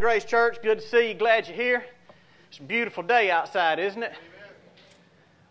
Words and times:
Grace 0.00 0.24
Church, 0.24 0.58
good 0.60 0.80
to 0.80 0.86
see 0.88 1.10
you. 1.10 1.14
Glad 1.14 1.46
you're 1.46 1.56
here. 1.56 1.84
It's 2.48 2.58
a 2.58 2.62
beautiful 2.62 3.04
day 3.04 3.30
outside, 3.30 3.78
isn't 3.78 4.02
it? 4.02 4.12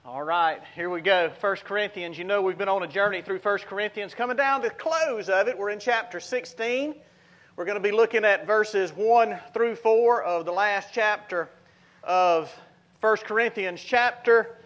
All 0.06 0.22
right, 0.22 0.60
here 0.76 0.90
we 0.90 1.00
go. 1.00 1.32
1 1.40 1.56
Corinthians. 1.64 2.18
You 2.18 2.26
know 2.26 2.42
we've 2.42 2.58
been 2.58 2.68
on 2.68 2.84
a 2.84 2.88
journey 2.88 3.22
through 3.22 3.40
1 3.40 3.60
Corinthians. 3.60 4.14
Coming 4.14 4.36
down 4.36 4.62
to 4.62 4.68
the 4.68 4.76
close 4.76 5.30
of 5.30 5.48
it, 5.48 5.58
we're 5.58 5.70
in 5.70 5.80
chapter 5.80 6.20
16. 6.20 6.94
We're 7.56 7.64
going 7.64 7.78
to 7.78 7.82
be 7.82 7.94
looking 7.94 8.26
at 8.26 8.46
verses 8.46 8.92
1 8.92 9.40
through 9.54 9.78
4 9.78 10.24
of 10.24 10.46
the 10.46 10.52
last 10.52 10.90
chapter 10.92 11.48
of 12.04 12.52
1 13.00 13.18
Corinthians, 13.26 13.82
chapter 13.82 14.58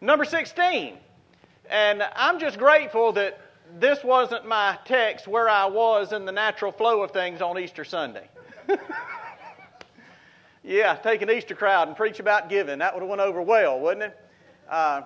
number 0.00 0.24
16. 0.24 0.96
And 1.70 2.02
I'm 2.16 2.40
just 2.40 2.58
grateful 2.58 3.12
that 3.12 3.40
this 3.78 4.02
wasn't 4.02 4.44
my 4.44 4.76
text 4.86 5.28
where 5.28 5.48
I 5.48 5.66
was 5.66 6.12
in 6.12 6.24
the 6.24 6.32
natural 6.32 6.72
flow 6.72 7.04
of 7.04 7.12
things 7.12 7.40
on 7.40 7.60
Easter 7.60 7.84
Sunday. 7.84 8.28
yeah, 10.62 10.94
take 10.96 11.22
an 11.22 11.30
Easter 11.30 11.54
crowd 11.54 11.88
and 11.88 11.96
preach 11.96 12.20
about 12.20 12.48
giving. 12.48 12.78
That 12.78 12.94
would 12.94 13.00
have 13.00 13.08
went 13.08 13.20
over 13.20 13.40
well, 13.40 13.80
wouldn't 13.80 14.04
it? 14.04 14.18
Uh, 14.68 15.02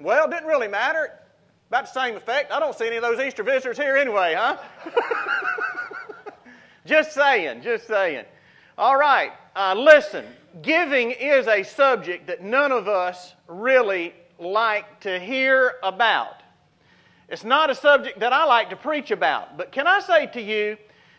well, 0.00 0.28
didn't 0.28 0.46
really 0.46 0.68
matter. 0.68 1.20
About 1.68 1.86
the 1.86 1.92
same 1.92 2.16
effect. 2.16 2.52
I 2.52 2.60
don't 2.60 2.76
see 2.76 2.86
any 2.86 2.96
of 2.96 3.02
those 3.02 3.20
Easter 3.20 3.42
visitors 3.42 3.76
here 3.76 3.96
anyway, 3.96 4.34
huh? 4.36 4.56
just 6.86 7.12
saying, 7.12 7.62
just 7.62 7.86
saying. 7.86 8.24
All 8.78 8.96
right, 8.96 9.32
uh, 9.56 9.74
listen. 9.76 10.24
Giving 10.62 11.10
is 11.10 11.48
a 11.48 11.64
subject 11.64 12.28
that 12.28 12.42
none 12.42 12.70
of 12.70 12.86
us 12.86 13.34
really 13.48 14.14
like 14.38 15.00
to 15.00 15.18
hear 15.18 15.74
about. 15.82 16.42
It's 17.28 17.44
not 17.44 17.70
a 17.70 17.74
subject 17.74 18.20
that 18.20 18.32
I 18.32 18.44
like 18.44 18.70
to 18.70 18.76
preach 18.76 19.10
about. 19.10 19.56
But 19.56 19.72
can 19.72 19.86
I 19.86 20.00
say 20.00 20.26
to 20.26 20.40
you 20.40 20.76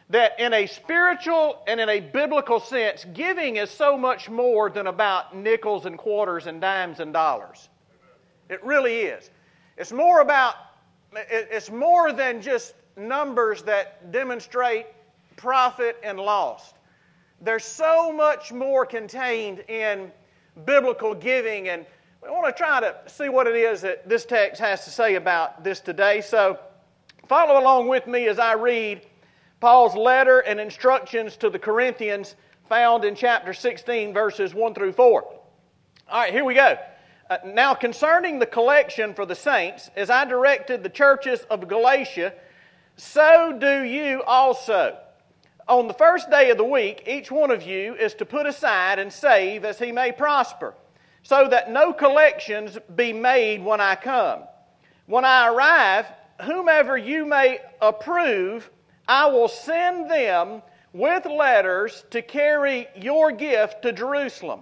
that 0.10 0.40
in 0.40 0.54
a 0.54 0.68
spiritual 0.68 1.64
and 1.68 1.80
in 1.80 1.90
a 1.90 2.00
biblical 2.00 2.60
sense, 2.60 3.06
giving 3.14 3.56
is 3.58 3.72
so 3.72 3.98
much 3.98 4.30
more 4.30 4.70
than 4.70 4.88
about 4.88 5.36
nickels 5.36 5.86
and 5.86 5.98
quarters 5.98 6.46
and 6.46 6.62
dimes 6.62 7.00
and 7.00 7.12
dollars. 7.12 7.70
It 8.50 8.64
really 8.64 9.02
is. 9.02 9.32
It's 9.78 9.92
more 9.92 10.22
about, 10.22 10.56
it's 11.14 11.72
more 11.72 12.14
than 12.14 12.42
just 12.42 12.76
numbers 12.96 13.64
that 13.64 14.12
demonstrate 14.12 14.86
profit 15.36 15.98
and 16.04 16.20
loss. 16.20 16.74
There's 17.42 17.66
so 17.66 18.14
much 18.14 18.54
more 18.54 18.86
contained 18.86 19.60
in 19.68 20.12
biblical 20.66 21.14
giving, 21.16 21.70
and 21.70 21.86
we 22.24 22.30
want 22.30 22.46
to 22.46 22.54
try 22.54 22.80
to 22.80 22.96
see 23.08 23.28
what 23.28 23.48
it 23.48 23.56
is 23.56 23.82
that 23.82 24.08
this 24.08 24.24
text 24.24 24.62
has 24.62 24.86
to 24.86 24.92
say 24.92 25.16
about 25.16 25.64
this 25.64 25.80
today. 25.80 26.22
So 26.22 26.60
follow 27.28 27.60
along 27.60 27.88
with 27.88 28.08
me 28.08 28.28
as 28.28 28.40
I 28.40 28.54
read 28.54 29.02
Paul's 29.60 29.96
letter 29.96 30.40
and 30.40 30.60
instructions 30.60 31.38
to 31.38 31.50
the 31.50 31.60
Corinthians 31.60 32.36
found 32.68 33.06
in 33.06 33.16
chapter 33.16 33.54
16, 33.54 34.14
verses 34.14 34.54
1 34.54 34.74
through 34.74 34.92
4. 34.92 35.24
All 35.24 35.42
right, 36.12 36.34
here 36.34 36.46
we 36.46 36.54
go. 36.54 36.78
Uh, 37.30 37.38
now, 37.46 37.74
concerning 37.74 38.38
the 38.38 38.46
collection 38.46 39.14
for 39.14 39.26
the 39.26 39.36
saints, 39.36 39.90
as 39.96 40.10
I 40.10 40.26
directed 40.26 40.84
the 40.84 40.90
churches 40.90 41.42
of 41.50 41.68
Galatia, 41.68 42.34
so 42.98 43.58
do 43.60 43.82
you 43.82 44.22
also. 44.24 44.98
On 45.68 45.88
the 45.88 45.94
first 45.94 46.30
day 46.30 46.52
of 46.52 46.58
the 46.58 46.64
week, 46.64 47.04
each 47.08 47.32
one 47.32 47.50
of 47.50 47.64
you 47.64 47.96
is 47.96 48.14
to 48.16 48.26
put 48.26 48.46
aside 48.46 49.00
and 49.00 49.12
save 49.12 49.66
as 49.66 49.80
he 49.80 49.92
may 49.92 50.12
prosper, 50.12 50.76
so 51.24 51.48
that 51.48 51.72
no 51.72 51.92
collections 51.92 52.78
be 52.96 53.12
made 53.12 53.64
when 53.64 53.82
I 53.82 53.96
come. 53.96 54.44
When 55.08 55.26
I 55.26 55.48
arrive, 55.48 56.06
whomever 56.44 56.96
you 56.96 57.26
may 57.26 57.60
approve, 57.82 58.70
I 59.08 59.28
will 59.28 59.48
send 59.48 60.10
them 60.10 60.62
with 60.94 61.26
letters 61.26 62.06
to 62.12 62.22
carry 62.22 62.88
your 62.96 63.32
gift 63.32 63.82
to 63.84 63.92
Jerusalem. 63.92 64.62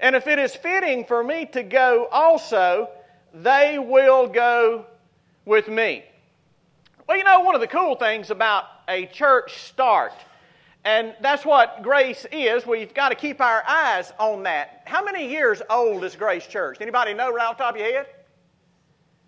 And 0.00 0.16
if 0.16 0.26
it 0.26 0.38
is 0.38 0.54
fitting 0.56 1.04
for 1.04 1.22
me 1.22 1.46
to 1.52 1.62
go 1.62 2.08
also, 2.10 2.90
they 3.32 3.78
will 3.78 4.26
go 4.26 4.86
with 5.44 5.68
me. 5.68 6.04
Well, 7.06 7.16
you 7.16 7.24
know, 7.24 7.40
one 7.40 7.54
of 7.54 7.60
the 7.60 7.68
cool 7.68 7.94
things 7.94 8.30
about 8.30 8.64
a 8.88 9.06
church 9.06 9.62
start, 9.62 10.12
and 10.84 11.14
that's 11.20 11.44
what 11.44 11.82
grace 11.82 12.26
is, 12.32 12.66
we've 12.66 12.92
got 12.92 13.10
to 13.10 13.14
keep 13.14 13.40
our 13.40 13.62
eyes 13.66 14.12
on 14.18 14.42
that. 14.42 14.82
How 14.84 15.04
many 15.04 15.30
years 15.30 15.62
old 15.70 16.02
is 16.04 16.16
Grace 16.16 16.46
Church? 16.46 16.78
Anybody 16.80 17.14
know 17.14 17.32
right 17.32 17.46
off 17.46 17.58
the 17.58 17.64
top 17.64 17.74
of 17.74 17.80
your 17.80 17.92
head? 17.92 18.06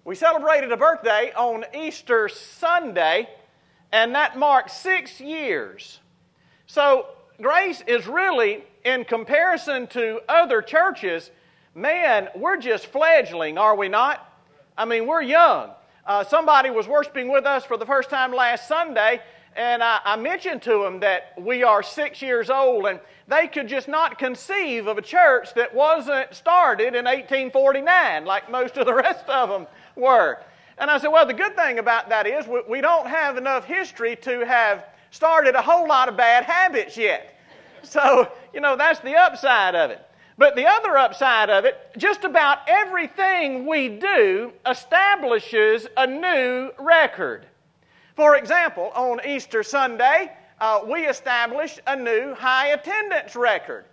We 0.04 0.16
celebrated 0.16 0.72
a 0.72 0.76
birthday 0.76 1.32
on 1.36 1.64
Easter 1.72 2.28
Sunday, 2.28 3.28
and 3.94 4.16
that 4.16 4.36
marked 4.36 4.72
six 4.72 5.20
years. 5.20 6.00
So, 6.66 7.06
Grace 7.40 7.80
is 7.86 8.08
really 8.08 8.64
in 8.84 9.04
comparison 9.04 9.86
to 9.88 10.20
other 10.28 10.62
churches, 10.62 11.30
man, 11.76 12.28
we're 12.34 12.56
just 12.56 12.86
fledgling, 12.86 13.56
are 13.56 13.76
we 13.76 13.88
not? 13.88 14.36
I 14.76 14.84
mean, 14.84 15.06
we're 15.06 15.22
young. 15.22 15.70
Uh, 16.04 16.24
somebody 16.24 16.70
was 16.70 16.88
worshiping 16.88 17.30
with 17.30 17.46
us 17.46 17.64
for 17.64 17.76
the 17.76 17.86
first 17.86 18.10
time 18.10 18.32
last 18.32 18.66
Sunday, 18.66 19.20
and 19.54 19.80
I, 19.80 20.00
I, 20.04 20.16
mentioned 20.16 20.62
to 20.62 20.82
them 20.82 20.98
that 21.00 21.32
we 21.40 21.62
are 21.62 21.82
six 21.82 22.20
years 22.20 22.50
old, 22.50 22.86
and 22.86 22.98
they 23.28 23.46
could 23.46 23.68
just 23.68 23.86
not 23.86 24.18
conceive 24.18 24.88
of 24.88 24.98
a 24.98 25.02
church 25.02 25.54
that 25.54 25.72
wasn't 25.72 26.34
started 26.34 26.96
in 26.96 27.04
1849 27.04 28.24
like 28.24 28.50
most 28.50 28.76
of 28.76 28.86
the 28.86 28.94
rest 29.06 29.28
of 29.28 29.48
them 29.48 29.68
were. 29.94 30.40
And 30.78 30.90
I 30.90 30.98
said, 30.98 31.08
well, 31.08 31.26
the 31.26 31.34
good 31.34 31.56
thing 31.56 31.78
about 31.78 32.08
that 32.08 32.26
is 32.26 32.46
we, 32.46 32.62
we 32.68 32.80
don't 32.80 33.06
have 33.06 33.36
enough 33.36 33.64
history 33.64 34.16
to 34.16 34.44
have 34.44 34.84
started 35.10 35.54
a 35.54 35.62
whole 35.62 35.86
lot 35.86 36.08
of 36.08 36.16
bad 36.16 36.44
habits 36.44 36.96
yet. 36.96 37.38
So, 37.82 38.28
you 38.52 38.60
know, 38.60 38.76
that's 38.76 39.00
the 39.00 39.14
upside 39.14 39.74
of 39.74 39.90
it. 39.90 40.00
But 40.36 40.56
the 40.56 40.66
other 40.66 40.98
upside 40.98 41.48
of 41.48 41.64
it, 41.64 41.78
just 41.96 42.24
about 42.24 42.58
everything 42.66 43.66
we 43.66 43.88
do 43.88 44.52
establishes 44.68 45.86
a 45.96 46.06
new 46.06 46.70
record. 46.78 47.46
For 48.16 48.36
example, 48.36 48.90
on 48.96 49.20
Easter 49.24 49.62
Sunday, 49.62 50.32
uh, 50.60 50.80
we 50.86 51.06
established 51.06 51.80
a 51.86 51.94
new 51.94 52.34
high 52.34 52.68
attendance 52.68 53.36
record. 53.36 53.84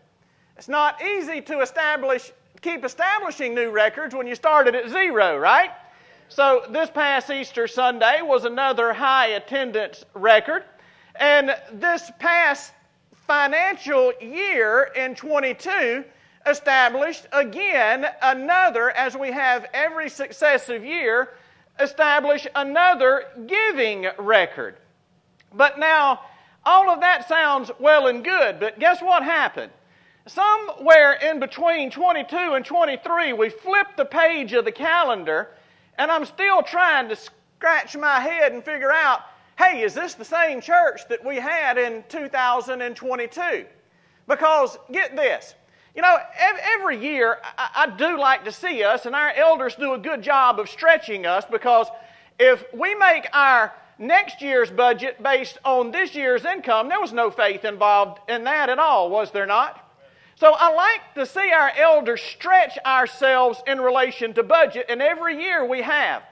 It's 0.58 0.68
not 0.68 1.04
easy 1.04 1.42
to 1.42 1.62
establish, 1.62 2.32
keep 2.62 2.86
establishing 2.86 3.54
new 3.54 3.70
records 3.70 4.16
when 4.16 4.26
you 4.26 4.36
started 4.36 4.74
at 4.74 4.90
zero, 4.90 5.38
right? 5.38 5.72
So 6.34 6.64
this 6.70 6.90
past 6.90 7.30
Easter 7.30 7.68
Sunday 7.68 8.22
was 8.22 8.46
another 8.46 8.94
high 8.94 9.28
attendance 9.28 10.06
record. 10.14 10.64
And 11.18 11.54
this 11.74 12.10
past 12.20 12.72
financial 13.28 14.14
year 14.22 14.94
in 14.96 15.14
22 15.14 16.06
established 16.48 17.28
again 17.34 18.08
another, 18.22 18.92
as 18.92 19.18
we 19.18 19.34
have 19.34 19.66
every 19.74 20.08
successive 20.08 20.86
year, 20.86 21.34
establish 21.82 22.48
another 22.56 23.26
giving 23.46 24.08
record. 24.18 24.78
But 25.54 25.80
now, 25.80 26.22
all 26.66 26.90
of 26.90 27.02
that 27.02 27.28
sounds 27.28 27.72
well 27.78 28.08
and 28.08 28.24
good, 28.24 28.58
but 28.58 28.80
guess 28.80 29.02
what 29.02 29.22
happened? 29.22 29.74
Somewhere 30.28 31.12
in 31.12 31.42
between 31.42 31.92
22 31.92 32.38
and 32.38 32.64
23, 32.64 33.34
we 33.34 33.50
flipped 33.50 33.98
the 33.98 34.06
page 34.06 34.54
of 34.54 34.64
the 34.64 34.72
calendar, 34.72 35.50
and 36.02 36.10
I'm 36.10 36.26
still 36.26 36.64
trying 36.64 37.10
to 37.10 37.16
scratch 37.16 37.96
my 37.96 38.20
head 38.20 38.54
and 38.54 38.64
figure 38.66 38.92
out 38.92 39.22
hey, 39.60 39.84
is 39.84 39.94
this 39.94 40.16
the 40.16 40.26
same 40.26 40.60
church 40.60 41.08
that 41.08 41.24
we 41.24 41.36
had 41.36 41.78
in 41.78 42.04
2022? 42.10 43.66
Because 44.28 44.80
get 44.92 45.16
this. 45.16 45.54
You 45.96 46.02
know, 46.02 46.18
every 46.80 46.98
year 46.98 47.38
I, 47.56 47.94
do 47.96 48.18
like 48.18 48.44
to 48.46 48.52
see 48.52 48.84
us, 48.84 49.06
and 49.06 49.14
our 49.14 49.32
elders 49.34 49.76
do 49.76 49.94
a 49.94 50.00
good 50.00 50.24
job 50.24 50.60
of 50.60 50.68
stretching 50.68 51.28
us 51.28 51.46
because 51.46 51.86
if 52.40 52.64
we 52.74 52.96
make 52.96 53.28
our 53.34 53.72
next 54.00 54.42
year's 54.42 54.72
budget 54.72 55.22
based 55.22 55.60
on 55.64 55.92
this 55.92 56.16
year's 56.16 56.44
income, 56.44 56.90
there 56.90 57.00
was 57.00 57.14
no 57.14 57.30
faith 57.30 57.64
involved 57.64 58.20
in 58.28 58.46
that 58.46 58.70
at 58.70 58.80
all, 58.80 59.12
was 59.12 59.30
there 59.30 59.46
not? 59.46 59.91
So 60.42 60.56
I 60.58 60.74
like 60.74 61.14
to 61.14 61.28
see 61.28 61.52
our 61.52 61.72
elders 61.78 62.20
stretch 62.20 62.76
ourselves 62.84 63.62
in 63.68 63.80
relation 63.80 64.34
to 64.34 64.42
budget, 64.42 64.88
and 64.90 65.00
every 65.00 65.40
year 65.40 65.64
we 65.64 65.84
have. 65.84 66.24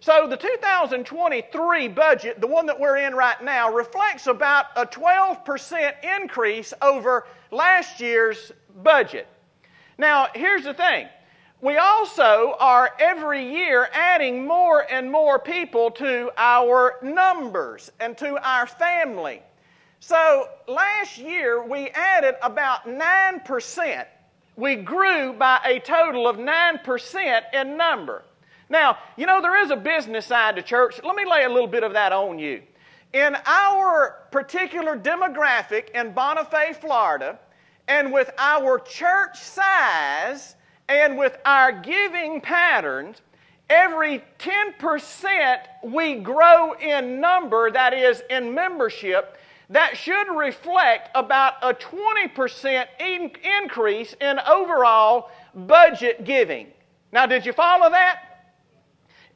So 0.00 0.26
the 0.26 0.36
2023 0.36 1.86
budget, 1.86 2.40
the 2.40 2.48
one 2.48 2.66
that 2.66 2.80
we're 2.80 2.96
in 2.96 3.14
right 3.14 3.40
now, 3.40 3.72
reflects 3.72 4.26
about 4.26 4.66
a 4.74 4.84
12% 4.84 5.94
increase 6.20 6.74
over 6.82 7.24
last 7.52 8.00
year's 8.00 8.50
budget. 8.82 9.28
Now, 9.96 10.26
here's 10.34 10.64
the 10.64 10.74
thing. 10.74 11.06
We 11.60 11.76
also 11.76 12.56
are 12.58 12.90
every 12.98 13.48
year 13.48 13.88
adding 13.92 14.44
more 14.44 14.84
and 14.92 15.08
more 15.08 15.38
people 15.38 15.92
to 15.92 16.32
our 16.36 16.96
numbers 17.00 17.92
and 18.00 18.18
to 18.18 18.44
our 18.44 18.66
family. 18.66 19.40
So 20.04 20.48
last 20.66 21.16
year 21.16 21.64
we 21.64 21.88
added 21.90 22.34
about 22.42 22.86
9%. 22.86 24.06
We 24.56 24.74
grew 24.74 25.32
by 25.32 25.60
a 25.64 25.78
total 25.78 26.26
of 26.26 26.38
9% 26.38 27.42
in 27.54 27.76
number. 27.76 28.24
Now, 28.68 28.98
you 29.16 29.26
know, 29.26 29.40
there 29.40 29.62
is 29.62 29.70
a 29.70 29.76
business 29.76 30.26
side 30.26 30.56
to 30.56 30.62
church. 30.62 31.00
Let 31.04 31.14
me 31.14 31.24
lay 31.24 31.44
a 31.44 31.48
little 31.48 31.68
bit 31.68 31.84
of 31.84 31.92
that 31.92 32.10
on 32.10 32.40
you. 32.40 32.62
in 33.12 33.36
our 33.46 34.26
particular 34.30 34.96
demographic 34.96 35.90
in 35.90 36.12
Bonifay, 36.14 36.74
Florida, 36.74 37.38
and 37.88 38.12
with 38.12 38.30
our 38.38 38.78
church 38.78 39.38
size 39.38 40.56
and 40.88 41.18
with 41.18 41.36
our 41.44 41.72
giving 41.72 42.40
patterns, 42.40 43.20
every 43.68 44.22
10% 44.38 45.58
we 45.84 46.16
grow 46.16 46.72
in 46.72 47.20
number, 47.20 47.70
that 47.70 47.92
is, 47.92 48.22
in 48.30 48.54
membership, 48.54 49.36
that 49.70 49.96
should 49.96 50.28
reflect 50.36 51.10
about 51.14 51.54
a 51.62 51.72
20% 51.74 52.86
in- 53.00 53.30
increase 53.62 54.14
in 54.20 54.38
overall 54.40 55.30
budget 55.54 56.24
giving. 56.24 56.68
Now, 57.12 57.26
did 57.26 57.46
you 57.46 57.52
follow 57.52 57.90
that? 57.90 58.20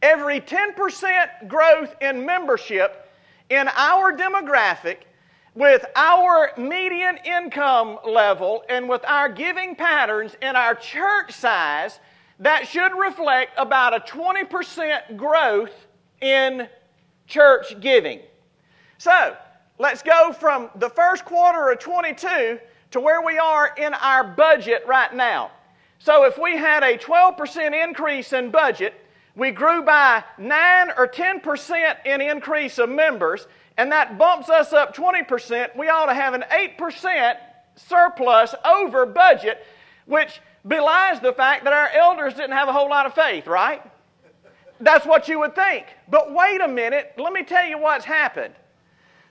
Every 0.03 0.41
10% 0.41 1.49
growth 1.49 1.95
in 2.01 2.25
membership 2.25 3.11
in 3.51 3.69
our 3.69 4.13
demographic, 4.13 4.99
with 5.55 5.87
our 5.95 6.53
median 6.59 7.19
income 7.25 7.99
level, 8.05 8.63
and 8.69 8.89
with 8.89 9.03
our 9.07 9.29
giving 9.29 9.75
patterns 9.75 10.37
in 10.43 10.55
our 10.55 10.75
church 10.75 11.33
size, 11.33 11.99
that 12.41 12.69
should 12.69 12.93
reflect 12.93 13.53
about 13.57 13.95
a 13.95 14.01
20% 14.01 15.17
growth 15.17 15.73
in 16.21 16.69
church 17.27 17.81
giving. 17.81 18.21
So, 18.99 19.37
let's 19.79 20.03
go 20.03 20.33
from 20.33 20.71
the 20.77 20.91
first 20.91 21.25
quarter 21.25 21.71
of 21.71 21.79
22 21.79 22.59
to 22.93 23.01
where 23.01 23.23
we 23.23 23.39
are 23.39 23.75
in 23.77 23.95
our 23.95 24.25
budget 24.25 24.85
right 24.87 25.15
now. 25.15 25.51
So, 25.99 26.25
if 26.25 26.39
we 26.39 26.57
had 26.57 26.83
a 26.83 26.99
12% 26.99 27.85
increase 27.85 28.33
in 28.33 28.51
budget, 28.51 28.95
we 29.35 29.51
grew 29.51 29.83
by 29.83 30.25
9 30.39 30.91
or 30.97 31.07
10% 31.09 32.07
in 32.07 32.21
increase 32.21 32.79
of 32.79 32.89
members, 32.89 33.47
and 33.77 33.93
that 33.93 34.19
bumps 34.19 34.49
us 34.49 34.73
up 34.73 34.95
20%, 34.95 35.77
we 35.77 35.89
ought 35.89 36.07
to 36.07 36.15
have 36.15 36.35
an 36.35 36.45
8% 36.51 37.37
surplus 37.77 38.55
over 38.65 39.05
budget, 39.05 39.65
which 40.07 40.41
belies 40.67 41.21
the 41.21 41.33
fact 41.33 41.65
that 41.65 41.73
our 41.73 41.91
elders 41.91 42.35
didn't 42.35 42.53
have 42.53 42.69
a 42.69 42.73
whole 42.73 42.89
lot 42.89 43.07
of 43.07 43.15
faith, 43.15 43.47
right? 43.47 43.83
That's 44.81 45.07
what 45.07 45.29
you 45.29 45.39
would 45.41 45.55
think. 45.55 45.87
But 46.09 46.33
wait 46.33 46.61
a 46.61 46.69
minute, 46.69 47.15
let 47.19 47.33
me 47.33 47.43
tell 47.43 47.67
you 47.67 47.79
what's 47.79 48.05
happened. 48.05 48.55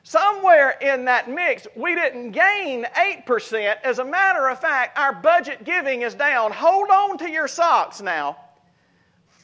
Somewhere 0.07 0.77
in 0.81 1.05
that 1.05 1.31
mix, 1.31 1.65
we 1.75 1.95
didn't 1.95 2.29
gain 2.29 2.85
8%. 2.95 3.75
As 3.83 3.97
a 3.97 4.05
matter 4.05 4.47
of 4.49 4.59
fact, 4.59 4.99
our 4.99 5.11
budget 5.11 5.63
giving 5.63 6.03
is 6.03 6.13
down. 6.13 6.51
Hold 6.51 6.91
on 6.91 7.17
to 7.17 7.27
your 7.27 7.47
socks 7.47 8.01
now. 8.01 8.37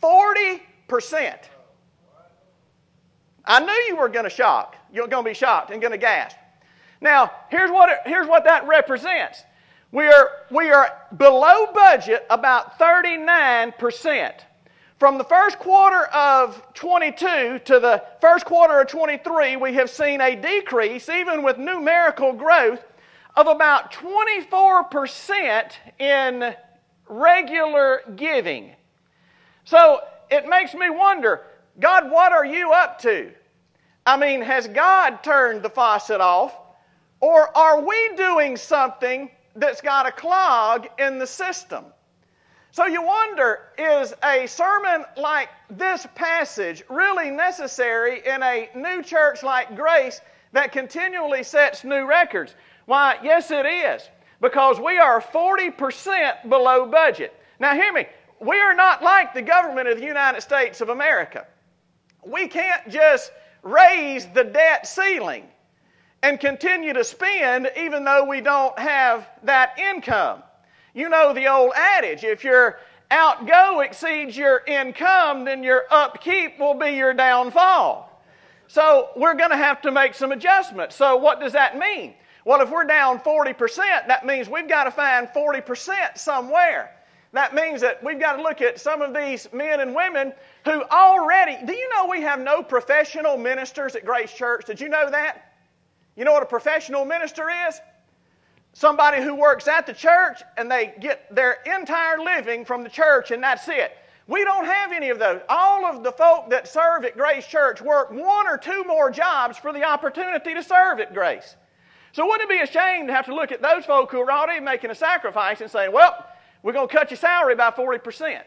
40%. 0.03 0.59
I 3.43 3.59
knew 3.59 3.71
you 3.87 3.95
were 3.95 4.07
going 4.07 4.25
to 4.25 4.29
shock. 4.29 4.75
You're 4.93 5.07
going 5.07 5.25
to 5.25 5.31
be 5.31 5.33
shocked 5.33 5.71
and 5.71 5.81
going 5.81 5.93
to 5.93 5.97
gasp. 5.97 6.37
Now, 7.01 7.31
here's 7.49 7.71
what, 7.71 7.89
it, 7.89 7.97
here's 8.05 8.27
what 8.27 8.43
that 8.43 8.67
represents. 8.67 9.41
We 9.91 10.05
are, 10.05 10.29
we 10.51 10.69
are 10.69 10.95
below 11.17 11.71
budget 11.73 12.23
about 12.29 12.77
39%. 12.77 14.31
From 15.01 15.17
the 15.17 15.23
first 15.23 15.57
quarter 15.57 16.05
of 16.13 16.61
22 16.75 17.61
to 17.65 17.79
the 17.79 18.03
first 18.21 18.45
quarter 18.45 18.81
of 18.81 18.87
23, 18.87 19.55
we 19.55 19.73
have 19.73 19.89
seen 19.89 20.21
a 20.21 20.35
decrease, 20.35 21.09
even 21.09 21.41
with 21.41 21.57
numerical 21.57 22.33
growth, 22.33 22.85
of 23.35 23.47
about 23.47 23.91
24% 23.93 25.71
in 25.97 26.53
regular 27.09 28.01
giving. 28.15 28.75
So 29.63 30.01
it 30.29 30.47
makes 30.47 30.75
me 30.75 30.91
wonder 30.91 31.47
God, 31.79 32.11
what 32.11 32.31
are 32.31 32.45
you 32.45 32.71
up 32.71 32.99
to? 32.99 33.31
I 34.05 34.17
mean, 34.17 34.43
has 34.43 34.67
God 34.67 35.23
turned 35.23 35.63
the 35.63 35.69
faucet 35.71 36.21
off? 36.21 36.55
Or 37.21 37.57
are 37.57 37.81
we 37.81 38.11
doing 38.15 38.55
something 38.55 39.31
that's 39.55 39.81
got 39.81 40.05
a 40.05 40.11
clog 40.11 40.87
in 40.99 41.17
the 41.17 41.25
system? 41.25 41.85
So 42.73 42.85
you 42.85 43.01
wonder 43.01 43.59
is 43.77 44.13
a 44.23 44.47
sermon 44.47 45.03
like 45.17 45.49
this 45.69 46.07
passage 46.15 46.83
really 46.87 47.29
necessary 47.29 48.21
in 48.25 48.41
a 48.41 48.69
new 48.73 49.03
church 49.03 49.43
like 49.43 49.75
Grace 49.75 50.21
that 50.53 50.71
continually 50.71 51.43
sets 51.43 51.83
new 51.83 52.05
records? 52.05 52.55
Why, 52.85 53.17
yes, 53.21 53.51
it 53.51 53.65
is, 53.65 54.09
because 54.39 54.79
we 54.79 54.97
are 54.97 55.19
40% 55.21 56.47
below 56.47 56.85
budget. 56.85 57.35
Now, 57.59 57.73
hear 57.75 57.91
me, 57.91 58.07
we 58.39 58.57
are 58.57 58.73
not 58.73 59.03
like 59.03 59.33
the 59.33 59.41
government 59.41 59.89
of 59.89 59.99
the 59.99 60.05
United 60.05 60.39
States 60.39 60.79
of 60.79 60.87
America. 60.87 61.45
We 62.25 62.47
can't 62.47 62.87
just 62.89 63.33
raise 63.63 64.27
the 64.27 64.45
debt 64.45 64.87
ceiling 64.87 65.45
and 66.23 66.39
continue 66.39 66.93
to 66.93 67.03
spend 67.03 67.69
even 67.75 68.05
though 68.05 68.23
we 68.23 68.39
don't 68.39 68.77
have 68.79 69.27
that 69.43 69.77
income. 69.77 70.41
You 70.93 71.09
know 71.09 71.33
the 71.33 71.47
old 71.47 71.71
adage 71.75 72.23
if 72.23 72.43
your 72.43 72.79
outgo 73.11 73.81
exceeds 73.81 74.37
your 74.37 74.63
income, 74.67 75.45
then 75.45 75.63
your 75.63 75.85
upkeep 75.89 76.59
will 76.59 76.73
be 76.73 76.91
your 76.91 77.13
downfall. 77.13 78.09
So 78.67 79.09
we're 79.15 79.35
going 79.35 79.49
to 79.49 79.57
have 79.57 79.81
to 79.81 79.91
make 79.91 80.13
some 80.13 80.31
adjustments. 80.31 80.95
So, 80.95 81.17
what 81.17 81.39
does 81.39 81.51
that 81.53 81.77
mean? 81.77 82.13
Well, 82.45 82.61
if 82.61 82.71
we're 82.71 82.85
down 82.85 83.19
40%, 83.19 84.07
that 84.07 84.25
means 84.25 84.49
we've 84.49 84.67
got 84.67 84.85
to 84.85 84.91
find 84.91 85.27
40% 85.27 86.17
somewhere. 86.17 86.91
That 87.33 87.53
means 87.53 87.81
that 87.81 88.03
we've 88.03 88.19
got 88.19 88.37
to 88.37 88.41
look 88.41 88.61
at 88.61 88.79
some 88.79 89.01
of 89.01 89.13
these 89.13 89.47
men 89.53 89.79
and 89.79 89.95
women 89.95 90.33
who 90.65 90.83
already, 90.85 91.57
do 91.65 91.73
you 91.73 91.89
know 91.89 92.07
we 92.07 92.21
have 92.21 92.39
no 92.39 92.61
professional 92.63 93.37
ministers 93.37 93.95
at 93.95 94.05
Grace 94.05 94.33
Church? 94.33 94.65
Did 94.65 94.81
you 94.81 94.89
know 94.89 95.09
that? 95.09 95.53
You 96.15 96.25
know 96.25 96.33
what 96.33 96.43
a 96.43 96.47
professional 96.47 97.05
minister 97.05 97.49
is? 97.67 97.79
Somebody 98.73 99.21
who 99.21 99.35
works 99.35 99.67
at 99.67 99.85
the 99.85 99.93
church 99.93 100.41
and 100.57 100.69
they 100.69 100.93
get 100.99 101.33
their 101.33 101.59
entire 101.65 102.19
living 102.19 102.65
from 102.65 102.83
the 102.83 102.89
church 102.89 103.31
and 103.31 103.43
that's 103.43 103.67
it. 103.67 103.97
We 104.27 104.43
don't 104.43 104.65
have 104.65 104.91
any 104.91 105.09
of 105.09 105.19
those. 105.19 105.41
All 105.49 105.85
of 105.85 106.03
the 106.03 106.11
folk 106.11 106.49
that 106.51 106.67
serve 106.67 107.03
at 107.03 107.17
Grace 107.17 107.45
Church 107.45 107.81
work 107.81 108.11
one 108.11 108.47
or 108.47 108.57
two 108.57 108.83
more 108.85 109.11
jobs 109.11 109.57
for 109.57 109.73
the 109.73 109.83
opportunity 109.83 110.53
to 110.53 110.63
serve 110.63 110.99
at 110.99 111.13
Grace. 111.13 111.55
So 112.13 112.25
wouldn't 112.25 112.49
it 112.49 112.53
be 112.53 112.61
a 112.61 112.67
shame 112.67 113.07
to 113.07 113.13
have 113.13 113.25
to 113.25 113.35
look 113.35 113.51
at 113.51 113.61
those 113.61 113.85
folk 113.85 114.11
who 114.11 114.19
are 114.21 114.31
already 114.31 114.59
making 114.59 114.91
a 114.91 114.95
sacrifice 114.95 115.61
and 115.61 115.69
saying, 115.69 115.91
well, 115.91 116.25
we're 116.63 116.73
going 116.73 116.87
to 116.87 116.93
cut 116.93 117.09
your 117.09 117.17
salary 117.17 117.55
by 117.55 117.71
40%. 117.71 118.41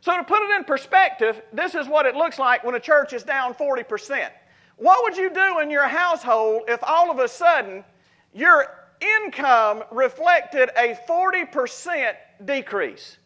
So 0.00 0.16
to 0.16 0.24
put 0.24 0.42
it 0.42 0.50
in 0.56 0.64
perspective, 0.64 1.42
this 1.52 1.74
is 1.74 1.86
what 1.86 2.06
it 2.06 2.14
looks 2.14 2.38
like 2.38 2.64
when 2.64 2.74
a 2.74 2.80
church 2.80 3.12
is 3.12 3.22
down 3.22 3.54
40%. 3.54 4.30
What 4.76 5.02
would 5.02 5.16
you 5.16 5.30
do 5.30 5.58
in 5.58 5.70
your 5.70 5.86
household 5.86 6.62
if 6.68 6.82
all 6.82 7.10
of 7.10 7.18
a 7.18 7.28
sudden 7.28 7.84
your 8.32 8.79
income 9.00 9.84
reflected 9.90 10.70
a 10.76 10.98
40% 11.08 12.14
decrease. 12.44 13.16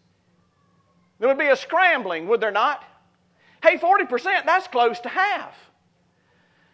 There 1.18 1.28
would 1.28 1.38
be 1.38 1.48
a 1.48 1.56
scrambling, 1.56 2.28
would 2.28 2.40
there 2.40 2.50
not? 2.50 2.84
Hey, 3.62 3.78
40%, 3.78 4.44
that's 4.44 4.68
close 4.68 5.00
to 5.00 5.08
half. 5.08 5.54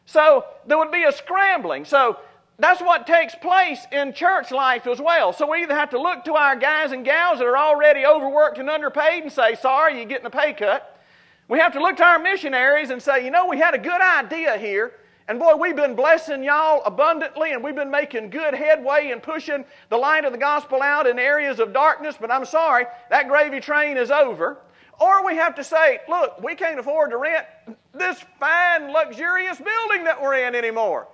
So 0.07 0.45
there 0.67 0.77
would 0.79 0.91
be 0.91 1.05
a 1.05 1.13
scrambling. 1.13 1.85
So 1.85 2.19
that's 2.59 2.81
what 2.81 3.07
takes 3.07 3.35
place 3.35 3.87
in 3.93 4.13
church 4.13 4.51
life 4.51 4.87
as 4.87 5.01
well. 5.01 5.33
So 5.33 5.51
we 5.51 5.63
either 5.63 5.75
have 5.75 5.91
to 5.91 6.01
look 6.01 6.25
to 6.25 6.35
our 6.35 6.57
guys 6.57 6.93
and 6.93 7.05
gals 7.05 7.39
that 7.39 7.47
are 7.47 7.57
already 7.57 8.05
overworked 8.05 8.59
and 8.59 8.69
underpaid 8.69 9.23
and 9.23 9.33
say, 9.33 9.55
sorry, 9.55 9.97
you're 9.97 10.05
getting 10.07 10.27
a 10.27 10.31
pay 10.31 10.53
cut. 10.53 11.01
We 11.49 11.59
have 11.59 11.73
to 11.73 11.81
look 11.81 11.97
to 11.97 12.05
our 12.05 12.19
missionaries 12.19 12.91
and 12.91 13.03
say, 13.03 13.25
you 13.25 13.31
know, 13.31 13.47
we 13.47 13.59
had 13.59 13.75
a 13.75 13.79
good 13.79 14.01
idea 14.01 14.59
here, 14.59 14.93
and 15.31 15.39
boy, 15.39 15.55
we've 15.55 15.77
been 15.77 15.95
blessing 15.95 16.43
y'all 16.43 16.83
abundantly 16.85 17.53
and 17.53 17.63
we've 17.63 17.77
been 17.77 17.89
making 17.89 18.31
good 18.31 18.53
headway 18.53 19.13
and 19.13 19.23
pushing 19.23 19.65
the 19.89 19.97
light 19.97 20.25
of 20.25 20.33
the 20.33 20.39
gospel 20.39 20.83
out 20.83 21.07
in 21.07 21.21
areas 21.21 21.61
of 21.61 21.73
darkness, 21.73 22.17
but 22.21 22.33
I'm 22.33 22.45
sorry, 22.45 22.87
that 23.11 23.29
gravy 23.29 23.61
train 23.61 23.97
is 23.97 24.11
over. 24.11 24.59
Or 24.99 25.25
we 25.25 25.37
have 25.37 25.55
to 25.55 25.63
say, 25.63 26.01
look, 26.09 26.43
we 26.43 26.57
can't 26.57 26.81
afford 26.81 27.11
to 27.13 27.17
rent 27.17 27.47
this 27.95 28.25
fine, 28.41 28.93
luxurious 28.93 29.59
building 29.59 30.03
that 30.03 30.21
we're 30.21 30.35
in 30.35 30.57
anymore. 30.57 31.07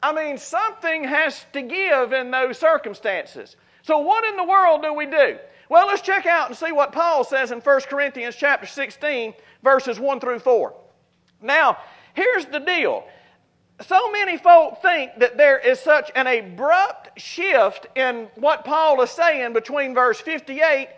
I 0.00 0.12
mean, 0.12 0.38
something 0.38 1.02
has 1.02 1.44
to 1.52 1.60
give 1.60 2.12
in 2.12 2.30
those 2.30 2.60
circumstances. 2.60 3.56
So 3.82 3.98
what 3.98 4.24
in 4.24 4.36
the 4.36 4.44
world 4.44 4.82
do 4.82 4.94
we 4.94 5.06
do? 5.06 5.38
Well, 5.68 5.88
let's 5.88 6.02
check 6.02 6.24
out 6.24 6.50
and 6.50 6.56
see 6.56 6.70
what 6.70 6.92
Paul 6.92 7.24
says 7.24 7.50
in 7.50 7.58
1 7.58 7.80
Corinthians 7.90 8.36
chapter 8.36 8.68
16, 8.68 9.34
verses 9.64 9.98
1 9.98 10.20
through 10.20 10.38
4. 10.38 10.72
Now, 11.42 11.78
here's 12.14 12.46
the 12.46 12.60
deal 12.60 13.04
so 13.80 14.10
many 14.10 14.38
folk 14.38 14.80
think 14.80 15.12
that 15.18 15.36
there 15.36 15.58
is 15.58 15.78
such 15.78 16.10
an 16.14 16.26
abrupt 16.26 17.20
shift 17.20 17.86
in 17.94 18.28
what 18.36 18.64
Paul 18.64 19.00
is 19.02 19.10
saying 19.10 19.52
between 19.52 19.94
verse 19.94 20.20
58 20.20 20.88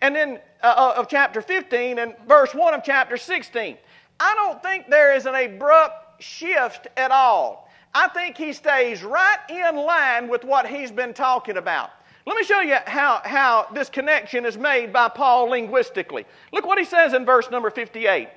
and 0.00 0.14
then 0.14 0.38
uh, 0.62 0.74
uh, 0.76 1.00
of 1.00 1.08
chapter 1.08 1.42
15 1.42 1.98
and 1.98 2.14
verse 2.28 2.54
1 2.54 2.74
of 2.74 2.82
chapter 2.84 3.16
16. 3.16 3.76
I 4.20 4.34
don't 4.34 4.62
think 4.62 4.88
there 4.88 5.14
is 5.14 5.26
an 5.26 5.34
abrupt 5.34 6.22
shift 6.22 6.86
at 6.96 7.10
all. 7.10 7.68
I 7.94 8.08
think 8.08 8.36
he 8.36 8.52
stays 8.52 9.02
right 9.02 9.38
in 9.48 9.76
line 9.76 10.28
with 10.28 10.44
what 10.44 10.66
he's 10.66 10.92
been 10.92 11.14
talking 11.14 11.56
about. 11.56 11.90
Let 12.26 12.36
me 12.36 12.44
show 12.44 12.60
you 12.60 12.76
how, 12.86 13.22
how 13.24 13.66
this 13.72 13.88
connection 13.88 14.44
is 14.44 14.58
made 14.58 14.92
by 14.92 15.08
Paul 15.08 15.48
linguistically. 15.48 16.26
Look 16.52 16.66
what 16.66 16.78
he 16.78 16.84
says 16.84 17.14
in 17.14 17.24
verse 17.24 17.50
number 17.50 17.70
58. 17.70 18.28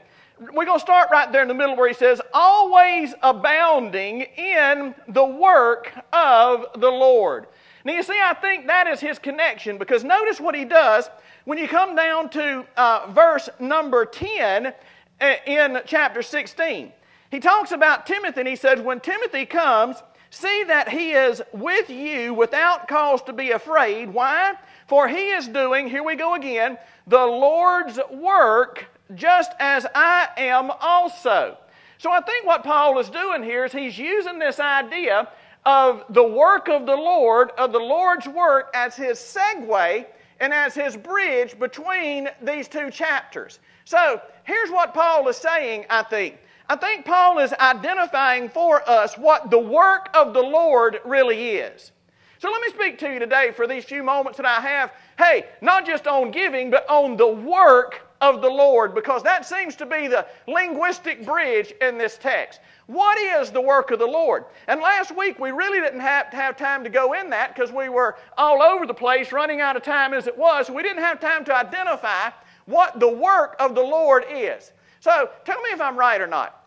We're 0.41 0.65
going 0.65 0.79
to 0.79 0.83
start 0.83 1.09
right 1.11 1.31
there 1.31 1.43
in 1.43 1.47
the 1.47 1.53
middle 1.53 1.75
where 1.75 1.87
he 1.87 1.93
says, 1.93 2.19
always 2.33 3.13
abounding 3.21 4.21
in 4.21 4.95
the 5.07 5.25
work 5.25 5.93
of 6.11 6.65
the 6.79 6.89
Lord. 6.89 7.45
Now, 7.85 7.93
you 7.93 8.01
see, 8.01 8.19
I 8.19 8.33
think 8.33 8.65
that 8.67 8.87
is 8.87 8.99
his 8.99 9.19
connection 9.19 9.77
because 9.77 10.03
notice 10.03 10.39
what 10.39 10.55
he 10.55 10.65
does 10.65 11.09
when 11.45 11.57
you 11.57 11.67
come 11.67 11.95
down 11.95 12.29
to 12.31 12.65
uh, 12.75 13.11
verse 13.11 13.49
number 13.59 14.05
10 14.05 14.67
uh, 14.67 15.33
in 15.45 15.79
chapter 15.85 16.23
16. 16.23 16.91
He 17.29 17.39
talks 17.39 17.71
about 17.71 18.07
Timothy 18.07 18.41
and 18.41 18.49
he 18.49 18.55
says, 18.55 18.81
When 18.81 18.99
Timothy 18.99 19.45
comes, 19.45 19.97
see 20.31 20.63
that 20.63 20.89
he 20.89 21.11
is 21.11 21.41
with 21.53 21.89
you 21.89 22.33
without 22.33 22.87
cause 22.87 23.21
to 23.23 23.33
be 23.33 23.51
afraid. 23.51 24.09
Why? 24.11 24.53
For 24.87 25.07
he 25.07 25.29
is 25.29 25.47
doing, 25.47 25.87
here 25.87 26.03
we 26.03 26.15
go 26.15 26.33
again, 26.33 26.77
the 27.07 27.25
Lord's 27.25 27.99
work 28.11 28.85
just 29.15 29.51
as 29.59 29.85
I 29.93 30.29
am 30.37 30.71
also. 30.79 31.57
So 31.97 32.11
I 32.11 32.21
think 32.21 32.45
what 32.45 32.63
Paul 32.63 32.97
is 32.99 33.09
doing 33.09 33.43
here 33.43 33.65
is 33.65 33.71
he's 33.71 33.97
using 33.97 34.39
this 34.39 34.59
idea 34.59 35.29
of 35.65 36.03
the 36.09 36.23
work 36.23 36.67
of 36.67 36.85
the 36.85 36.95
Lord, 36.95 37.51
of 37.57 37.71
the 37.71 37.79
Lord's 37.79 38.27
work, 38.27 38.71
as 38.73 38.95
his 38.95 39.19
segue 39.19 40.05
and 40.39 40.53
as 40.53 40.73
his 40.73 40.97
bridge 40.97 41.59
between 41.59 42.29
these 42.41 42.67
two 42.67 42.89
chapters. 42.89 43.59
So 43.85 44.19
here's 44.43 44.71
what 44.71 44.93
Paul 44.93 45.27
is 45.27 45.37
saying, 45.37 45.85
I 45.89 46.01
think. 46.03 46.39
I 46.67 46.75
think 46.75 47.05
Paul 47.05 47.37
is 47.39 47.53
identifying 47.53 48.49
for 48.49 48.87
us 48.89 49.15
what 49.17 49.51
the 49.51 49.59
work 49.59 50.09
of 50.15 50.33
the 50.33 50.41
Lord 50.41 50.99
really 51.05 51.57
is. 51.57 51.91
So 52.39 52.49
let 52.49 52.61
me 52.61 52.69
speak 52.69 52.97
to 52.99 53.13
you 53.13 53.19
today 53.19 53.51
for 53.51 53.67
these 53.67 53.83
few 53.83 54.01
moments 54.01 54.37
that 54.37 54.47
I 54.47 54.61
have. 54.61 54.93
Hey, 55.17 55.45
not 55.61 55.85
just 55.85 56.07
on 56.07 56.31
giving, 56.31 56.71
but 56.71 56.89
on 56.89 57.17
the 57.17 57.27
work 57.27 58.10
of 58.21 58.41
the 58.41 58.49
Lord, 58.49 58.93
because 58.93 59.23
that 59.23 59.45
seems 59.45 59.75
to 59.77 59.85
be 59.85 60.07
the 60.07 60.27
linguistic 60.47 61.25
bridge 61.25 61.73
in 61.81 61.97
this 61.97 62.17
text. 62.17 62.59
What 62.85 63.17
is 63.17 63.51
the 63.51 63.61
work 63.61 63.91
of 63.91 63.99
the 63.99 64.05
Lord? 64.05 64.45
And 64.67 64.79
last 64.79 65.15
week 65.15 65.39
we 65.39 65.51
really 65.51 65.79
didn't 65.79 65.99
have 65.99 66.27
have 66.27 66.55
time 66.55 66.83
to 66.83 66.89
go 66.89 67.13
in 67.13 67.29
that 67.31 67.55
because 67.55 67.71
we 67.71 67.89
were 67.89 68.17
all 68.37 68.61
over 68.61 68.85
the 68.85 68.93
place, 68.93 69.31
running 69.31 69.59
out 69.59 69.75
of 69.75 69.83
time 69.83 70.13
as 70.13 70.27
it 70.27 70.37
was. 70.37 70.69
We 70.69 70.83
didn't 70.83 71.03
have 71.03 71.19
time 71.19 71.43
to 71.45 71.55
identify 71.55 72.29
what 72.65 72.99
the 72.99 73.09
work 73.09 73.55
of 73.59 73.75
the 73.75 73.81
Lord 73.81 74.25
is. 74.29 74.71
So 74.99 75.29
tell 75.45 75.59
me 75.61 75.69
if 75.71 75.81
I'm 75.81 75.97
right 75.97 76.21
or 76.21 76.27
not. 76.27 76.57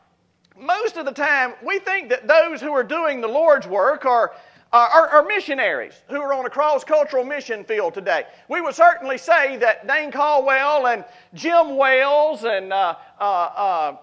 Most 0.59 0.97
of 0.97 1.05
the 1.05 1.13
time, 1.13 1.55
we 1.65 1.79
think 1.79 2.09
that 2.11 2.29
those 2.29 2.61
who 2.61 2.73
are 2.73 2.85
doing 2.85 3.21
the 3.21 3.29
Lord's 3.29 3.67
work 3.67 4.05
are 4.05 4.35
uh, 4.75 5.07
are, 5.13 5.23
missionaries 5.23 6.03
who 6.09 6.21
are 6.21 6.35
on 6.35 6.45
a 6.45 6.51
cross 6.51 6.83
cultural 6.83 7.25
mission 7.25 7.63
field 7.63 7.95
today. 7.95 8.25
We 8.49 8.61
would 8.61 8.75
certainly 8.75 9.19
say 9.19 9.57
that 9.59 9.87
Dane 9.87 10.11
Caldwell 10.11 10.89
and 10.89 11.05
Jim 11.33 11.77
Wells 11.77 12.43
and 12.43 12.73
uh, 12.73 12.97
uh, 13.21 13.23
uh, 13.23 13.97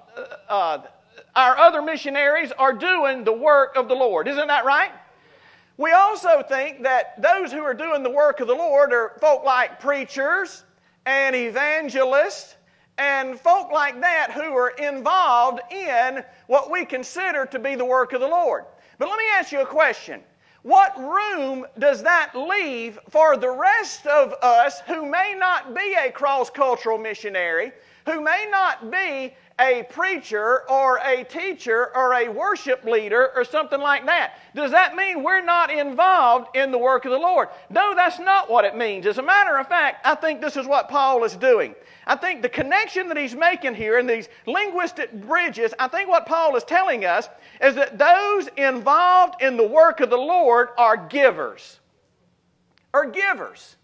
uh, 0.48 0.82
our 1.36 1.58
other 1.58 1.82
missionaries 1.82 2.54
are 2.58 2.72
doing 2.72 3.26
the 3.26 3.34
work 3.34 3.76
of 3.76 3.90
the 3.90 3.94
Lord. 3.94 4.30
Isn't 4.30 4.48
that 4.48 4.64
right? 4.64 4.92
We 5.76 5.92
also 5.92 6.42
think 6.42 6.84
that 6.84 7.22
those 7.22 7.52
who 7.52 7.64
are 7.64 7.74
doing 7.74 8.02
the 8.02 8.10
work 8.10 8.40
of 8.40 8.48
the 8.48 8.56
Lord 8.56 8.94
are 8.94 9.18
folk 9.20 9.44
like 9.44 9.82
preachers 9.82 10.64
and 11.06 11.36
evangelists 11.36 12.56
and 12.98 13.38
folk 13.38 13.74
like 13.74 14.00
that 14.00 14.32
who 14.32 14.56
are 14.56 14.70
involved 14.70 15.60
in 15.70 16.24
what 16.48 16.72
we 16.72 16.86
consider 16.86 17.46
to 17.48 17.60
be 17.60 17.76
the 17.76 17.86
work 17.86 18.14
of 18.14 18.22
the 18.22 18.28
Lord. 18.28 18.64
But 19.00 19.10
let 19.10 19.18
me 19.18 19.26
ask 19.34 19.52
you 19.52 19.62
a 19.62 19.66
question. 19.66 20.22
What 20.64 20.96
room 20.98 21.66
does 21.80 22.04
that 22.04 22.36
leave 22.36 23.00
for 23.10 23.36
the 23.36 23.50
rest 23.50 24.06
of 24.06 24.34
us 24.44 24.82
who 24.82 25.06
may 25.06 25.34
not 25.36 25.74
be 25.74 25.96
a 25.96 26.12
cross 26.12 26.50
cultural 26.52 27.00
missionary, 27.00 27.72
who 28.06 28.22
may 28.22 28.48
not 28.52 28.92
be 28.92 29.34
a 29.60 29.84
preacher 29.90 30.70
or 30.70 31.00
a 31.06 31.24
teacher 31.24 31.96
or 31.96 32.14
a 32.16 32.30
worship 32.30 32.84
leader 32.84 33.32
or 33.36 33.44
something 33.44 33.80
like 33.80 34.06
that. 34.08 34.40
Does 34.56 34.72
that 34.72 34.96
mean 34.96 35.24
we're 35.24 35.44
not 35.44 35.70
involved 35.70 36.56
in 36.56 36.72
the 36.72 36.78
work 36.78 37.06
of 37.06 37.12
the 37.12 37.18
Lord? 37.18 37.50
No, 37.70 37.94
that's 37.96 38.20
not 38.20 38.50
what 38.50 38.66
it 38.66 38.76
means. 38.76 39.06
As 39.06 39.20
a 39.20 39.24
matter 39.24 39.58
of 39.58 39.68
fact, 39.68 40.06
I 40.06 40.16
think 40.16 40.42
this 40.42 40.58
is 40.58 40.66
what 40.66 40.90
Paul 40.90 41.24
is 41.24 41.36
doing. 41.36 41.76
I 42.08 42.16
think 42.16 42.42
the 42.42 42.50
connection 42.50 43.08
that 43.10 43.18
he's 43.18 43.36
making 43.36 43.76
here 43.76 44.00
in 44.00 44.08
these 44.08 44.28
linguistic 44.48 45.14
bridges, 45.14 45.74
I 45.78 45.88
think 45.88 46.10
what 46.10 46.26
Paul 46.26 46.56
is 46.56 46.64
telling 46.64 47.06
us 47.06 47.30
is 47.62 47.76
that 47.76 48.00
those 48.00 48.48
involved 48.58 49.42
in 49.42 49.58
the 49.58 49.68
work 49.68 50.00
of 50.00 50.10
the 50.10 50.18
Lord 50.18 50.70
are 50.78 50.98
givers. 50.98 51.80
Are 52.94 53.06
givers. 53.06 53.76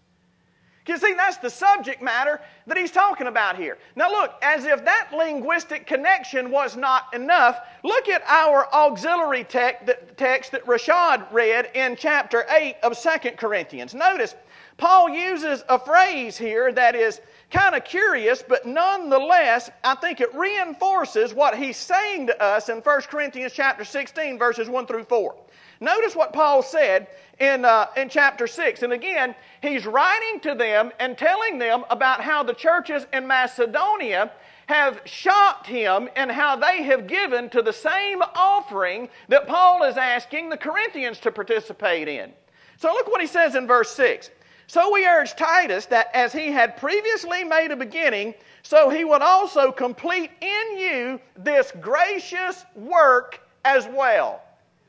You 0.88 0.96
see, 0.96 1.12
that's 1.12 1.36
the 1.36 1.50
subject 1.50 2.00
matter 2.02 2.40
that 2.66 2.76
he's 2.76 2.90
talking 2.90 3.26
about 3.26 3.56
here. 3.56 3.76
Now, 3.94 4.10
look, 4.10 4.32
as 4.42 4.64
if 4.64 4.84
that 4.84 5.10
linguistic 5.14 5.86
connection 5.86 6.50
was 6.50 6.76
not 6.76 7.12
enough, 7.14 7.60
look 7.84 8.08
at 8.08 8.22
our 8.26 8.66
auxiliary 8.72 9.44
text 9.44 9.86
that 9.86 10.64
Rashad 10.66 11.30
read 11.30 11.70
in 11.74 11.94
chapter 11.94 12.46
8 12.50 12.76
of 12.82 12.98
2 12.98 13.30
Corinthians. 13.32 13.94
Notice, 13.94 14.34
Paul 14.78 15.08
uses 15.10 15.64
a 15.68 15.76
phrase 15.76 16.38
here 16.38 16.72
that 16.72 16.94
is 16.94 17.20
kind 17.50 17.74
of 17.74 17.84
curious, 17.84 18.44
but 18.46 18.64
nonetheless, 18.64 19.70
I 19.82 19.96
think 19.96 20.20
it 20.20 20.32
reinforces 20.34 21.34
what 21.34 21.58
he's 21.58 21.76
saying 21.76 22.28
to 22.28 22.40
us 22.40 22.68
in 22.68 22.78
1 22.78 23.00
Corinthians 23.02 23.52
chapter 23.52 23.84
16, 23.84 24.38
verses 24.38 24.68
1 24.68 24.86
through 24.86 25.04
4. 25.04 25.34
Notice 25.80 26.14
what 26.14 26.32
Paul 26.32 26.62
said 26.62 27.08
in, 27.40 27.64
uh, 27.64 27.86
in 27.96 28.08
chapter 28.08 28.46
6. 28.46 28.82
And 28.84 28.92
again, 28.92 29.34
he's 29.62 29.84
writing 29.84 30.38
to 30.40 30.54
them 30.54 30.92
and 31.00 31.18
telling 31.18 31.58
them 31.58 31.84
about 31.90 32.20
how 32.20 32.44
the 32.44 32.54
churches 32.54 33.04
in 33.12 33.26
Macedonia 33.26 34.30
have 34.66 35.00
shocked 35.06 35.66
him 35.66 36.08
and 36.14 36.30
how 36.30 36.54
they 36.54 36.82
have 36.82 37.08
given 37.08 37.50
to 37.50 37.62
the 37.62 37.72
same 37.72 38.22
offering 38.34 39.08
that 39.28 39.48
Paul 39.48 39.82
is 39.82 39.96
asking 39.96 40.50
the 40.50 40.56
Corinthians 40.56 41.18
to 41.20 41.32
participate 41.32 42.06
in. 42.06 42.32
So 42.76 42.92
look 42.92 43.08
what 43.08 43.20
he 43.20 43.26
says 43.26 43.56
in 43.56 43.66
verse 43.66 43.90
6. 43.90 44.30
So 44.68 44.92
we 44.92 45.06
urge 45.06 45.34
Titus 45.34 45.86
that 45.86 46.10
as 46.14 46.30
he 46.30 46.52
had 46.52 46.76
previously 46.76 47.42
made 47.42 47.70
a 47.70 47.76
beginning, 47.76 48.34
so 48.62 48.90
he 48.90 49.02
would 49.02 49.22
also 49.22 49.72
complete 49.72 50.30
in 50.42 50.78
you 50.78 51.20
this 51.38 51.72
gracious 51.80 52.66
work 52.74 53.40
as 53.64 53.88
well. 53.88 54.42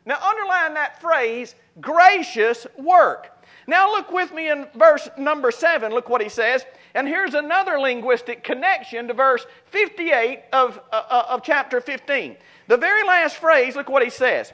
Now, 0.06 0.18
underline 0.22 0.74
that 0.74 1.00
phrase, 1.00 1.56
gracious 1.80 2.68
work. 2.78 3.32
Now, 3.68 3.90
look 3.90 4.12
with 4.12 4.34
me 4.34 4.50
in 4.50 4.68
verse 4.76 5.08
number 5.18 5.50
7. 5.50 5.94
Look 5.94 6.10
what 6.10 6.22
he 6.22 6.30
says. 6.30 6.66
And 6.94 7.08
here's 7.08 7.34
another 7.34 7.80
linguistic 7.80 8.44
connection 8.44 9.08
to 9.08 9.14
verse 9.14 9.46
58 9.68 10.42
of, 10.52 10.82
uh, 10.92 11.04
uh, 11.10 11.26
of 11.30 11.42
chapter 11.42 11.80
15. 11.80 12.36
The 12.68 12.78
very 12.78 13.04
last 13.08 13.38
phrase, 13.38 13.78
look 13.78 13.88
what 13.88 14.04
he 14.04 14.10
says. 14.10 14.52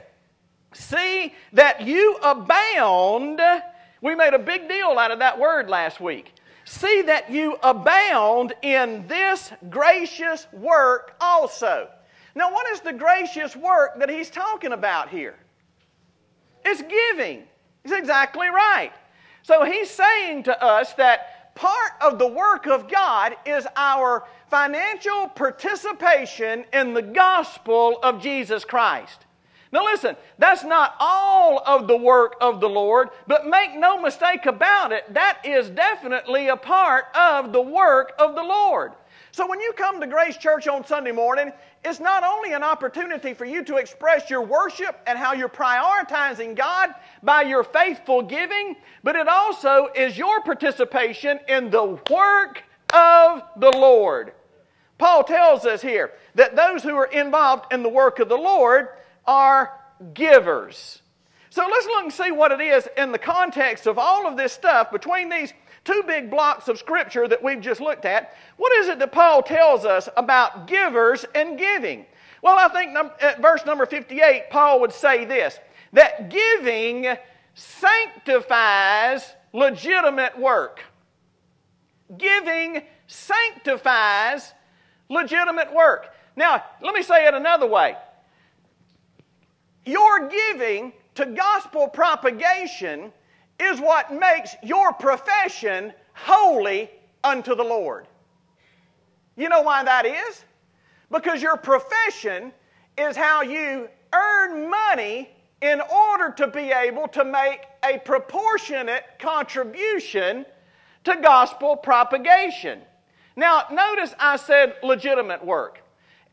See 0.72 1.34
that 1.52 1.80
you 1.80 2.16
abound. 2.22 3.40
We 4.02 4.14
made 4.14 4.34
a 4.34 4.38
big 4.38 4.68
deal 4.68 4.98
out 4.98 5.10
of 5.10 5.18
that 5.20 5.38
word 5.38 5.68
last 5.68 6.00
week. 6.00 6.34
See 6.64 7.02
that 7.02 7.30
you 7.30 7.56
abound 7.62 8.52
in 8.62 9.06
this 9.06 9.52
gracious 9.70 10.46
work 10.52 11.14
also. 11.20 11.88
Now, 12.34 12.52
what 12.52 12.70
is 12.70 12.80
the 12.80 12.92
gracious 12.92 13.56
work 13.56 13.98
that 13.98 14.10
he's 14.10 14.30
talking 14.30 14.72
about 14.72 15.08
here? 15.08 15.36
It's 16.64 16.82
giving. 16.82 17.44
He's 17.82 17.92
exactly 17.92 18.48
right. 18.48 18.92
So 19.42 19.64
he's 19.64 19.88
saying 19.88 20.42
to 20.44 20.62
us 20.62 20.92
that 20.94 21.54
part 21.54 21.92
of 22.00 22.18
the 22.18 22.26
work 22.26 22.66
of 22.66 22.88
God 22.88 23.36
is 23.46 23.66
our 23.76 24.24
financial 24.50 25.28
participation 25.28 26.64
in 26.72 26.94
the 26.94 27.02
gospel 27.02 27.98
of 28.02 28.20
Jesus 28.20 28.64
Christ. 28.64 29.25
Now, 29.72 29.84
listen, 29.84 30.16
that's 30.38 30.64
not 30.64 30.94
all 31.00 31.62
of 31.66 31.88
the 31.88 31.96
work 31.96 32.36
of 32.40 32.60
the 32.60 32.68
Lord, 32.68 33.08
but 33.26 33.46
make 33.46 33.76
no 33.76 34.00
mistake 34.00 34.46
about 34.46 34.92
it, 34.92 35.12
that 35.12 35.40
is 35.44 35.70
definitely 35.70 36.48
a 36.48 36.56
part 36.56 37.06
of 37.14 37.52
the 37.52 37.62
work 37.62 38.12
of 38.18 38.34
the 38.34 38.42
Lord. 38.42 38.92
So 39.32 39.46
when 39.46 39.60
you 39.60 39.72
come 39.76 40.00
to 40.00 40.06
Grace 40.06 40.36
Church 40.38 40.66
on 40.66 40.86
Sunday 40.86 41.12
morning, 41.12 41.52
it's 41.84 42.00
not 42.00 42.24
only 42.24 42.54
an 42.54 42.62
opportunity 42.62 43.34
for 43.34 43.44
you 43.44 43.62
to 43.64 43.76
express 43.76 44.30
your 44.30 44.40
worship 44.40 44.98
and 45.06 45.18
how 45.18 45.34
you're 45.34 45.48
prioritizing 45.48 46.56
God 46.56 46.94
by 47.22 47.42
your 47.42 47.62
faithful 47.62 48.22
giving, 48.22 48.76
but 49.02 49.14
it 49.14 49.28
also 49.28 49.88
is 49.94 50.16
your 50.16 50.40
participation 50.40 51.38
in 51.48 51.70
the 51.70 51.98
work 52.10 52.62
of 52.94 53.42
the 53.58 53.76
Lord. 53.76 54.32
Paul 54.96 55.22
tells 55.24 55.66
us 55.66 55.82
here 55.82 56.12
that 56.34 56.56
those 56.56 56.82
who 56.82 56.96
are 56.96 57.06
involved 57.06 57.72
in 57.72 57.82
the 57.82 57.88
work 57.88 58.18
of 58.20 58.28
the 58.28 58.36
Lord 58.36 58.88
are 59.26 59.72
givers. 60.14 61.00
So 61.50 61.66
let's 61.70 61.86
look 61.86 62.04
and 62.04 62.12
see 62.12 62.30
what 62.30 62.52
it 62.52 62.60
is 62.60 62.88
in 62.96 63.12
the 63.12 63.18
context 63.18 63.86
of 63.86 63.98
all 63.98 64.26
of 64.26 64.36
this 64.36 64.52
stuff 64.52 64.90
between 64.90 65.30
these 65.30 65.52
two 65.84 66.02
big 66.06 66.30
blocks 66.30 66.68
of 66.68 66.78
scripture 66.78 67.26
that 67.28 67.42
we've 67.42 67.60
just 67.60 67.80
looked 67.80 68.04
at. 68.04 68.34
What 68.56 68.72
is 68.72 68.88
it 68.88 68.98
that 68.98 69.12
Paul 69.12 69.42
tells 69.42 69.84
us 69.84 70.08
about 70.16 70.66
givers 70.66 71.24
and 71.34 71.58
giving? 71.58 72.04
Well, 72.42 72.58
I 72.58 72.68
think 72.68 72.94
at 73.22 73.40
verse 73.40 73.64
number 73.64 73.86
58, 73.86 74.50
Paul 74.50 74.80
would 74.80 74.92
say 74.92 75.24
this 75.24 75.58
that 75.92 76.28
giving 76.28 77.16
sanctifies 77.54 79.32
legitimate 79.52 80.38
work. 80.38 80.80
Giving 82.18 82.82
sanctifies 83.06 84.52
legitimate 85.08 85.72
work. 85.74 86.12
Now, 86.36 86.62
let 86.82 86.94
me 86.94 87.02
say 87.02 87.26
it 87.26 87.34
another 87.34 87.66
way. 87.66 87.96
Your 89.86 90.28
giving 90.28 90.92
to 91.14 91.26
gospel 91.26 91.88
propagation 91.88 93.12
is 93.58 93.80
what 93.80 94.12
makes 94.12 94.54
your 94.62 94.92
profession 94.92 95.92
holy 96.12 96.90
unto 97.24 97.54
the 97.54 97.62
Lord. 97.62 98.06
You 99.36 99.48
know 99.48 99.62
why 99.62 99.84
that 99.84 100.04
is? 100.04 100.44
Because 101.10 101.40
your 101.40 101.56
profession 101.56 102.52
is 102.98 103.16
how 103.16 103.42
you 103.42 103.88
earn 104.12 104.68
money 104.68 105.30
in 105.62 105.80
order 105.80 106.32
to 106.36 106.48
be 106.48 106.72
able 106.72 107.06
to 107.08 107.24
make 107.24 107.60
a 107.84 107.98
proportionate 107.98 109.04
contribution 109.18 110.44
to 111.04 111.16
gospel 111.22 111.76
propagation. 111.76 112.80
Now, 113.36 113.64
notice 113.70 114.14
I 114.18 114.36
said 114.36 114.74
legitimate 114.82 115.44
work. 115.44 115.82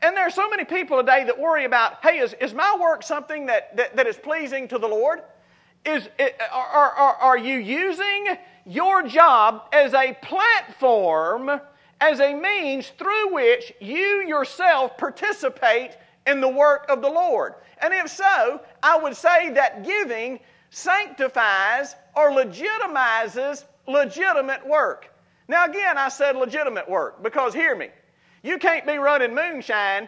And 0.04 0.14
there 0.14 0.26
are 0.26 0.30
so 0.30 0.50
many 0.50 0.66
people 0.66 0.98
today 0.98 1.24
that 1.24 1.38
worry 1.38 1.64
about, 1.64 1.94
hey, 2.02 2.18
is, 2.18 2.34
is 2.34 2.52
my 2.52 2.76
work 2.78 3.02
something 3.02 3.46
that, 3.46 3.74
that, 3.78 3.96
that 3.96 4.06
is 4.06 4.18
pleasing 4.18 4.68
to 4.68 4.78
the 4.78 4.86
Lord? 4.86 5.22
Is, 5.86 6.10
are, 6.52 6.90
are, 6.90 7.14
are 7.14 7.38
you 7.38 7.56
using 7.56 8.36
your 8.66 9.02
job 9.04 9.62
as 9.72 9.94
a 9.94 10.12
platform, 10.20 11.58
as 12.02 12.20
a 12.20 12.34
means 12.34 12.92
through 12.98 13.32
which 13.32 13.72
you 13.80 14.26
yourself 14.28 14.98
participate 14.98 15.96
in 16.26 16.42
the 16.42 16.50
work 16.50 16.84
of 16.90 17.00
the 17.00 17.08
Lord? 17.08 17.54
And 17.80 17.94
if 17.94 18.10
so, 18.10 18.60
I 18.82 18.98
would 18.98 19.16
say 19.16 19.48
that 19.54 19.86
giving 19.86 20.38
sanctifies 20.68 21.96
or 22.14 22.30
legitimizes 22.30 23.64
legitimate 23.88 24.66
work. 24.66 25.14
Now, 25.48 25.64
again, 25.64 25.96
I 25.96 26.10
said 26.10 26.36
legitimate 26.36 26.90
work 26.90 27.22
because 27.22 27.54
hear 27.54 27.74
me. 27.74 27.88
You 28.44 28.58
can't 28.58 28.86
be 28.86 28.98
running 28.98 29.34
moonshine 29.34 30.06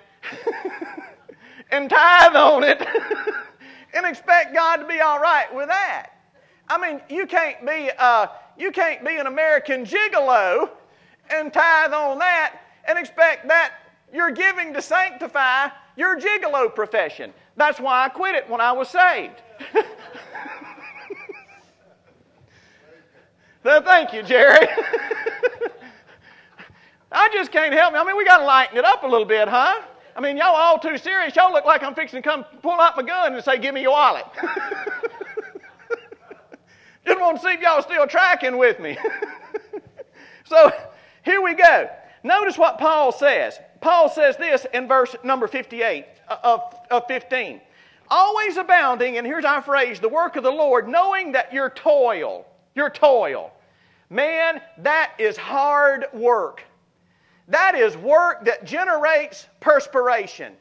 and 1.71 1.89
tithe 1.89 2.37
on 2.37 2.65
it 2.65 2.87
and 3.95 4.05
expect 4.05 4.55
God 4.55 4.77
to 4.77 4.87
be 4.87 5.01
all 5.01 5.19
right 5.19 5.53
with 5.55 5.69
that. 5.69 6.11
I 6.69 6.77
mean, 6.79 7.01
you 7.09 7.27
can't 7.27 7.65
be 7.67 7.91
uh, 7.99 8.27
you 8.59 8.73
can't 8.73 9.03
be 9.03 9.17
an 9.17 9.27
American 9.27 9.87
gigolo 9.87 10.69
and 11.31 11.51
tithe 11.51 11.95
on 11.95 12.19
that 12.19 12.61
and 12.87 12.99
expect 12.99 13.49
that 13.49 13.73
you're 14.13 14.31
giving 14.31 14.75
to 14.75 14.83
sanctify 14.83 15.69
your 15.97 16.21
gigolo 16.21 16.73
profession. 16.75 17.33
That's 17.57 17.81
why 17.81 18.05
I 18.05 18.11
quit 18.11 18.35
it 18.35 18.51
when 18.51 18.61
I 18.61 18.73
was 18.73 18.91
saved. 18.91 19.41
so 23.63 23.81
thank 23.81 24.13
you, 24.13 24.23
Jerry. 24.23 24.69
I 27.11 27.29
just 27.33 27.53
can't 27.53 27.73
help 27.73 27.93
me. 27.93 27.99
I 27.99 28.05
mean, 28.05 28.17
we 28.17 28.25
got 28.25 28.39
to 28.39 28.45
lighten 28.45 28.77
it 28.77 28.85
up 28.85 29.03
a 29.05 29.07
little 29.07 29.27
bit, 29.27 29.49
huh? 29.49 29.83
I 30.17 30.21
mean, 30.21 30.37
y'all 30.37 30.55
all 30.57 30.79
too 30.79 30.97
serious. 30.99 31.37
Y'all 31.37 31.53
look 31.53 31.65
like 31.65 31.83
I'm 31.83 31.95
fixing 31.95 32.23
to 32.23 32.29
come 32.29 32.45
pull 32.63 32.81
out 32.81 32.97
my 32.97 33.03
gun 33.03 33.35
and 33.35 33.45
say, 33.45 33.59
"Give 33.59 33.75
me 33.75 33.83
your 33.83 33.93
wallet." 33.93 34.25
just 37.07 37.21
want 37.21 37.37
to 37.37 37.43
see 37.43 37.53
if 37.53 37.61
y'all 37.61 37.83
still 37.83 38.07
tracking 38.07 38.57
with 38.57 38.81
me. 38.81 38.97
so 40.45 40.73
here 41.23 41.43
we 41.43 41.55
go. 41.55 41.89
Notice 42.25 42.57
what 42.59 42.79
Paul 42.79 43.13
says. 43.13 43.59
Paul 43.81 44.09
says 44.09 44.37
this 44.37 44.67
in 44.73 44.89
verse 44.89 45.15
number 45.23 45.47
58 45.47 46.07
uh, 46.29 46.37
of, 46.43 46.75
of 46.91 47.07
15. 47.07 47.61
Always 48.09 48.57
abounding, 48.57 49.19
and 49.19 49.27
here's 49.27 49.45
our 49.45 49.61
phrase, 49.61 50.01
the 50.01 50.09
work 50.09 50.37
of 50.37 50.43
the 50.43 50.51
Lord, 50.51 50.89
knowing 50.89 51.33
that 51.33 51.53
your 51.53 51.71
toil, 51.71 52.47
your 52.75 52.89
toil, 52.89 53.53
man, 54.11 54.61
that 54.79 55.13
is 55.19 55.37
hard 55.37 56.07
work. 56.13 56.65
That 57.49 57.75
is 57.75 57.97
work 57.97 58.45
that 58.45 58.65
generates 58.65 59.47
perspiration. 59.61 60.53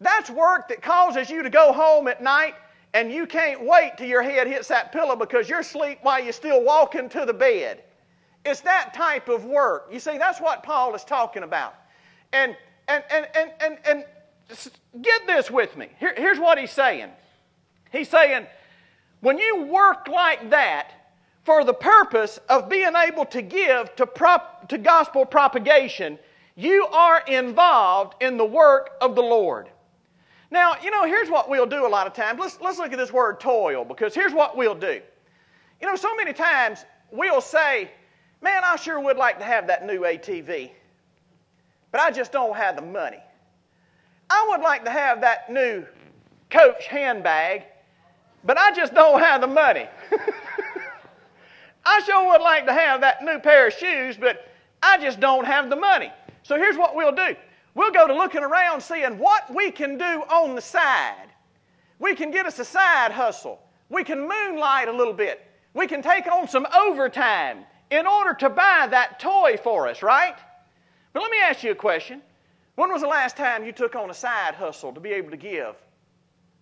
That's 0.00 0.30
work 0.30 0.68
that 0.68 0.82
causes 0.82 1.30
you 1.30 1.42
to 1.42 1.50
go 1.50 1.72
home 1.72 2.08
at 2.08 2.22
night 2.22 2.54
and 2.94 3.10
you 3.10 3.26
can't 3.26 3.64
wait 3.64 3.92
till 3.96 4.08
your 4.08 4.22
head 4.22 4.46
hits 4.46 4.68
that 4.68 4.92
pillow 4.92 5.16
because 5.16 5.48
you're 5.48 5.60
asleep 5.60 5.98
while 6.02 6.22
you're 6.22 6.32
still 6.32 6.62
walking 6.62 7.08
to 7.10 7.24
the 7.24 7.32
bed. 7.32 7.82
It's 8.44 8.60
that 8.60 8.92
type 8.92 9.28
of 9.28 9.44
work. 9.44 9.88
You 9.90 10.00
see, 10.00 10.18
that's 10.18 10.40
what 10.40 10.62
Paul 10.62 10.94
is 10.94 11.04
talking 11.04 11.44
about. 11.44 11.74
And 12.32 12.56
and 12.88 13.04
and 13.10 13.28
and 13.34 13.50
and, 13.60 13.78
and 13.86 14.04
get 15.00 15.26
this 15.26 15.50
with 15.50 15.76
me. 15.76 15.88
Here, 15.98 16.14
here's 16.16 16.38
what 16.38 16.58
he's 16.58 16.72
saying. 16.72 17.10
He's 17.92 18.08
saying, 18.08 18.46
when 19.20 19.38
you 19.38 19.64
work 19.64 20.08
like 20.08 20.50
that, 20.50 20.90
for 21.44 21.64
the 21.64 21.74
purpose 21.74 22.38
of 22.48 22.68
being 22.68 22.94
able 22.94 23.24
to 23.26 23.42
give 23.42 23.94
to, 23.96 24.06
prop, 24.06 24.68
to 24.68 24.78
gospel 24.78 25.24
propagation, 25.24 26.18
you 26.54 26.86
are 26.86 27.22
involved 27.26 28.14
in 28.22 28.36
the 28.36 28.44
work 28.44 28.90
of 29.00 29.14
the 29.14 29.22
Lord. 29.22 29.68
Now, 30.50 30.76
you 30.82 30.90
know, 30.90 31.04
here's 31.04 31.30
what 31.30 31.48
we'll 31.48 31.66
do 31.66 31.86
a 31.86 31.88
lot 31.88 32.06
of 32.06 32.12
times. 32.12 32.38
Let's, 32.38 32.60
let's 32.60 32.78
look 32.78 32.92
at 32.92 32.98
this 32.98 33.12
word 33.12 33.40
toil, 33.40 33.84
because 33.84 34.14
here's 34.14 34.34
what 34.34 34.56
we'll 34.56 34.74
do. 34.74 35.00
You 35.80 35.88
know, 35.88 35.96
so 35.96 36.14
many 36.14 36.32
times 36.32 36.84
we'll 37.10 37.40
say, 37.40 37.90
Man, 38.42 38.62
I 38.64 38.74
sure 38.74 38.98
would 38.98 39.16
like 39.16 39.38
to 39.38 39.44
have 39.44 39.68
that 39.68 39.86
new 39.86 40.00
ATV, 40.00 40.72
but 41.92 42.00
I 42.00 42.10
just 42.10 42.32
don't 42.32 42.56
have 42.56 42.74
the 42.74 42.82
money. 42.82 43.22
I 44.28 44.46
would 44.50 44.60
like 44.60 44.84
to 44.84 44.90
have 44.90 45.20
that 45.20 45.50
new 45.50 45.86
Coach 46.50 46.86
handbag, 46.86 47.62
but 48.44 48.58
I 48.58 48.72
just 48.72 48.94
don't 48.94 49.20
have 49.20 49.40
the 49.40 49.46
money. 49.46 49.86
I 51.84 52.00
sure 52.00 52.30
would 52.30 52.42
like 52.42 52.66
to 52.66 52.72
have 52.72 53.00
that 53.00 53.22
new 53.24 53.38
pair 53.38 53.68
of 53.68 53.72
shoes, 53.74 54.16
but 54.16 54.48
I 54.82 54.98
just 54.98 55.20
don't 55.20 55.44
have 55.44 55.70
the 55.70 55.76
money. 55.76 56.12
So 56.42 56.56
here's 56.56 56.76
what 56.76 56.94
we'll 56.94 57.14
do 57.14 57.36
we'll 57.74 57.92
go 57.92 58.06
to 58.06 58.14
looking 58.14 58.42
around 58.42 58.80
seeing 58.80 59.18
what 59.18 59.52
we 59.54 59.70
can 59.70 59.96
do 59.96 60.04
on 60.04 60.54
the 60.54 60.60
side. 60.60 61.28
We 61.98 62.14
can 62.14 62.30
get 62.30 62.46
us 62.46 62.58
a 62.58 62.64
side 62.64 63.12
hustle. 63.12 63.60
We 63.88 64.04
can 64.04 64.20
moonlight 64.28 64.88
a 64.88 64.92
little 64.92 65.12
bit. 65.12 65.46
We 65.74 65.86
can 65.86 66.02
take 66.02 66.26
on 66.26 66.48
some 66.48 66.66
overtime 66.74 67.64
in 67.90 68.06
order 68.06 68.34
to 68.34 68.50
buy 68.50 68.88
that 68.90 69.20
toy 69.20 69.56
for 69.62 69.86
us, 69.86 70.02
right? 70.02 70.34
But 71.12 71.22
let 71.22 71.30
me 71.30 71.38
ask 71.42 71.62
you 71.62 71.72
a 71.72 71.76
question. 71.76 72.22
When 72.74 72.90
was 72.90 73.02
the 73.02 73.08
last 73.08 73.36
time 73.36 73.64
you 73.64 73.72
took 73.72 73.94
on 73.94 74.10
a 74.10 74.14
side 74.14 74.54
hustle 74.54 74.92
to 74.92 75.00
be 75.00 75.10
able 75.10 75.30
to 75.30 75.36
give 75.36 75.76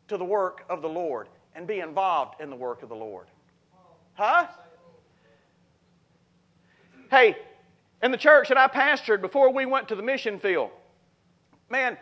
to 0.09 0.17
the 0.17 0.25
work 0.25 0.65
of 0.69 0.83
the 0.83 0.89
Lord 0.89 1.29
and 1.55 1.67
be 1.67 1.81
involved 1.81 2.41
in 2.41 2.51
the 2.51 2.57
work 2.57 2.83
of 2.83 2.89
the 2.89 2.97
Lord? 2.97 3.27
Huh? 4.15 4.49
Hey, 7.11 7.37
in 8.05 8.13
the 8.13 8.17
church 8.17 8.49
that 8.51 8.57
I 8.57 8.69
pastored 8.69 9.21
before 9.21 9.53
we 9.53 9.67
went 9.67 9.89
to 9.89 9.97
the 9.97 10.03
mission 10.03 10.39
field, 10.39 10.71
man, 11.69 11.99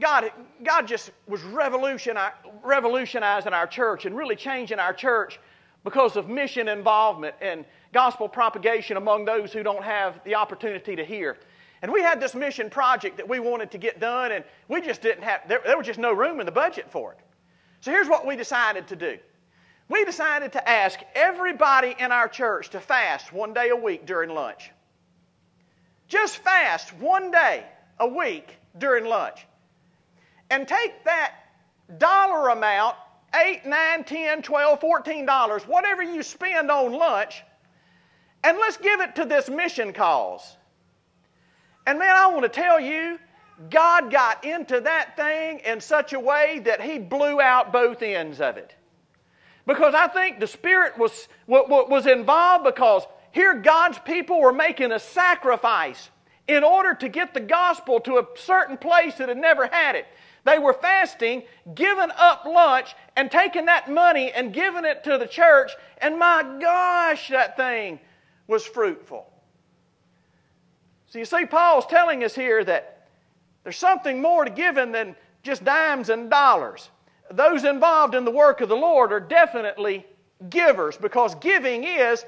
God, 0.00 0.32
God 0.64 0.88
just 0.88 1.12
was 1.28 1.40
revolutionizing 1.42 3.52
our 3.52 3.68
church 3.68 4.06
and 4.06 4.16
really 4.16 4.34
changing 4.34 4.80
our 4.80 4.92
church 4.92 5.38
because 5.84 6.16
of 6.16 6.28
mission 6.28 6.66
involvement 6.66 7.36
and 7.40 7.64
gospel 7.92 8.28
propagation 8.28 8.96
among 8.96 9.24
those 9.24 9.52
who 9.52 9.62
don't 9.62 9.84
have 9.84 10.20
the 10.24 10.34
opportunity 10.34 10.96
to 10.96 11.04
hear. 11.04 11.36
And 11.82 11.92
we 11.92 12.02
had 12.02 12.20
this 12.20 12.34
mission 12.34 12.70
project 12.70 13.16
that 13.18 13.28
we 13.28 13.38
wanted 13.38 13.70
to 13.70 13.78
get 13.78 14.00
done, 14.00 14.32
and 14.32 14.44
we 14.66 14.80
just 14.80 15.00
didn't 15.00 15.22
have, 15.22 15.48
there, 15.48 15.60
there 15.64 15.78
was 15.78 15.86
just 15.86 16.00
no 16.00 16.12
room 16.12 16.40
in 16.40 16.46
the 16.46 16.52
budget 16.52 16.90
for 16.90 17.12
it. 17.12 17.20
So 17.80 17.92
here's 17.92 18.08
what 18.08 18.26
we 18.26 18.34
decided 18.34 18.88
to 18.88 18.96
do 18.96 19.16
we 19.90 20.04
decided 20.04 20.52
to 20.52 20.68
ask 20.68 21.00
everybody 21.16 21.96
in 21.98 22.12
our 22.12 22.28
church 22.28 22.70
to 22.70 22.80
fast 22.80 23.32
one 23.32 23.52
day 23.52 23.70
a 23.70 23.76
week 23.76 24.06
during 24.06 24.30
lunch. 24.30 24.70
Just 26.06 26.38
fast 26.38 26.94
one 26.94 27.32
day 27.32 27.64
a 27.98 28.06
week 28.06 28.56
during 28.78 29.04
lunch. 29.04 29.44
And 30.48 30.66
take 30.66 31.04
that 31.04 31.34
dollar 31.98 32.50
amount, 32.50 32.96
8, 33.34 33.66
9, 33.66 34.04
10, 34.04 34.42
12, 34.42 34.80
14 34.80 35.26
dollars, 35.26 35.64
whatever 35.64 36.04
you 36.04 36.22
spend 36.22 36.70
on 36.70 36.92
lunch, 36.92 37.42
and 38.44 38.58
let's 38.58 38.76
give 38.76 39.00
it 39.00 39.16
to 39.16 39.24
this 39.24 39.50
mission 39.50 39.92
cause. 39.92 40.56
And 41.86 41.98
man, 41.98 42.14
I 42.14 42.28
want 42.28 42.44
to 42.44 42.48
tell 42.48 42.78
you, 42.78 43.18
God 43.70 44.12
got 44.12 44.44
into 44.44 44.80
that 44.82 45.16
thing 45.16 45.60
in 45.64 45.80
such 45.80 46.12
a 46.12 46.20
way 46.20 46.60
that 46.64 46.80
He 46.80 46.98
blew 46.98 47.40
out 47.40 47.72
both 47.72 48.02
ends 48.02 48.40
of 48.40 48.56
it. 48.56 48.74
Because 49.70 49.94
I 49.94 50.08
think 50.08 50.40
the 50.40 50.48
Spirit 50.48 50.98
was, 50.98 51.28
was 51.46 52.04
involved 52.08 52.64
because 52.64 53.04
here 53.30 53.54
God's 53.54 54.00
people 54.00 54.40
were 54.40 54.52
making 54.52 54.90
a 54.90 54.98
sacrifice 54.98 56.10
in 56.48 56.64
order 56.64 56.92
to 56.94 57.08
get 57.08 57.34
the 57.34 57.40
gospel 57.40 58.00
to 58.00 58.18
a 58.18 58.26
certain 58.34 58.76
place 58.76 59.14
that 59.18 59.28
had 59.28 59.38
never 59.38 59.68
had 59.68 59.94
it. 59.94 60.08
They 60.44 60.58
were 60.58 60.72
fasting, 60.72 61.44
giving 61.72 62.10
up 62.18 62.46
lunch, 62.46 62.96
and 63.14 63.30
taking 63.30 63.66
that 63.66 63.88
money 63.88 64.32
and 64.32 64.52
giving 64.52 64.84
it 64.84 65.04
to 65.04 65.18
the 65.18 65.28
church, 65.28 65.70
and 65.98 66.18
my 66.18 66.42
gosh, 66.60 67.28
that 67.28 67.56
thing 67.56 68.00
was 68.48 68.66
fruitful. 68.66 69.32
So 71.06 71.20
you 71.20 71.24
see, 71.24 71.46
Paul's 71.46 71.86
telling 71.86 72.24
us 72.24 72.34
here 72.34 72.64
that 72.64 73.06
there's 73.62 73.78
something 73.78 74.20
more 74.20 74.44
to 74.44 74.50
giving 74.50 74.90
than 74.90 75.14
just 75.44 75.64
dimes 75.64 76.08
and 76.08 76.28
dollars 76.28 76.90
those 77.30 77.64
involved 77.64 78.14
in 78.14 78.24
the 78.24 78.30
work 78.30 78.60
of 78.60 78.68
the 78.68 78.76
Lord 78.76 79.12
are 79.12 79.20
definitely 79.20 80.06
givers 80.48 80.96
because 80.96 81.34
giving 81.36 81.84
is 81.84 82.24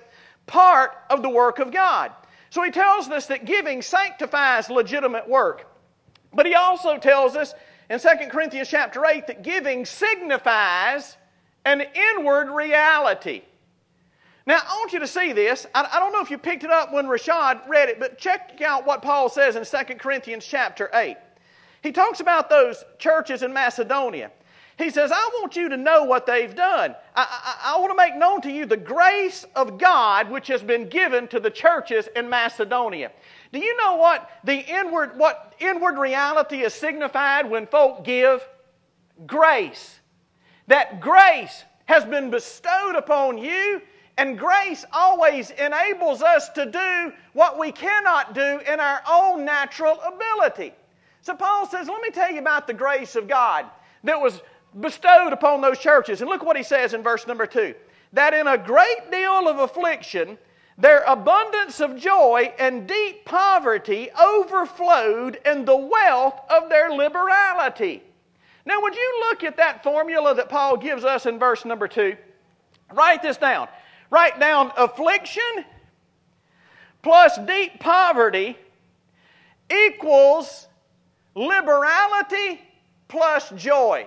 part 0.46 0.92
of 1.10 1.22
the 1.22 1.28
work 1.28 1.58
of 1.58 1.72
God. 1.72 2.12
So 2.50 2.62
he 2.62 2.70
tells 2.70 3.08
us 3.08 3.26
that 3.26 3.44
giving 3.44 3.82
sanctifies 3.82 4.68
legitimate 4.68 5.28
work. 5.28 5.66
But 6.32 6.46
he 6.46 6.54
also 6.54 6.98
tells 6.98 7.36
us 7.36 7.54
in 7.90 7.98
2 7.98 8.08
Corinthians 8.30 8.68
chapter 8.68 9.04
8 9.04 9.26
that 9.26 9.42
giving 9.42 9.84
signifies 9.84 11.16
an 11.64 11.82
inward 11.94 12.50
reality. 12.50 13.42
Now, 14.44 14.58
I 14.58 14.74
want 14.78 14.92
you 14.92 14.98
to 14.98 15.06
see 15.06 15.32
this. 15.32 15.66
I, 15.74 15.98
don't 16.00 16.12
know 16.12 16.20
if 16.20 16.30
you 16.30 16.36
picked 16.36 16.64
it 16.64 16.70
up 16.70 16.92
when 16.92 17.06
Rashad 17.06 17.68
read 17.68 17.88
it, 17.88 18.00
but 18.00 18.18
check 18.18 18.60
out 18.60 18.84
what 18.84 19.00
Paul 19.00 19.28
says 19.28 19.54
in 19.54 19.64
2 19.64 19.94
Corinthians 19.94 20.44
chapter 20.44 20.90
8. 20.92 21.16
He 21.82 21.92
talks 21.92 22.20
about 22.20 22.50
those 22.50 22.84
churches 22.98 23.42
in 23.42 23.52
Macedonia. 23.52 24.32
He 24.78 24.90
says, 24.90 25.12
I 25.12 25.30
want 25.40 25.54
you 25.54 25.68
to 25.68 25.76
know 25.76 26.04
what 26.04 26.26
they've 26.26 26.54
done. 26.54 26.94
I, 27.14 27.56
I, 27.64 27.74
I 27.74 27.78
want 27.78 27.90
to 27.90 27.96
make 27.96 28.16
known 28.16 28.40
to 28.42 28.50
you 28.50 28.66
the 28.66 28.76
grace 28.76 29.44
of 29.54 29.78
God 29.78 30.30
which 30.30 30.48
has 30.48 30.62
been 30.62 30.88
given 30.88 31.28
to 31.28 31.40
the 31.40 31.50
churches 31.50 32.08
in 32.16 32.28
Macedonia. 32.28 33.12
Do 33.52 33.58
you 33.58 33.76
know 33.76 33.96
what 33.96 34.30
the 34.44 34.58
inward, 34.58 35.18
what 35.18 35.54
inward 35.60 35.98
reality 35.98 36.62
is 36.62 36.72
signified 36.72 37.48
when 37.48 37.66
folk 37.66 38.04
give? 38.04 38.46
Grace. 39.26 40.00
That 40.68 41.00
grace 41.00 41.64
has 41.84 42.04
been 42.04 42.30
bestowed 42.30 42.96
upon 42.96 43.38
you 43.38 43.82
and 44.18 44.38
grace 44.38 44.84
always 44.92 45.50
enables 45.50 46.22
us 46.22 46.48
to 46.50 46.66
do 46.66 47.12
what 47.32 47.58
we 47.58 47.72
cannot 47.72 48.34
do 48.34 48.60
in 48.66 48.78
our 48.78 49.02
own 49.10 49.44
natural 49.44 49.98
ability. 50.00 50.72
So 51.22 51.34
Paul 51.34 51.66
says, 51.66 51.88
Let 51.88 52.02
me 52.02 52.10
tell 52.10 52.30
you 52.30 52.40
about 52.40 52.66
the 52.66 52.74
grace 52.74 53.16
of 53.16 53.26
God 53.26 53.66
that 54.04 54.20
was 54.20 54.40
bestowed 54.80 55.32
upon 55.32 55.60
those 55.60 55.78
churches. 55.78 56.20
And 56.20 56.30
look 56.30 56.42
what 56.42 56.56
he 56.56 56.62
says 56.62 56.94
in 56.94 57.02
verse 57.02 57.26
number 57.26 57.46
two 57.46 57.74
that 58.12 58.34
in 58.34 58.46
a 58.46 58.58
great 58.58 59.10
deal 59.10 59.48
of 59.48 59.58
affliction, 59.58 60.36
their 60.76 61.02
abundance 61.06 61.80
of 61.80 61.96
joy 61.96 62.52
and 62.58 62.86
deep 62.86 63.24
poverty 63.24 64.10
overflowed 64.20 65.38
in 65.46 65.64
the 65.64 65.76
wealth 65.76 66.38
of 66.50 66.68
their 66.68 66.90
liberality. 66.90 68.02
Now, 68.64 68.80
would 68.80 68.94
you 68.94 69.24
look 69.28 69.44
at 69.44 69.56
that 69.56 69.82
formula 69.82 70.34
that 70.34 70.48
Paul 70.48 70.76
gives 70.76 71.04
us 71.04 71.26
in 71.26 71.38
verse 71.38 71.64
number 71.64 71.88
two? 71.88 72.16
Write 72.92 73.22
this 73.22 73.36
down. 73.36 73.68
Write 74.10 74.38
down 74.38 74.72
affliction 74.76 75.64
plus 77.02 77.38
deep 77.46 77.80
poverty 77.80 78.56
equals 79.70 80.68
liberality 81.34 82.60
plus 83.08 83.50
joy. 83.56 84.06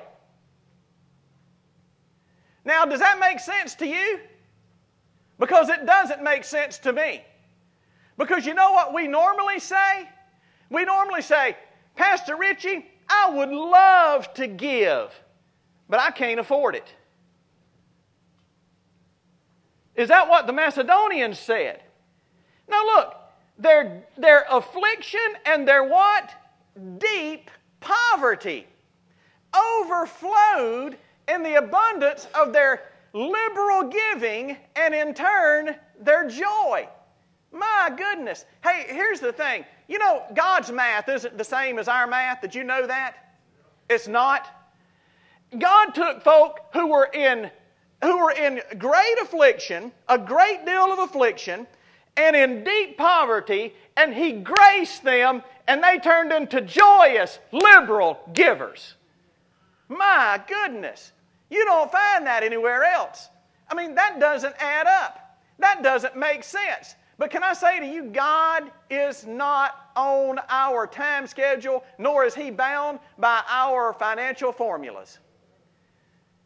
Now, 2.65 2.83
does 2.83 2.99
that 2.99 3.19
make 3.19 3.39
sense 3.39 3.75
to 3.75 3.87
you? 3.87 4.19
Because 5.37 5.69
it 5.69 5.85
doesn't 5.85 6.23
make 6.23 6.43
sense 6.43 6.79
to 6.79 6.91
me. 6.91 7.23
Because 8.17 8.45
you 8.45 8.53
know 8.53 8.71
what 8.71 8.93
we 8.93 9.07
normally 9.07 9.59
say? 9.59 10.09
We 10.69 10.83
normally 10.83 11.21
say, 11.21 11.55
Pastor 11.95 12.35
Richie, 12.35 12.85
I 13.07 13.29
would 13.29 13.49
love 13.49 14.33
to 14.33 14.47
give, 14.47 15.13
but 15.87 15.99
I 15.99 16.09
can't 16.09 16.39
afford 16.39 16.75
it. 16.75 16.87
Is 19.95 20.09
that 20.09 20.27
what 20.27 20.47
the 20.47 20.53
Macedonians 20.53 21.37
said? 21.37 21.81
Now 22.67 22.83
look, 22.83 23.15
their, 23.57 24.03
their 24.17 24.45
affliction 24.49 25.21
and 25.45 25.67
their 25.67 25.83
what? 25.83 26.31
Deep 26.97 27.51
poverty 27.79 28.65
overflowed 29.55 30.97
in 31.27 31.43
the 31.43 31.55
abundance 31.55 32.27
of 32.33 32.53
their 32.53 32.83
liberal 33.13 33.89
giving 33.89 34.57
and 34.75 34.93
in 34.93 35.13
turn 35.13 35.75
their 35.99 36.29
joy. 36.29 36.87
My 37.51 37.91
goodness. 37.95 38.45
Hey, 38.63 38.85
here's 38.87 39.19
the 39.19 39.31
thing. 39.31 39.65
You 39.87 39.99
know, 39.99 40.23
God's 40.33 40.71
math 40.71 41.07
isn't 41.07 41.37
the 41.37 41.43
same 41.43 41.79
as 41.79 41.87
our 41.87 42.07
math. 42.07 42.41
Did 42.41 42.53
you 42.53 42.63
know 42.63 42.85
that? 42.85 43.15
It's 43.89 44.07
not. 44.07 44.47
God 45.57 45.91
took 45.91 46.21
folk 46.21 46.59
who 46.73 46.87
were 46.87 47.09
in 47.13 47.49
who 48.01 48.17
were 48.17 48.31
in 48.31 48.61
great 48.77 49.17
affliction, 49.21 49.91
a 50.07 50.17
great 50.17 50.65
deal 50.65 50.91
of 50.91 50.99
affliction, 50.99 51.65
and 52.17 52.35
in 52.35 52.63
deep 52.63 52.97
poverty, 52.97 53.73
and 53.97 54.13
He 54.13 54.33
graced 54.33 55.03
them, 55.03 55.41
and 55.67 55.83
they 55.83 55.97
turned 55.99 56.31
into 56.31 56.61
joyous, 56.61 57.39
liberal 57.51 58.19
givers. 58.33 58.95
My 59.87 60.41
goodness. 60.47 61.13
You 61.49 61.63
don't 61.65 61.91
find 61.91 62.25
that 62.25 62.43
anywhere 62.43 62.83
else. 62.83 63.29
I 63.69 63.75
mean, 63.75 63.95
that 63.95 64.19
doesn't 64.19 64.55
add 64.59 64.87
up. 64.87 65.39
That 65.59 65.83
doesn't 65.83 66.15
make 66.15 66.43
sense. 66.43 66.95
But 67.17 67.31
can 67.31 67.43
I 67.43 67.53
say 67.53 67.79
to 67.79 67.85
you, 67.85 68.05
God 68.05 68.71
is 68.89 69.25
not 69.25 69.89
on 69.95 70.39
our 70.49 70.85
time 70.85 71.27
schedule, 71.27 71.83
nor 71.97 72.25
is 72.25 72.35
He 72.35 72.51
bound 72.51 72.99
by 73.17 73.41
our 73.47 73.93
financial 73.93 74.51
formulas. 74.51 75.19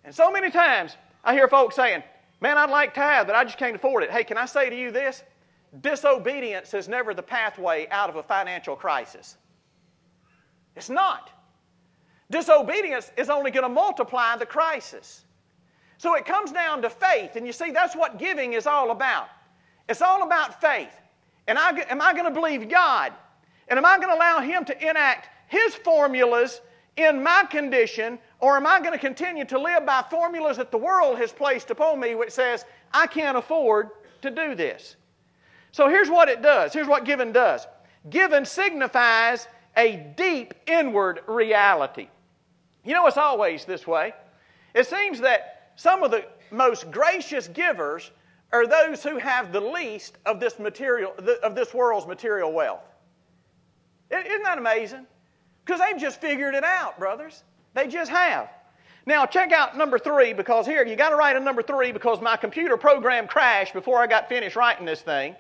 And 0.04 0.14
so 0.14 0.32
many 0.32 0.52
times 0.52 0.96
I 1.24 1.34
hear 1.34 1.48
folks 1.48 1.76
saying, 1.76 2.04
Man, 2.42 2.58
I'd 2.58 2.70
like 2.70 2.94
tithe, 2.94 3.28
but 3.28 3.36
I 3.36 3.44
just 3.44 3.58
can't 3.58 3.76
afford 3.76 4.04
it. 4.04 4.12
Hey, 4.12 4.24
can 4.24 4.38
I 4.38 4.46
say 4.46 4.70
to 4.70 4.76
you 4.76 4.92
this? 4.92 5.24
Disobedience 5.82 6.74
is 6.74 6.88
never 6.88 7.14
the 7.14 7.22
pathway 7.22 7.88
out 7.92 8.10
of 8.10 8.16
a 8.16 8.24
financial 8.24 8.76
crisis. 8.76 9.38
It's 10.76 10.90
not. 10.90 11.32
Disobedience 12.32 13.12
is 13.18 13.30
only 13.30 13.52
going 13.52 13.64
to 13.64 13.70
multiply 13.70 14.36
the 14.38 14.46
crisis. 14.46 15.26
So 15.98 16.16
it 16.16 16.26
comes 16.26 16.52
down 16.52 16.82
to 16.84 16.90
faith. 16.90 17.36
And 17.36 17.46
you 17.46 17.54
see, 17.54 17.72
that's 17.72 17.96
what 17.96 18.20
giving 18.20 18.54
is 18.54 18.68
all 18.68 18.92
about. 18.92 19.28
It's 19.88 20.02
all 20.02 20.24
about 20.24 20.62
faith. 20.62 20.94
And 21.48 21.58
I, 21.58 21.72
am 21.90 22.02
I 22.02 22.14
going 22.14 22.26
to 22.26 22.32
believe 22.32 22.70
God? 22.70 23.12
And 23.68 23.78
am 23.78 23.86
I 23.86 23.98
going 23.98 24.10
to 24.10 24.16
allow 24.16 24.40
Him 24.40 24.64
to 24.66 24.90
enact 24.90 25.30
His 25.48 25.76
formulas 25.76 26.62
in 26.96 27.24
my 27.24 27.46
condition 27.50 28.20
or 28.40 28.56
am 28.56 28.68
I 28.68 28.80
going 28.80 28.94
to 28.94 29.00
continue 29.00 29.46
to 29.46 29.60
live 29.60 29.86
by 29.86 30.04
formulas 30.10 30.58
that 30.58 30.72
the 30.72 30.78
world 30.78 31.18
has 31.18 31.32
placed 31.32 31.72
upon 31.72 32.00
me, 32.00 32.16
which 32.16 32.32
says, 32.32 32.66
I 32.94 33.08
can't 33.08 33.38
afford 33.38 33.90
to 34.22 34.30
do 34.30 34.56
this? 34.56 34.96
So 35.72 35.90
here's 35.90 36.10
what 36.10 36.30
it 36.30 36.42
does. 36.42 36.74
Here's 36.74 36.88
what 36.88 37.06
giving 37.06 37.32
does 37.32 37.68
giving 38.10 38.46
signifies 38.46 39.48
a 39.76 39.98
deep 40.16 40.54
inward 40.68 41.22
reality. 41.28 42.08
You 42.90 42.96
know, 42.96 43.06
it's 43.06 43.18
always 43.18 43.66
this 43.66 43.86
way. 43.86 44.16
It 44.74 44.88
seems 44.88 45.22
that 45.22 45.74
some 45.76 46.02
of 46.02 46.10
the 46.10 46.26
most 46.50 46.90
gracious 46.90 47.48
givers 47.48 48.10
are 48.52 48.66
those 48.66 49.04
who 49.04 49.20
have 49.20 49.54
the 49.54 49.62
least 49.62 50.18
of 50.26 50.40
this 50.40 50.58
material 50.58 51.14
of 51.44 51.54
this 51.54 51.72
world's 51.72 52.08
material 52.08 52.52
wealth. 52.52 52.82
Isn't 54.10 54.42
that 54.42 54.58
amazing? 54.58 55.06
Because 55.64 55.80
they've 55.80 56.02
just 56.02 56.20
figured 56.20 56.56
it 56.56 56.64
out, 56.64 56.98
brothers. 56.98 57.44
They 57.76 57.88
just 57.88 58.10
have. 58.10 58.50
Now, 59.06 59.28
check 59.28 59.52
out 59.52 59.78
number 59.78 60.00
three 60.00 60.34
because 60.34 60.66
here, 60.66 60.84
you 60.84 60.96
got 60.96 61.10
to 61.10 61.16
write 61.16 61.36
a 61.36 61.40
number 61.40 61.62
three 61.62 61.92
because 61.92 62.20
my 62.22 62.38
computer 62.38 62.76
program 62.76 63.28
crashed 63.28 63.74
before 63.74 64.00
I 64.00 64.08
got 64.08 64.28
finished 64.28 64.56
writing 64.56 64.88
this 64.88 65.02
thing. 65.02 65.36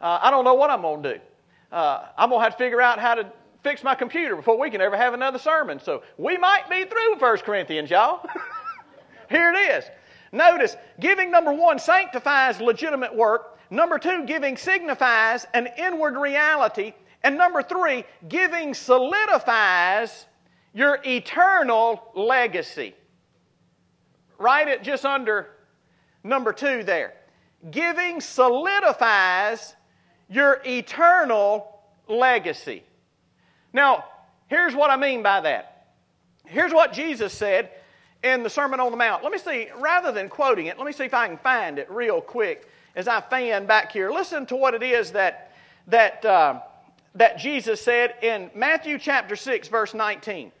Uh, 0.00 0.20
I 0.22 0.30
don't 0.30 0.44
know 0.44 0.54
what 0.54 0.70
I'm 0.70 0.82
going 0.82 1.02
to 1.02 1.14
do. 1.14 1.20
Uh, 1.72 2.06
I'm 2.16 2.28
going 2.28 2.38
to 2.38 2.44
have 2.44 2.52
to 2.52 2.58
figure 2.58 2.80
out 2.80 3.00
how 3.00 3.16
to 3.16 3.32
fix 3.62 3.84
my 3.84 3.94
computer 3.94 4.36
before 4.36 4.58
we 4.58 4.70
can 4.70 4.80
ever 4.80 4.96
have 4.96 5.14
another 5.14 5.38
sermon. 5.38 5.80
So 5.80 6.02
we 6.18 6.36
might 6.36 6.68
be 6.68 6.84
through 6.84 7.16
1 7.18 7.38
Corinthians, 7.38 7.90
y'all. 7.90 8.26
here 9.30 9.52
it 9.52 9.76
is. 9.76 9.84
Notice, 10.32 10.76
giving 10.98 11.30
number 11.30 11.52
one 11.52 11.78
sanctifies 11.78 12.60
legitimate 12.60 13.14
work. 13.14 13.58
Number 13.70 13.98
two, 13.98 14.24
giving 14.26 14.56
signifies 14.56 15.46
an 15.54 15.68
inward 15.78 16.16
reality. 16.16 16.94
And 17.22 17.36
number 17.36 17.62
three, 17.62 18.04
giving 18.28 18.74
solidifies 18.74 20.26
your 20.74 20.98
eternal 21.04 22.10
legacy. 22.14 22.94
Write 24.38 24.68
it 24.68 24.82
just 24.82 25.04
under 25.04 25.48
number 26.24 26.52
two 26.52 26.82
there. 26.82 27.14
Giving 27.70 28.20
solidifies 28.20 29.76
your 30.28 30.60
eternal 30.64 31.80
legacy. 32.08 32.82
Now, 33.72 34.04
here's 34.48 34.74
what 34.74 34.90
I 34.90 34.96
mean 34.96 35.22
by 35.22 35.40
that. 35.40 35.86
Here's 36.46 36.72
what 36.72 36.92
Jesus 36.92 37.32
said 37.32 37.70
in 38.22 38.42
the 38.42 38.50
Sermon 38.50 38.80
on 38.80 38.90
the 38.90 38.96
Mount. 38.96 39.22
Let 39.22 39.32
me 39.32 39.38
see, 39.38 39.68
rather 39.78 40.12
than 40.12 40.28
quoting 40.28 40.66
it, 40.66 40.78
let 40.78 40.86
me 40.86 40.92
see 40.92 41.04
if 41.04 41.14
I 41.14 41.26
can 41.28 41.38
find 41.38 41.78
it 41.78 41.90
real 41.90 42.20
quick 42.20 42.68
as 42.94 43.08
I 43.08 43.20
fan 43.20 43.66
back 43.66 43.92
here. 43.92 44.10
Listen 44.10 44.46
to 44.46 44.56
what 44.56 44.74
it 44.74 44.82
is 44.82 45.12
that, 45.12 45.52
that, 45.86 46.24
uh, 46.24 46.60
that 47.14 47.38
Jesus 47.38 47.80
said 47.80 48.14
in 48.22 48.50
Matthew 48.54 48.98
chapter 48.98 49.36
6, 49.36 49.68
verse 49.68 49.94
19. 49.94 50.52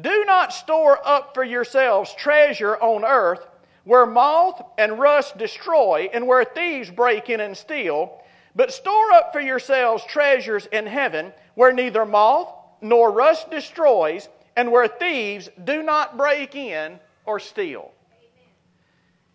Do 0.00 0.24
not 0.26 0.52
store 0.52 0.98
up 1.04 1.34
for 1.34 1.42
yourselves 1.42 2.14
treasure 2.14 2.76
on 2.76 3.04
earth 3.04 3.46
where 3.84 4.06
moth 4.06 4.62
and 4.76 4.98
rust 4.98 5.38
destroy 5.38 6.10
and 6.12 6.26
where 6.26 6.44
thieves 6.44 6.90
break 6.90 7.30
in 7.30 7.40
and 7.40 7.56
steal, 7.56 8.22
but 8.54 8.70
store 8.72 9.12
up 9.12 9.32
for 9.32 9.40
yourselves 9.40 10.04
treasures 10.04 10.66
in 10.66 10.86
heaven 10.86 11.32
where 11.58 11.72
neither 11.72 12.06
moth 12.06 12.54
nor 12.80 13.10
rust 13.10 13.50
destroys 13.50 14.28
and 14.54 14.70
where 14.70 14.86
thieves 14.86 15.50
do 15.64 15.82
not 15.82 16.16
break 16.16 16.54
in 16.54 17.00
or 17.26 17.40
steal. 17.40 17.90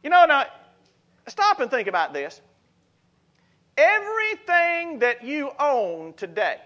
You 0.02 0.10
know, 0.10 0.26
now, 0.26 0.46
stop 1.28 1.60
and 1.60 1.70
think 1.70 1.90
about 1.90 2.14
this. 2.14 2.40
Everything 3.76 5.00
that 5.00 5.26
you 5.26 5.52
own 5.60 6.14
today, 6.14 6.62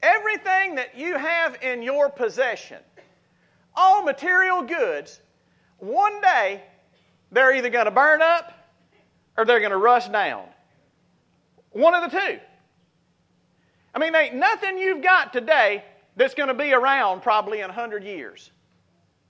everything 0.00 0.76
that 0.76 0.96
you 0.96 1.18
have 1.18 1.60
in 1.60 1.82
your 1.82 2.08
possession, 2.08 2.78
all 3.74 4.04
material 4.04 4.62
goods, 4.62 5.20
one 5.78 6.20
day 6.20 6.62
they're 7.32 7.52
either 7.52 7.68
going 7.68 7.86
to 7.86 7.90
burn 7.90 8.22
up 8.22 8.54
or 9.36 9.44
they're 9.44 9.58
going 9.58 9.72
to 9.72 9.76
rust 9.76 10.12
down. 10.12 10.44
One 11.72 11.96
of 11.96 12.08
the 12.08 12.16
two. 12.16 12.38
I 13.98 14.00
mean, 14.00 14.14
ain't 14.14 14.36
nothing 14.36 14.78
you've 14.78 15.02
got 15.02 15.32
today 15.32 15.82
that's 16.14 16.32
going 16.32 16.46
to 16.46 16.54
be 16.54 16.72
around 16.72 17.20
probably 17.20 17.62
in 17.62 17.66
100 17.66 18.04
years. 18.04 18.52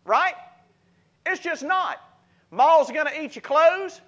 Right? 0.05 0.35
It's 1.25 1.41
just 1.41 1.63
not. 1.63 1.99
Moths 2.51 2.91
are 2.91 2.93
going 2.93 3.07
to 3.07 3.19
eat 3.19 3.35
your 3.35 3.43
clothes. 3.43 4.03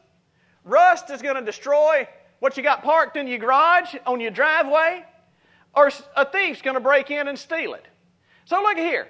Rust 0.65 1.09
is 1.09 1.23
going 1.23 1.37
to 1.37 1.43
destroy 1.43 2.07
what 2.41 2.59
you 2.59 2.63
got 2.63 2.83
parked 2.83 3.17
in 3.17 3.27
your 3.27 3.39
garage, 3.39 3.95
on 4.07 4.21
your 4.21 4.33
driveway. 4.33 5.03
Or 5.75 5.91
a 6.15 6.27
thief's 6.27 6.61
going 6.61 6.75
to 6.75 6.81
break 6.81 7.11
in 7.11 7.29
and 7.29 7.39
steal 7.39 7.73
it. 7.73 7.87
So 8.45 8.61
look 8.61 8.77
here. 8.77 9.09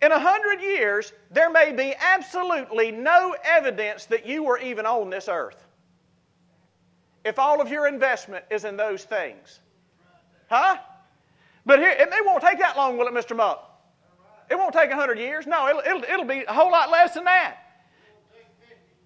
In 0.00 0.12
a 0.12 0.20
hundred 0.20 0.60
years, 0.60 1.12
there 1.32 1.50
may 1.50 1.72
be 1.72 1.92
absolutely 1.98 2.92
no 2.92 3.34
evidence 3.42 4.06
that 4.06 4.26
you 4.26 4.44
were 4.44 4.58
even 4.58 4.86
on 4.86 5.10
this 5.10 5.28
earth. 5.28 5.66
If 7.24 7.40
all 7.40 7.60
of 7.60 7.68
your 7.68 7.88
investment 7.88 8.44
is 8.48 8.64
in 8.64 8.76
those 8.76 9.02
things. 9.02 9.58
Huh? 10.48 10.78
But 11.66 11.78
here, 11.78 11.90
it, 11.90 12.08
it 12.12 12.26
won't 12.26 12.42
take 12.42 12.58
that 12.58 12.76
long, 12.76 12.98
will 12.98 13.06
it, 13.06 13.14
Mr. 13.14 13.36
Muck? 13.36 13.70
It 14.50 14.56
won't 14.56 14.74
take 14.74 14.90
a 14.90 14.94
hundred 14.96 15.18
years. 15.18 15.46
No, 15.46 15.68
it'll, 15.68 15.80
it'll, 15.80 16.04
it'll 16.04 16.24
be 16.24 16.44
a 16.46 16.52
whole 16.52 16.70
lot 16.70 16.90
less 16.90 17.14
than 17.14 17.24
that. 17.24 17.58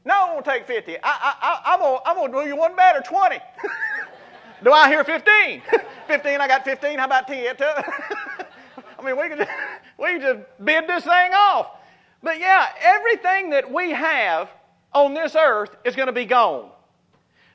No, 0.04 0.30
it 0.30 0.34
won't 0.34 0.44
take 0.44 0.66
50. 0.66 0.96
I, 0.96 1.00
I, 1.04 1.60
I, 1.66 1.74
am 1.74 1.80
going 1.80 2.00
I'm 2.06 2.32
to 2.32 2.42
do 2.42 2.48
you 2.48 2.56
one 2.56 2.74
better, 2.74 3.00
20. 3.00 3.38
do 4.64 4.72
I 4.72 4.88
hear 4.88 5.04
15? 5.04 5.62
15, 6.06 6.40
I 6.40 6.48
got 6.48 6.64
15. 6.64 6.98
How 6.98 7.04
about 7.04 7.28
10? 7.28 7.54
I 8.98 9.04
mean, 9.04 9.16
we 9.16 9.28
can, 9.28 9.38
just, 9.38 9.50
we 9.98 10.06
can 10.06 10.20
just 10.20 10.64
bid 10.64 10.86
this 10.86 11.04
thing 11.04 11.32
off. 11.34 11.72
But 12.22 12.40
yeah, 12.40 12.68
everything 12.80 13.50
that 13.50 13.70
we 13.70 13.90
have 13.90 14.50
on 14.92 15.14
this 15.14 15.36
earth 15.36 15.76
is 15.84 15.94
going 15.94 16.06
to 16.06 16.12
be 16.12 16.24
gone. 16.24 16.70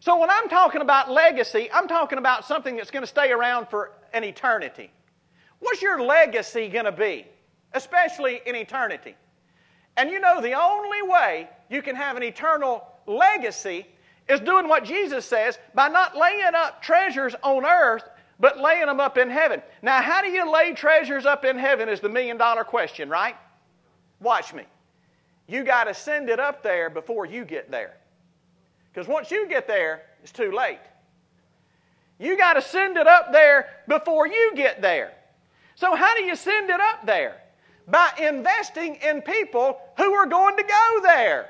So 0.03 0.17
when 0.17 0.29
I'm 0.29 0.49
talking 0.49 0.81
about 0.81 1.09
legacy, 1.09 1.69
I'm 1.73 1.87
talking 1.87 2.17
about 2.17 2.43
something 2.43 2.75
that's 2.75 2.91
going 2.91 3.03
to 3.03 3.07
stay 3.07 3.31
around 3.31 3.69
for 3.69 3.93
an 4.11 4.25
eternity. 4.25 4.91
What's 5.59 5.81
your 5.81 6.03
legacy 6.03 6.67
going 6.67 6.83
to 6.83 6.91
be, 6.91 7.25
especially 7.71 8.41
in 8.45 8.53
eternity? 8.53 9.15
And 9.95 10.09
you 10.09 10.19
know, 10.19 10.41
the 10.41 10.55
only 10.61 11.01
way 11.03 11.47
you 11.69 11.81
can 11.81 11.95
have 11.95 12.17
an 12.17 12.23
eternal 12.23 12.85
legacy 13.07 13.87
is 14.27 14.41
doing 14.41 14.67
what 14.67 14.83
Jesus 14.83 15.25
says 15.25 15.57
by 15.73 15.87
not 15.87 16.17
laying 16.17 16.53
up 16.53 16.81
treasures 16.81 17.33
on 17.41 17.65
earth, 17.65 18.03
but 18.41 18.59
laying 18.59 18.87
them 18.87 18.99
up 18.99 19.17
in 19.17 19.29
heaven. 19.29 19.61
Now, 19.81 20.01
how 20.01 20.21
do 20.21 20.27
you 20.27 20.51
lay 20.51 20.73
treasures 20.73 21.25
up 21.25 21.45
in 21.45 21.57
heaven 21.57 21.87
is 21.87 22.01
the 22.01 22.09
million 22.09 22.35
dollar 22.35 22.65
question, 22.65 23.07
right? 23.07 23.37
Watch 24.19 24.53
me. 24.53 24.63
You 25.47 25.63
got 25.63 25.85
to 25.85 25.93
send 25.93 26.29
it 26.29 26.41
up 26.41 26.61
there 26.61 26.89
before 26.89 27.25
you 27.25 27.45
get 27.45 27.71
there. 27.71 27.95
Because 28.93 29.07
once 29.07 29.31
you 29.31 29.47
get 29.47 29.67
there, 29.67 30.03
it's 30.21 30.31
too 30.31 30.51
late. 30.51 30.79
You 32.19 32.37
got 32.37 32.53
to 32.53 32.61
send 32.61 32.97
it 32.97 33.07
up 33.07 33.31
there 33.31 33.67
before 33.87 34.27
you 34.27 34.53
get 34.55 34.81
there. 34.81 35.13
So, 35.75 35.95
how 35.95 36.15
do 36.15 36.23
you 36.23 36.35
send 36.35 36.69
it 36.69 36.79
up 36.79 37.05
there? 37.05 37.41
By 37.87 38.11
investing 38.19 38.95
in 38.95 39.21
people 39.21 39.79
who 39.97 40.13
are 40.13 40.27
going 40.27 40.55
to 40.57 40.63
go 40.63 40.99
there. 41.01 41.49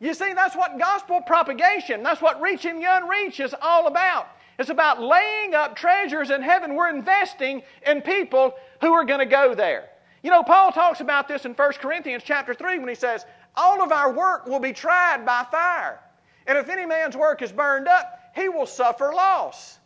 You 0.00 0.14
see, 0.14 0.32
that's 0.32 0.56
what 0.56 0.78
gospel 0.78 1.20
propagation, 1.20 2.02
that's 2.02 2.22
what 2.22 2.40
reaching 2.40 2.80
the 2.80 2.86
unreached 2.88 3.40
is 3.40 3.54
all 3.60 3.86
about. 3.86 4.28
It's 4.58 4.70
about 4.70 5.02
laying 5.02 5.54
up 5.54 5.74
treasures 5.74 6.30
in 6.30 6.42
heaven. 6.42 6.74
We're 6.74 6.90
investing 6.90 7.62
in 7.86 8.02
people 8.02 8.54
who 8.80 8.92
are 8.92 9.04
going 9.04 9.18
to 9.18 9.26
go 9.26 9.54
there. 9.54 9.88
You 10.22 10.30
know, 10.30 10.42
Paul 10.42 10.70
talks 10.70 11.00
about 11.00 11.26
this 11.26 11.44
in 11.44 11.54
1 11.54 11.72
Corinthians 11.74 12.22
chapter 12.24 12.54
3 12.54 12.78
when 12.78 12.88
he 12.88 12.94
says, 12.94 13.26
All 13.56 13.82
of 13.82 13.90
our 13.90 14.12
work 14.12 14.46
will 14.46 14.60
be 14.60 14.72
tried 14.72 15.26
by 15.26 15.44
fire. 15.50 15.98
And 16.46 16.58
if 16.58 16.68
any 16.68 16.86
man's 16.86 17.16
work 17.16 17.42
is 17.42 17.52
burned 17.52 17.88
up, 17.88 18.18
he 18.34 18.48
will 18.48 18.66
suffer 18.66 19.12
loss. 19.14 19.78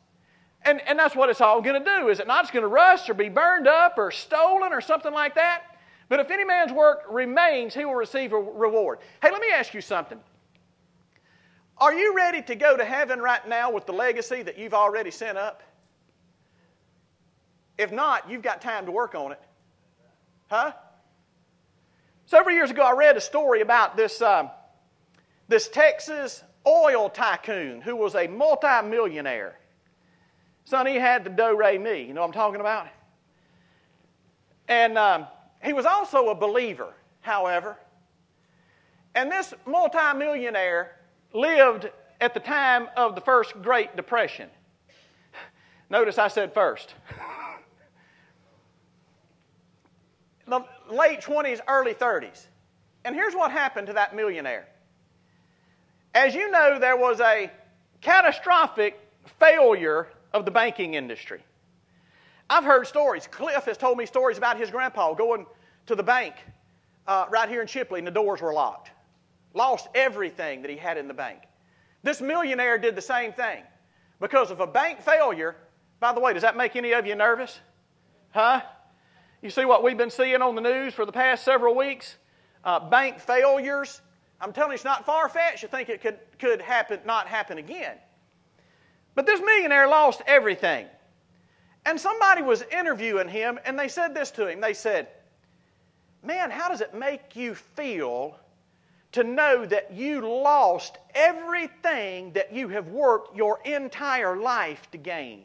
And, 0.62 0.80
and 0.86 0.98
that's 0.98 1.14
what 1.14 1.28
it's 1.28 1.40
all 1.40 1.60
going 1.60 1.82
to 1.82 1.98
do, 1.98 2.08
is 2.08 2.18
it 2.18 2.26
not? 2.26 2.44
It's 2.44 2.50
going 2.50 2.62
to 2.62 2.68
rust 2.68 3.08
or 3.08 3.14
be 3.14 3.28
burned 3.28 3.68
up 3.68 3.98
or 3.98 4.10
stolen 4.10 4.72
or 4.72 4.80
something 4.80 5.12
like 5.12 5.34
that. 5.36 5.62
But 6.08 6.20
if 6.20 6.30
any 6.30 6.44
man's 6.44 6.72
work 6.72 7.04
remains, 7.08 7.74
he 7.74 7.84
will 7.84 7.94
receive 7.94 8.32
a 8.32 8.38
reward. 8.38 8.98
Hey, 9.22 9.30
let 9.30 9.40
me 9.40 9.48
ask 9.52 9.74
you 9.74 9.80
something. 9.80 10.18
Are 11.78 11.92
you 11.92 12.16
ready 12.16 12.42
to 12.42 12.54
go 12.54 12.76
to 12.76 12.84
heaven 12.84 13.20
right 13.20 13.46
now 13.46 13.70
with 13.70 13.86
the 13.86 13.92
legacy 13.92 14.42
that 14.42 14.58
you've 14.58 14.74
already 14.74 15.10
sent 15.10 15.36
up? 15.36 15.62
If 17.76 17.92
not, 17.92 18.30
you've 18.30 18.42
got 18.42 18.62
time 18.62 18.86
to 18.86 18.92
work 18.92 19.14
on 19.14 19.32
it. 19.32 19.40
Huh? 20.50 20.72
Several 22.24 22.54
years 22.54 22.70
ago, 22.70 22.82
I 22.82 22.92
read 22.92 23.16
a 23.16 23.20
story 23.20 23.60
about 23.60 23.96
this, 23.96 24.22
um, 24.22 24.50
this 25.48 25.68
Texas 25.68 26.42
oil 26.66 27.08
tycoon 27.08 27.80
who 27.80 27.96
was 27.96 28.14
a 28.14 28.26
multimillionaire. 28.26 29.58
Son, 30.64 30.86
he 30.86 30.96
had 30.96 31.24
the 31.24 31.30
do 31.30 31.56
re 31.56 31.78
mi. 31.78 32.02
You 32.02 32.14
know 32.14 32.22
what 32.22 32.28
I'm 32.28 32.32
talking 32.32 32.60
about? 32.60 32.88
And 34.68 34.98
um, 34.98 35.26
he 35.62 35.72
was 35.72 35.86
also 35.86 36.28
a 36.28 36.34
believer, 36.34 36.92
however. 37.20 37.78
And 39.14 39.30
this 39.30 39.54
multimillionaire 39.64 40.96
lived 41.32 41.90
at 42.20 42.34
the 42.34 42.40
time 42.40 42.88
of 42.96 43.14
the 43.14 43.20
first 43.20 43.52
Great 43.62 43.96
Depression. 43.96 44.50
Notice 45.88 46.18
I 46.18 46.28
said 46.28 46.52
first. 46.52 46.94
the 50.48 50.64
late 50.90 51.20
20s, 51.20 51.60
early 51.68 51.94
30s. 51.94 52.46
And 53.04 53.14
here's 53.14 53.34
what 53.34 53.52
happened 53.52 53.86
to 53.86 53.92
that 53.92 54.16
millionaire. 54.16 54.66
As 56.16 56.34
you 56.34 56.50
know, 56.50 56.78
there 56.78 56.96
was 56.96 57.20
a 57.20 57.50
catastrophic 58.00 58.98
failure 59.38 60.08
of 60.32 60.46
the 60.46 60.50
banking 60.50 60.94
industry. 60.94 61.44
I've 62.48 62.64
heard 62.64 62.86
stories. 62.86 63.26
Cliff 63.26 63.66
has 63.66 63.76
told 63.76 63.98
me 63.98 64.06
stories 64.06 64.38
about 64.38 64.58
his 64.58 64.70
grandpa 64.70 65.12
going 65.12 65.44
to 65.84 65.94
the 65.94 66.02
bank 66.02 66.34
uh, 67.06 67.26
right 67.28 67.50
here 67.50 67.60
in 67.60 67.66
Chipley 67.66 67.98
and 67.98 68.06
the 68.06 68.10
doors 68.10 68.40
were 68.40 68.54
locked. 68.54 68.92
Lost 69.52 69.88
everything 69.94 70.62
that 70.62 70.70
he 70.70 70.78
had 70.78 70.96
in 70.96 71.06
the 71.06 71.12
bank. 71.12 71.40
This 72.02 72.22
millionaire 72.22 72.78
did 72.78 72.96
the 72.96 73.02
same 73.02 73.34
thing. 73.34 73.62
Because 74.18 74.50
of 74.50 74.60
a 74.60 74.66
bank 74.66 75.02
failure, 75.02 75.54
by 76.00 76.14
the 76.14 76.20
way, 76.20 76.32
does 76.32 76.42
that 76.42 76.56
make 76.56 76.76
any 76.76 76.92
of 76.92 77.06
you 77.06 77.14
nervous? 77.14 77.60
Huh? 78.30 78.62
You 79.42 79.50
see 79.50 79.66
what 79.66 79.82
we've 79.82 79.98
been 79.98 80.10
seeing 80.10 80.40
on 80.40 80.54
the 80.54 80.62
news 80.62 80.94
for 80.94 81.04
the 81.04 81.12
past 81.12 81.44
several 81.44 81.74
weeks? 81.74 82.16
Uh, 82.64 82.80
bank 82.88 83.20
failures. 83.20 84.00
I'm 84.40 84.52
telling 84.52 84.70
you, 84.70 84.74
it's 84.74 84.84
not 84.84 85.06
far 85.06 85.28
fetched. 85.28 85.62
You 85.62 85.68
think 85.68 85.88
it 85.88 86.02
could, 86.02 86.18
could 86.38 86.60
happen, 86.60 87.00
not 87.04 87.26
happen 87.26 87.58
again. 87.58 87.96
But 89.14 89.26
this 89.26 89.40
millionaire 89.40 89.88
lost 89.88 90.22
everything. 90.26 90.86
And 91.86 91.98
somebody 91.98 92.42
was 92.42 92.62
interviewing 92.70 93.28
him, 93.28 93.58
and 93.64 93.78
they 93.78 93.88
said 93.88 94.14
this 94.14 94.30
to 94.32 94.46
him. 94.46 94.60
They 94.60 94.74
said, 94.74 95.08
Man, 96.22 96.50
how 96.50 96.68
does 96.68 96.80
it 96.80 96.92
make 96.92 97.36
you 97.36 97.54
feel 97.54 98.36
to 99.12 99.22
know 99.22 99.64
that 99.64 99.92
you 99.92 100.20
lost 100.20 100.98
everything 101.14 102.32
that 102.32 102.52
you 102.52 102.68
have 102.68 102.88
worked 102.88 103.36
your 103.36 103.60
entire 103.64 104.36
life 104.36 104.90
to 104.90 104.98
gain? 104.98 105.44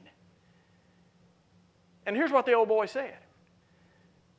And 2.05 2.15
here's 2.15 2.31
what 2.31 2.47
the 2.47 2.53
old 2.53 2.67
boy 2.67 2.87
said. 2.87 3.15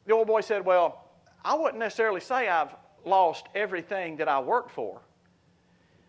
The 0.07 0.13
old 0.13 0.27
boy 0.27 0.41
said, 0.41 0.65
Well, 0.65 1.05
I 1.45 1.55
wouldn't 1.55 1.79
necessarily 1.79 2.21
say 2.21 2.49
I've 2.49 2.75
lost 3.07 3.47
everything 3.55 4.17
that 4.17 4.29
I 4.29 4.41
worked 4.41 4.71
for 4.71 5.01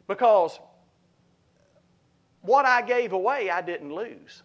because 0.08 0.60
what 2.42 2.66
I 2.66 2.82
gave 2.82 3.14
away, 3.14 3.50
I 3.50 3.62
didn't 3.62 3.94
lose. 3.94 4.44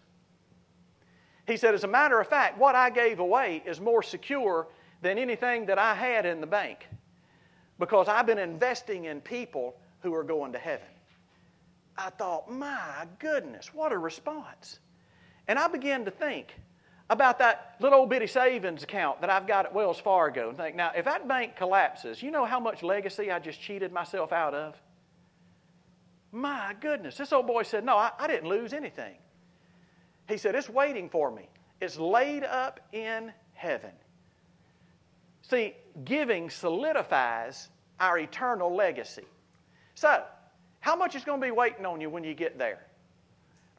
He 1.47 1.57
said, 1.57 1.73
As 1.73 1.83
a 1.83 1.87
matter 1.87 2.19
of 2.19 2.27
fact, 2.27 2.57
what 2.57 2.75
I 2.75 2.89
gave 2.89 3.19
away 3.19 3.61
is 3.65 3.81
more 3.81 4.03
secure 4.03 4.67
than 5.01 5.17
anything 5.17 5.65
that 5.65 5.79
I 5.79 5.93
had 5.93 6.25
in 6.25 6.41
the 6.41 6.47
bank 6.47 6.87
because 7.79 8.07
I've 8.07 8.25
been 8.25 8.39
investing 8.39 9.05
in 9.05 9.21
people 9.21 9.75
who 10.01 10.13
are 10.13 10.23
going 10.23 10.53
to 10.53 10.59
heaven. 10.59 10.87
I 11.97 12.09
thought, 12.11 12.49
my 12.49 13.07
goodness, 13.19 13.73
what 13.73 13.91
a 13.91 13.97
response. 13.97 14.79
And 15.47 15.57
I 15.57 15.67
began 15.67 16.05
to 16.05 16.11
think 16.11 16.53
about 17.09 17.39
that 17.39 17.75
little 17.79 17.99
old 17.99 18.09
bitty 18.09 18.27
savings 18.27 18.83
account 18.83 19.21
that 19.21 19.29
I've 19.29 19.47
got 19.47 19.65
at 19.65 19.73
Wells 19.73 19.99
Fargo 19.99 20.49
and 20.49 20.57
think, 20.57 20.75
now, 20.75 20.91
if 20.95 21.05
that 21.05 21.27
bank 21.27 21.55
collapses, 21.55 22.21
you 22.21 22.29
know 22.29 22.45
how 22.45 22.59
much 22.59 22.83
legacy 22.83 23.31
I 23.31 23.39
just 23.39 23.59
cheated 23.59 23.91
myself 23.91 24.31
out 24.31 24.53
of? 24.53 24.75
My 26.31 26.75
goodness. 26.79 27.17
This 27.17 27.33
old 27.33 27.47
boy 27.47 27.63
said, 27.63 27.83
no, 27.83 27.97
I, 27.97 28.11
I 28.19 28.27
didn't 28.27 28.47
lose 28.47 28.73
anything. 28.73 29.15
He 30.27 30.37
said, 30.37 30.53
it's 30.53 30.69
waiting 30.69 31.09
for 31.09 31.31
me. 31.31 31.49
It's 31.81 31.97
laid 31.97 32.43
up 32.43 32.79
in 32.91 33.33
heaven. 33.53 33.91
See, 35.41 35.73
giving 36.05 36.51
solidifies 36.51 37.69
our 37.99 38.19
eternal 38.19 38.75
legacy. 38.75 39.25
So, 39.95 40.23
how 40.81 40.95
much 40.95 41.15
is 41.15 41.23
going 41.23 41.41
to 41.41 41.47
be 41.47 41.51
waiting 41.51 41.85
on 41.85 41.99
you 41.99 42.09
when 42.09 42.23
you 42.23 42.35
get 42.35 42.59
there? 42.59 42.85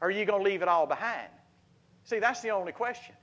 Are 0.01 0.11
you 0.11 0.25
going 0.25 0.43
to 0.43 0.49
leave 0.49 0.61
it 0.61 0.67
all 0.67 0.85
behind? 0.85 1.29
See, 2.03 2.19
that's 2.19 2.41
the 2.41 2.49
only 2.49 2.73
question. 2.73 3.15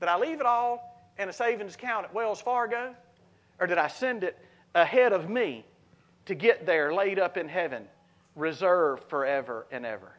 Did 0.00 0.08
I 0.08 0.18
leave 0.18 0.40
it 0.40 0.46
all 0.46 1.10
in 1.18 1.28
a 1.28 1.32
savings 1.32 1.74
account 1.74 2.04
at 2.04 2.14
Wells 2.14 2.40
Fargo? 2.40 2.94
Or 3.58 3.66
did 3.66 3.78
I 3.78 3.88
send 3.88 4.24
it 4.24 4.38
ahead 4.74 5.12
of 5.12 5.30
me 5.30 5.64
to 6.26 6.34
get 6.34 6.66
there 6.66 6.92
laid 6.92 7.18
up 7.18 7.36
in 7.36 7.48
heaven, 7.48 7.84
reserved 8.34 9.04
forever 9.04 9.66
and 9.70 9.86
ever? 9.86 10.12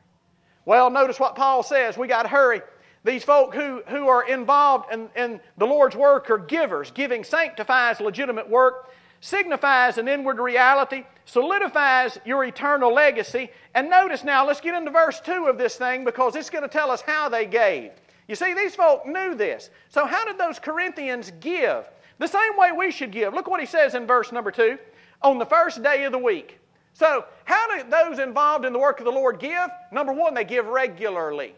Well, 0.65 0.89
notice 0.89 1.19
what 1.19 1.35
Paul 1.35 1.63
says. 1.63 1.97
We 1.97 2.07
got 2.07 2.23
to 2.23 2.29
hurry. 2.29 2.61
These 3.03 3.23
folk 3.23 3.53
who, 3.53 3.83
who 3.87 4.07
are 4.07 4.27
involved 4.27 4.91
in, 4.91 5.09
in 5.15 5.39
the 5.57 5.65
Lord's 5.65 5.95
work 5.95 6.29
are 6.29 6.37
givers. 6.37 6.91
Giving 6.91 7.23
sanctifies 7.23 8.01
legitimate 8.01 8.49
work, 8.49 8.89
signifies 9.21 9.97
an 9.97 10.07
inward 10.07 10.39
reality, 10.39 11.05
solidifies 11.25 12.19
your 12.25 12.43
eternal 12.43 12.93
legacy. 12.93 13.49
And 13.75 13.89
notice 13.89 14.23
now, 14.23 14.45
let's 14.45 14.59
get 14.59 14.73
into 14.73 14.91
verse 14.91 15.19
2 15.21 15.45
of 15.45 15.57
this 15.57 15.75
thing 15.75 16.03
because 16.03 16.35
it's 16.35 16.49
going 16.49 16.63
to 16.63 16.69
tell 16.69 16.91
us 16.91 17.01
how 17.01 17.29
they 17.29 17.45
gave. 17.45 17.91
You 18.27 18.35
see, 18.35 18.53
these 18.53 18.75
folk 18.75 19.05
knew 19.05 19.35
this. 19.35 19.69
So, 19.89 20.05
how 20.05 20.25
did 20.25 20.37
those 20.37 20.59
Corinthians 20.59 21.31
give? 21.39 21.85
The 22.19 22.27
same 22.27 22.57
way 22.57 22.71
we 22.71 22.91
should 22.91 23.11
give. 23.11 23.33
Look 23.33 23.47
what 23.47 23.59
he 23.59 23.65
says 23.65 23.95
in 23.95 24.05
verse 24.07 24.31
number 24.31 24.51
2 24.51 24.77
on 25.21 25.37
the 25.37 25.45
first 25.45 25.81
day 25.81 26.03
of 26.03 26.11
the 26.11 26.17
week. 26.17 26.59
So, 26.93 27.25
how 27.45 27.75
do 27.75 27.89
those 27.89 28.19
involved 28.19 28.65
in 28.65 28.73
the 28.73 28.79
work 28.79 28.99
of 28.99 29.05
the 29.05 29.11
Lord 29.11 29.39
give? 29.39 29.69
Number 29.91 30.13
one, 30.13 30.33
they 30.33 30.43
give 30.43 30.65
regularly. 30.65 31.53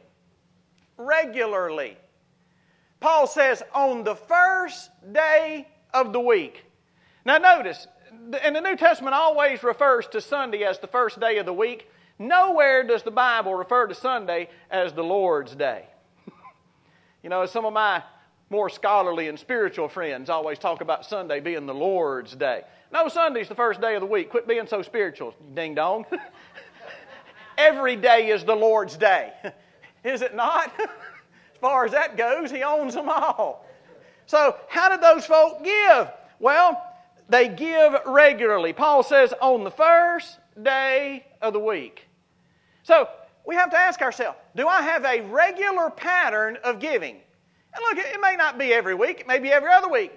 Regularly. 0.98 1.98
Paul 3.00 3.26
says, 3.26 3.64
on 3.74 4.04
the 4.04 4.16
first 4.16 4.92
day 5.14 5.68
of 5.94 6.12
the 6.12 6.20
week. 6.20 6.66
Now, 7.26 7.38
notice, 7.38 7.88
and 8.44 8.56
the 8.56 8.62
New 8.62 8.76
Testament 8.76 9.16
always 9.16 9.64
refers 9.64 10.08
to 10.08 10.20
Sunday 10.20 10.64
as 10.64 10.80
the 10.80 10.88
first 10.88 11.20
day 11.20 11.38
of 11.38 11.46
the 11.46 11.54
week. 11.54 11.90
Nowhere 12.18 12.84
does 12.84 13.04
the 13.04 13.12
Bible 13.12 13.56
refer 13.56 13.88
to 13.88 13.96
Sunday 13.96 14.50
as 14.70 14.92
the 14.94 15.04
Lord's 15.04 15.56
day. 15.56 15.86
You 17.24 17.30
know, 17.30 17.46
some 17.46 17.66
of 17.66 17.74
my 17.74 18.04
more 18.50 18.70
scholarly 18.70 19.28
and 19.28 19.38
spiritual 19.38 19.88
friends 19.88 20.30
always 20.30 20.58
talk 20.58 20.82
about 20.82 21.06
Sunday 21.06 21.40
being 21.40 21.66
the 21.66 21.74
Lord's 21.74 22.36
day. 22.36 22.64
No, 22.92 23.08
Sunday's 23.08 23.48
the 23.48 23.56
first 23.56 23.82
day 23.82 23.96
of 23.96 24.02
the 24.02 24.08
week. 24.08 24.30
Quit 24.30 24.48
being 24.48 24.66
so 24.66 24.82
spiritual, 24.82 25.36
ding 25.54 25.76
dong. 25.76 26.06
Every 27.58 27.96
day 27.96 28.30
is 28.30 28.44
the 28.44 28.56
Lord's 28.56 28.98
day. 28.98 29.34
Is 30.04 30.22
it 30.22 30.34
not? 30.34 30.72
as 30.80 31.60
far 31.60 31.84
as 31.84 31.92
that 31.92 32.16
goes, 32.16 32.50
He 32.50 32.64
owns 32.64 32.94
them 32.94 33.10
all. 33.10 33.66
So, 34.26 34.56
how 34.70 34.90
did 34.90 35.02
those 35.02 35.26
folk 35.26 35.64
give? 35.64 36.10
Well, 36.40 36.82
they 37.28 37.50
give 37.50 37.94
regularly. 38.06 38.72
Paul 38.72 39.04
says, 39.04 39.34
on 39.42 39.66
the 39.66 39.72
first 39.72 40.38
day 40.62 41.26
of 41.42 41.52
the 41.52 41.60
week. 41.60 42.08
So, 42.84 43.10
we 43.46 43.56
have 43.56 43.72
to 43.72 43.78
ask 43.78 44.02
ourselves 44.02 44.38
do 44.56 44.68
I 44.68 44.82
have 44.82 45.06
a 45.06 45.22
regular 45.22 45.90
pattern 45.90 46.58
of 46.64 46.80
giving? 46.80 47.16
And 47.74 47.84
look, 47.84 47.98
it 47.98 48.20
may 48.22 48.36
not 48.36 48.58
be 48.58 48.74
every 48.74 48.96
week, 48.96 49.22
it 49.22 49.28
may 49.28 49.40
be 49.40 49.50
every 49.50 49.72
other 49.72 49.90
week. 49.90 50.12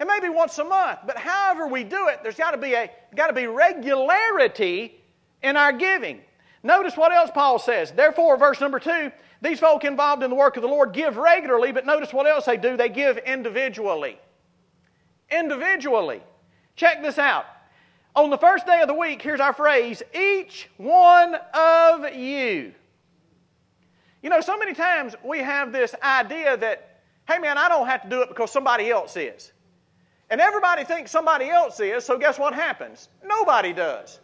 It 0.00 0.06
may 0.06 0.20
be 0.20 0.28
once 0.28 0.56
a 0.58 0.64
month, 0.64 1.00
but 1.06 1.18
however 1.18 1.66
we 1.66 1.82
do 1.82 2.06
it, 2.06 2.20
there's 2.22 2.36
got 2.36 2.52
to 2.52 2.58
be 2.58 2.74
a 2.74 2.90
got 3.16 3.28
to 3.28 3.32
be 3.32 3.46
regularity 3.46 5.00
in 5.42 5.56
our 5.56 5.72
giving. 5.72 6.20
Notice 6.62 6.96
what 6.96 7.12
else 7.12 7.30
Paul 7.32 7.58
says. 7.58 7.90
Therefore, 7.90 8.36
verse 8.36 8.60
number 8.60 8.78
two, 8.78 9.10
these 9.40 9.60
folk 9.60 9.84
involved 9.84 10.22
in 10.22 10.30
the 10.30 10.36
work 10.36 10.56
of 10.56 10.62
the 10.62 10.68
Lord 10.68 10.92
give 10.92 11.16
regularly, 11.16 11.72
but 11.72 11.86
notice 11.86 12.12
what 12.12 12.26
else 12.26 12.44
they 12.44 12.56
do. 12.56 12.76
They 12.76 12.88
give 12.88 13.18
individually. 13.18 14.18
Individually. 15.30 16.22
Check 16.76 17.02
this 17.02 17.18
out. 17.18 17.46
On 18.18 18.30
the 18.30 18.36
first 18.36 18.66
day 18.66 18.80
of 18.80 18.88
the 18.88 18.94
week, 18.94 19.22
here's 19.22 19.38
our 19.38 19.52
phrase 19.52 20.02
each 20.12 20.68
one 20.76 21.36
of 21.54 22.12
you. 22.16 22.74
You 24.24 24.30
know, 24.30 24.40
so 24.40 24.58
many 24.58 24.74
times 24.74 25.14
we 25.24 25.38
have 25.38 25.70
this 25.70 25.94
idea 26.02 26.56
that, 26.56 26.98
hey 27.28 27.38
man, 27.38 27.56
I 27.56 27.68
don't 27.68 27.86
have 27.86 28.02
to 28.02 28.08
do 28.08 28.20
it 28.22 28.28
because 28.28 28.50
somebody 28.50 28.90
else 28.90 29.16
is. 29.16 29.52
And 30.30 30.40
everybody 30.40 30.82
thinks 30.82 31.12
somebody 31.12 31.48
else 31.48 31.78
is, 31.78 32.04
so 32.04 32.18
guess 32.18 32.40
what 32.40 32.54
happens? 32.54 33.08
Nobody 33.24 33.72
does. 33.72 34.18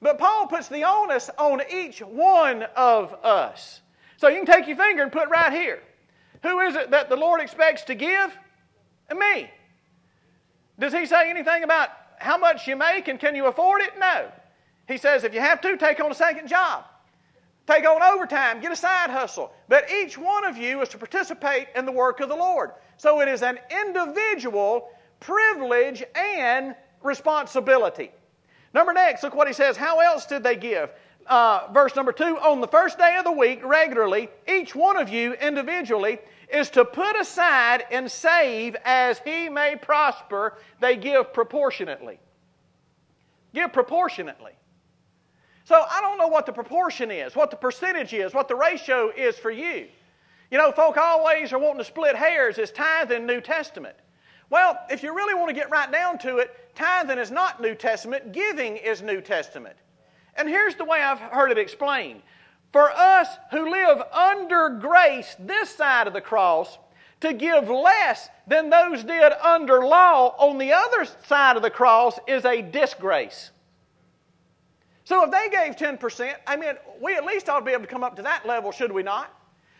But 0.00 0.18
Paul 0.18 0.46
puts 0.46 0.68
the 0.68 0.84
onus 0.84 1.28
on 1.36 1.60
each 1.70 1.98
one 2.00 2.62
of 2.74 3.12
us. 3.22 3.82
So 4.16 4.28
you 4.28 4.42
can 4.42 4.46
take 4.46 4.66
your 4.66 4.78
finger 4.78 5.02
and 5.02 5.12
put 5.12 5.28
right 5.28 5.52
here. 5.52 5.82
Who 6.42 6.60
is 6.60 6.74
it 6.74 6.90
that 6.92 7.10
the 7.10 7.16
Lord 7.16 7.42
expects 7.42 7.82
to 7.82 7.94
give? 7.94 8.34
Me. 9.14 9.50
Does 10.78 10.94
he 10.94 11.04
say 11.04 11.28
anything 11.28 11.64
about 11.64 11.90
how 12.20 12.38
much 12.38 12.68
you 12.68 12.76
make 12.76 13.08
and 13.08 13.18
can 13.18 13.34
you 13.34 13.46
afford 13.46 13.80
it? 13.80 13.92
No. 13.98 14.30
He 14.86 14.98
says 14.98 15.24
if 15.24 15.34
you 15.34 15.40
have 15.40 15.60
to, 15.62 15.76
take 15.76 16.00
on 16.00 16.10
a 16.10 16.14
second 16.14 16.48
job. 16.48 16.84
Take 17.66 17.86
on 17.86 18.02
overtime, 18.02 18.60
get 18.60 18.72
a 18.72 18.76
side 18.76 19.10
hustle. 19.10 19.52
But 19.68 19.90
each 19.90 20.18
one 20.18 20.44
of 20.44 20.56
you 20.56 20.82
is 20.82 20.88
to 20.90 20.98
participate 20.98 21.68
in 21.76 21.86
the 21.86 21.92
work 21.92 22.20
of 22.20 22.28
the 22.28 22.36
Lord. 22.36 22.72
So 22.96 23.20
it 23.20 23.28
is 23.28 23.42
an 23.42 23.58
individual 23.70 24.88
privilege 25.20 26.02
and 26.14 26.74
responsibility. 27.02 28.10
Number 28.74 28.92
next, 28.92 29.22
look 29.22 29.34
what 29.34 29.46
he 29.46 29.54
says. 29.54 29.76
How 29.76 30.00
else 30.00 30.26
did 30.26 30.42
they 30.42 30.56
give? 30.56 30.90
Uh, 31.26 31.68
verse 31.72 31.94
number 31.94 32.12
two 32.12 32.38
On 32.38 32.60
the 32.60 32.68
first 32.68 32.98
day 32.98 33.16
of 33.16 33.24
the 33.24 33.32
week, 33.32 33.64
regularly, 33.64 34.28
each 34.48 34.74
one 34.74 34.96
of 34.96 35.08
you 35.08 35.34
individually 35.34 36.18
is 36.52 36.70
to 36.70 36.84
put 36.84 37.18
aside 37.18 37.84
and 37.90 38.10
save 38.10 38.76
as 38.84 39.18
he 39.20 39.48
may 39.48 39.76
prosper. 39.76 40.58
They 40.80 40.96
give 40.96 41.32
proportionately. 41.32 42.18
Give 43.54 43.72
proportionately. 43.72 44.52
So 45.64 45.84
I 45.88 46.00
don't 46.00 46.18
know 46.18 46.28
what 46.28 46.46
the 46.46 46.52
proportion 46.52 47.10
is, 47.10 47.36
what 47.36 47.50
the 47.50 47.56
percentage 47.56 48.12
is, 48.12 48.34
what 48.34 48.48
the 48.48 48.56
ratio 48.56 49.12
is 49.16 49.36
for 49.36 49.50
you. 49.50 49.86
You 50.50 50.58
know, 50.58 50.72
folk 50.72 50.96
always 50.96 51.52
are 51.52 51.58
wanting 51.58 51.78
to 51.78 51.84
split 51.84 52.16
hairs. 52.16 52.58
Is 52.58 52.72
tithing 52.72 53.18
in 53.18 53.26
New 53.26 53.40
Testament? 53.40 53.96
Well, 54.50 54.76
if 54.90 55.04
you 55.04 55.14
really 55.14 55.34
want 55.34 55.48
to 55.48 55.54
get 55.54 55.70
right 55.70 55.90
down 55.92 56.18
to 56.18 56.38
it, 56.38 56.74
tithing 56.74 57.18
is 57.18 57.30
not 57.30 57.62
New 57.62 57.76
Testament, 57.76 58.32
giving 58.32 58.76
is 58.76 59.00
New 59.00 59.20
Testament. 59.20 59.76
And 60.34 60.48
here's 60.48 60.74
the 60.74 60.84
way 60.84 61.00
I've 61.00 61.20
heard 61.20 61.52
it 61.52 61.58
explained. 61.58 62.22
For 62.72 62.90
us 62.90 63.28
who 63.50 63.70
live 63.70 64.00
under 64.12 64.68
grace 64.68 65.34
this 65.38 65.70
side 65.70 66.06
of 66.06 66.12
the 66.12 66.20
cross, 66.20 66.78
to 67.20 67.32
give 67.34 67.68
less 67.68 68.28
than 68.46 68.70
those 68.70 69.04
did 69.04 69.32
under 69.42 69.84
law 69.84 70.34
on 70.38 70.58
the 70.58 70.72
other 70.72 71.06
side 71.26 71.56
of 71.56 71.62
the 71.62 71.70
cross 71.70 72.18
is 72.26 72.44
a 72.44 72.62
disgrace. 72.62 73.50
So 75.04 75.24
if 75.24 75.30
they 75.30 75.48
gave 75.50 75.76
10%, 75.76 76.34
I 76.46 76.56
mean, 76.56 76.74
we 77.02 77.16
at 77.16 77.24
least 77.24 77.48
ought 77.48 77.58
to 77.58 77.64
be 77.64 77.72
able 77.72 77.82
to 77.82 77.88
come 77.88 78.04
up 78.04 78.16
to 78.16 78.22
that 78.22 78.46
level, 78.46 78.70
should 78.72 78.92
we 78.92 79.02
not? 79.02 79.34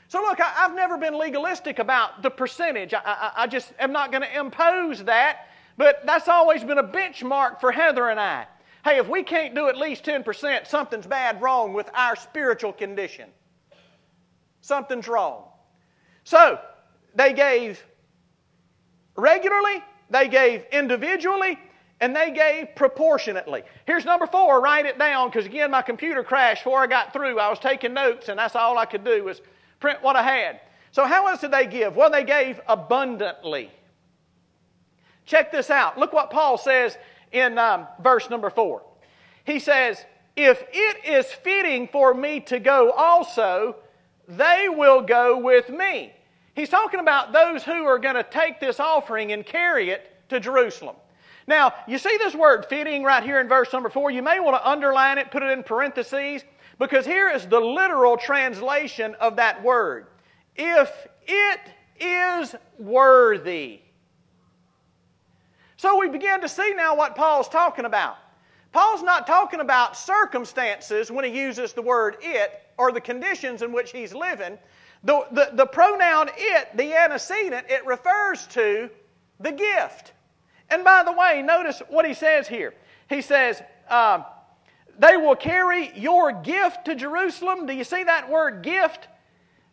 So, 0.09 0.21
look, 0.23 0.41
I, 0.41 0.49
have 0.49 0.75
never 0.75 0.99
been 0.99 1.17
legalistic 1.17 1.79
about 1.79 2.21
the 2.23 2.31
percentage. 2.31 2.93
I, 2.93 3.01
I, 3.05 3.33
I 3.37 3.47
just 3.47 3.73
am 3.79 3.93
not 3.93 4.11
going 4.11 4.23
to 4.23 4.41
impose 4.41 5.05
that, 5.05 5.47
but 5.77 6.05
that's 6.05 6.27
always 6.27 6.65
been 6.65 6.79
a 6.79 6.85
benchmark 6.85 7.61
for 7.61 7.71
Heather 7.71 8.11
and 8.11 8.19
I. 8.19 8.47
Hey, 8.85 8.99
if 8.99 9.09
we 9.09 9.23
can't 9.23 9.55
do 9.55 9.69
at 9.69 9.77
least 9.77 10.05
10%, 10.05 10.67
something's 10.67 11.07
bad 11.07 11.43
wrong 11.43 11.73
with 11.75 11.91
our 11.95 12.17
spiritual 12.17 12.73
condition. 12.73 13.29
Something's 14.63 15.09
wrong. 15.09 15.45
So, 16.25 16.59
they 17.15 17.33
gave 17.33 17.85
regularly, 19.17 19.83
they 20.09 20.29
gave 20.29 20.65
individually, 20.73 21.59
and 22.01 22.17
they 22.17 22.31
gave 22.31 22.75
proportionately. 22.75 23.63
Here's 23.87 24.07
number 24.07 24.27
four, 24.27 24.61
write 24.61 24.87
it 24.87 24.99
down, 24.99 25.29
because 25.29 25.45
again, 25.45 25.71
my 25.71 25.83
computer 25.83 26.23
crashed 26.23 26.65
before 26.65 26.81
I 26.81 26.87
got 26.87 27.13
through. 27.13 27.39
I 27.39 27.51
was 27.51 27.59
taking 27.59 27.93
notes, 27.93 28.29
and 28.29 28.39
that's 28.39 28.57
all 28.57 28.79
I 28.79 28.87
could 28.87 29.05
do 29.05 29.25
was 29.25 29.43
print 29.81 30.03
what 30.03 30.17
I 30.17 30.23
had. 30.23 30.61
So, 30.93 31.05
how 31.05 31.27
else 31.29 31.41
did 31.41 31.53
they 31.53 31.67
give? 31.67 31.97
Well, 31.97 32.11
they 32.11 32.25
gave 32.25 32.61
abundantly. 32.67 33.71
Check 35.27 35.53
this 35.53 35.71
out. 35.71 35.99
Look 35.99 36.13
what 36.13 36.31
Paul 36.31 36.59
says 36.59 36.97
in 37.33 37.59
um, 37.59 37.87
verse 38.03 38.29
number 38.31 38.51
four. 38.51 38.83
He 39.45 39.59
says, 39.59 40.05
If 40.37 40.63
it 40.73 41.05
is 41.05 41.27
fitting 41.27 41.89
for 41.89 42.15
me 42.15 42.41
to 42.41 42.59
go 42.59 42.91
also, 42.93 43.77
they 44.29 44.69
will 44.69 45.03
go 45.03 45.39
with 45.39 45.69
me. 45.69 46.13
He's 46.55 46.69
talking 46.69 47.01
about 47.01 47.33
those 47.33 47.63
who 47.63 47.85
are 47.85 47.99
going 47.99 48.17
to 48.17 48.23
take 48.23 48.61
this 48.61 48.81
offering 48.81 49.33
and 49.33 49.45
carry 49.45 49.91
it 49.91 50.11
to 50.29 50.41
Jerusalem. 50.41 50.97
Now, 51.47 51.75
you 51.89 51.99
see 51.99 52.17
this 52.19 52.35
word 52.35 52.67
fitting 52.67 53.03
right 53.03 53.23
here 53.23 53.41
in 53.41 53.49
verse 53.49 53.73
number 53.73 53.89
four. 53.89 54.11
You 54.11 54.23
may 54.23 54.41
want 54.41 54.57
to 54.57 54.69
underline 54.69 55.19
it, 55.19 55.31
put 55.31 55.43
it 55.43 55.51
in 55.51 55.63
parentheses. 55.63 56.45
Because 56.79 57.05
here 57.05 57.29
is 57.29 57.47
the 57.47 57.61
literal 57.61 58.17
translation 58.17 59.15
of 59.21 59.37
that 59.37 59.63
word. 59.63 60.07
If 60.57 60.91
it 61.27 61.61
is 62.01 62.55
worthy. 62.79 63.81
So 65.81 65.97
we 65.97 66.11
begin 66.11 66.43
to 66.43 66.49
see 66.51 66.75
now 66.75 66.95
what 66.95 67.17
Paul's 67.17 67.49
talking 67.49 67.87
about. 67.87 68.19
Paul's 68.71 69.03
not 69.03 69.27
talking 69.27 69.61
about 69.61 69.97
circumstances 69.97 71.11
when 71.11 71.25
he 71.25 71.31
uses 71.31 71.73
the 71.73 71.81
word 71.81 72.19
it 72.21 72.53
or 72.77 72.93
the 72.93 73.01
conditions 73.01 73.63
in 73.63 73.73
which 73.73 73.91
he's 73.91 74.13
living. 74.13 74.59
The, 75.05 75.27
the, 75.33 75.53
the 75.55 75.65
pronoun 75.65 76.29
it, 76.37 76.77
the 76.77 76.93
antecedent, 76.95 77.65
it 77.71 77.87
refers 77.87 78.47
to 78.49 78.91
the 79.41 79.53
gift. 79.53 80.13
And 80.69 80.85
by 80.85 81.03
the 81.03 81.13
way, 81.13 81.41
notice 81.41 81.81
what 81.89 82.05
he 82.05 82.13
says 82.13 82.47
here. 82.47 82.75
He 83.09 83.23
says, 83.23 83.63
uh, 83.89 84.25
they 84.99 85.17
will 85.17 85.35
carry 85.35 85.99
your 85.99 86.31
gift 86.31 86.85
to 86.85 86.95
Jerusalem. 86.95 87.65
Do 87.65 87.73
you 87.73 87.85
see 87.85 88.05
that 88.05 88.29
word 88.29 88.63
gift? 88.63 89.09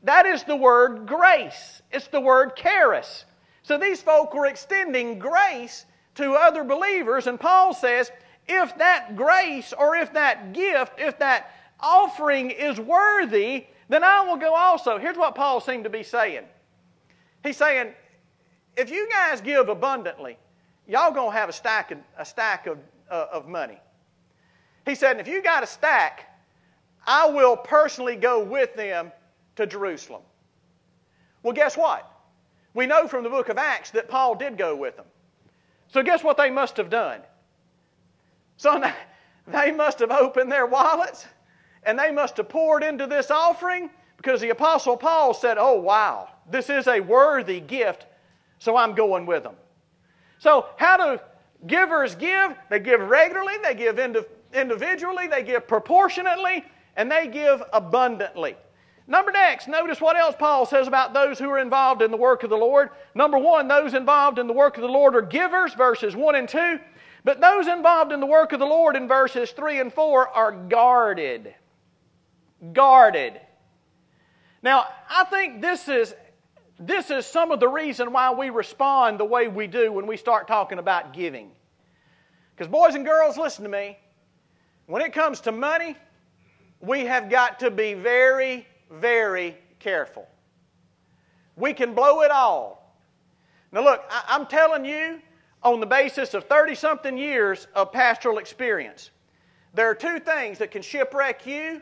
That 0.04 0.26
is 0.26 0.44
the 0.44 0.56
word 0.56 1.06
grace. 1.06 1.82
It's 1.92 2.08
the 2.08 2.22
word 2.22 2.56
charis. 2.56 3.26
So 3.64 3.78
these 3.78 4.02
folk 4.02 4.34
were 4.34 4.46
extending 4.46 5.20
grace 5.20 5.84
to 6.18 6.34
other 6.34 6.64
believers, 6.64 7.28
and 7.28 7.40
Paul 7.40 7.74
says, 7.74 8.12
if 8.48 8.78
that 8.78 9.16
grace 9.16 9.74
or 9.78 9.96
if 9.96 10.14
that 10.14 10.54
gift, 10.54 10.94
if 11.00 11.20
that 11.20 11.52
offering 11.80 12.52
is 12.52 12.80
worthy, 12.80 13.66
then 13.90 14.04
I 14.04 14.22
will 14.22 14.38
go 14.38 14.54
also. 14.56 14.98
Here's 14.98 15.18
what 15.18 15.36
Paul 15.36 15.62
seemed 15.62 15.84
to 15.84 15.90
be 15.90 16.04
saying. 16.04 16.44
He's 17.44 17.58
saying, 17.58 17.94
if 18.76 18.90
you 18.90 19.08
guys 19.10 19.42
give 19.42 19.70
abundantly, 19.70 20.38
y'all 20.88 21.12
gonna 21.12 21.32
have 21.32 21.50
a 21.50 21.54
stack 21.54 21.92
of, 21.92 22.00
a 22.18 22.26
stack 22.26 22.68
of, 22.68 22.78
uh, 23.10 23.28
of 23.32 23.48
money. 23.48 23.80
He 24.86 24.96
said, 24.96 25.20
if 25.20 25.28
you 25.28 25.42
got 25.42 25.64
a 25.64 25.68
stack, 25.68 26.40
I 27.06 27.30
will 27.30 27.56
personally 27.56 28.16
go 28.16 28.44
with 28.44 28.74
them 28.76 29.12
to 29.56 29.66
Jerusalem. 29.66 30.22
Well, 31.44 31.54
guess 31.54 31.78
what? 31.78 32.12
We 32.74 32.86
know 32.86 33.08
from 33.08 33.24
the 33.24 33.30
book 33.30 33.50
of 33.50 33.58
Acts 33.58 33.92
that 33.92 34.10
Paul 34.10 34.36
did 34.36 34.58
go 34.58 34.76
with 34.76 34.98
them. 34.98 35.06
So, 35.88 36.04
guess 36.04 36.24
what 36.24 36.38
they 36.38 36.50
must 36.50 36.78
have 36.78 36.90
done? 36.90 37.22
So, 38.58 38.84
they 39.48 39.72
must 39.72 40.00
have 40.00 40.12
opened 40.12 40.52
their 40.52 40.66
wallets 40.66 41.28
and 41.84 41.98
they 41.98 42.12
must 42.12 42.38
have 42.38 42.50
poured 42.50 42.84
into 42.84 43.08
this 43.08 43.32
offering 43.32 43.90
because 44.18 44.42
the 44.42 44.50
Apostle 44.50 44.98
Paul 44.98 45.34
said, 45.34 45.58
Oh, 45.58 45.80
wow, 45.80 46.30
this 46.50 46.70
is 46.70 46.88
a 46.88 47.00
worthy 47.00 47.60
gift, 47.60 48.08
so 48.60 48.76
I'm 48.76 48.94
going 48.94 49.26
with 49.26 49.44
them. 49.44 49.56
So, 50.40 50.68
how 50.78 50.98
do 50.98 51.22
givers 51.66 52.16
give? 52.16 52.56
They 52.70 52.80
give 52.80 53.00
regularly, 53.02 53.56
they 53.64 53.74
give 53.74 54.00
individually, 54.54 55.28
they 55.28 55.44
give 55.44 55.68
proportionately, 55.68 56.64
and 56.96 57.12
they 57.12 57.28
give 57.28 57.64
abundantly. 57.74 58.56
Number 59.10 59.32
next, 59.32 59.70
notice 59.70 60.02
what 60.02 60.18
else 60.18 60.36
Paul 60.38 60.66
says 60.66 60.86
about 60.86 61.14
those 61.14 61.40
who 61.40 61.50
are 61.50 61.60
involved 61.60 62.02
in 62.02 62.12
the 62.12 62.18
work 62.18 62.44
of 62.44 62.50
the 62.50 62.58
Lord. 62.58 62.90
Number 63.16 63.38
one, 63.38 63.70
those 63.70 63.94
involved 63.94 64.38
in 64.38 64.48
the 64.48 64.54
work 64.54 64.76
of 64.76 64.82
the 64.82 64.90
Lord 64.90 65.16
are 65.16 65.22
givers, 65.22 65.74
verses 65.74 66.14
1 66.14 66.36
and 66.36 66.50
2. 66.50 66.78
But 67.24 67.40
those 67.40 67.68
involved 67.68 68.12
in 68.12 68.20
the 68.20 68.26
work 68.26 68.52
of 68.52 68.60
the 68.60 68.66
Lord 68.66 68.98
in 68.98 69.08
verses 69.08 69.52
3 69.52 69.80
and 69.80 69.94
4 69.94 70.28
are 70.28 70.52
guarded. 70.52 71.56
Guarded. 72.74 73.40
Now, 74.62 74.88
I 75.10 75.24
think 75.24 75.62
this 75.62 75.88
is, 75.88 76.14
this 76.78 77.10
is 77.10 77.26
some 77.26 77.52
of 77.52 77.62
the 77.62 77.68
reason 77.70 78.12
why 78.12 78.34
we 78.34 78.50
respond 78.50 79.20
the 79.20 79.26
way 79.26 79.48
we 79.48 79.68
do 79.68 79.90
when 79.90 80.06
we 80.06 80.18
start 80.18 80.50
talking 80.50 80.80
about 80.80 81.14
giving. 81.14 81.52
Because, 82.54 82.70
boys 82.70 82.96
and 82.96 83.06
girls, 83.06 83.38
listen 83.38 83.64
to 83.64 83.70
me. 83.70 83.98
When 84.86 85.02
it 85.02 85.14
comes 85.14 85.40
to 85.42 85.54
money, 85.54 85.96
we 86.82 87.06
have 87.06 87.30
got 87.30 87.60
to 87.60 87.72
be 87.72 87.94
very 87.94 88.68
very 88.92 89.58
careful. 89.80 90.28
We 91.56 91.74
can 91.74 91.94
blow 91.94 92.22
it 92.22 92.32
all. 92.32 92.96
Now, 93.72 93.84
look, 93.84 94.04
I, 94.10 94.36
am 94.36 94.46
telling 94.46 94.86
you, 94.86 95.22
on 95.64 95.80
the 95.80 95.86
basis 95.86 96.34
of 96.34 96.46
30 96.46 96.76
something 96.76 97.18
years 97.18 97.68
of 97.74 97.92
pastoral 97.92 98.38
experience, 98.38 99.10
there 99.74 99.90
are 99.90 99.96
two 99.96 100.20
things 100.20 100.58
that 100.60 100.72
can 100.72 100.82
shipwreck 100.82 101.46
you 101.46 101.82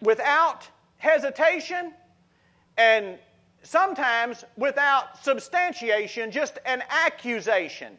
without 0.00 0.68
hesitation 0.96 1.92
and 2.76 3.18
sometimes 3.62 4.44
without 4.56 5.22
substantiation, 5.22 6.30
just 6.30 6.58
an 6.64 6.82
accusation. 6.88 7.96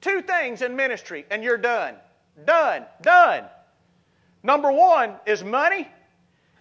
Two 0.00 0.22
things 0.22 0.62
in 0.62 0.76
ministry, 0.76 1.24
and 1.30 1.42
you're 1.42 1.56
done. 1.56 1.96
Done. 2.44 2.84
Done. 3.00 3.44
Number 4.42 4.70
one 4.70 5.14
is 5.26 5.42
money, 5.42 5.88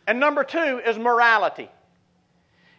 and 0.07 0.19
number 0.19 0.43
two 0.43 0.81
is 0.85 0.97
morality. 0.97 1.69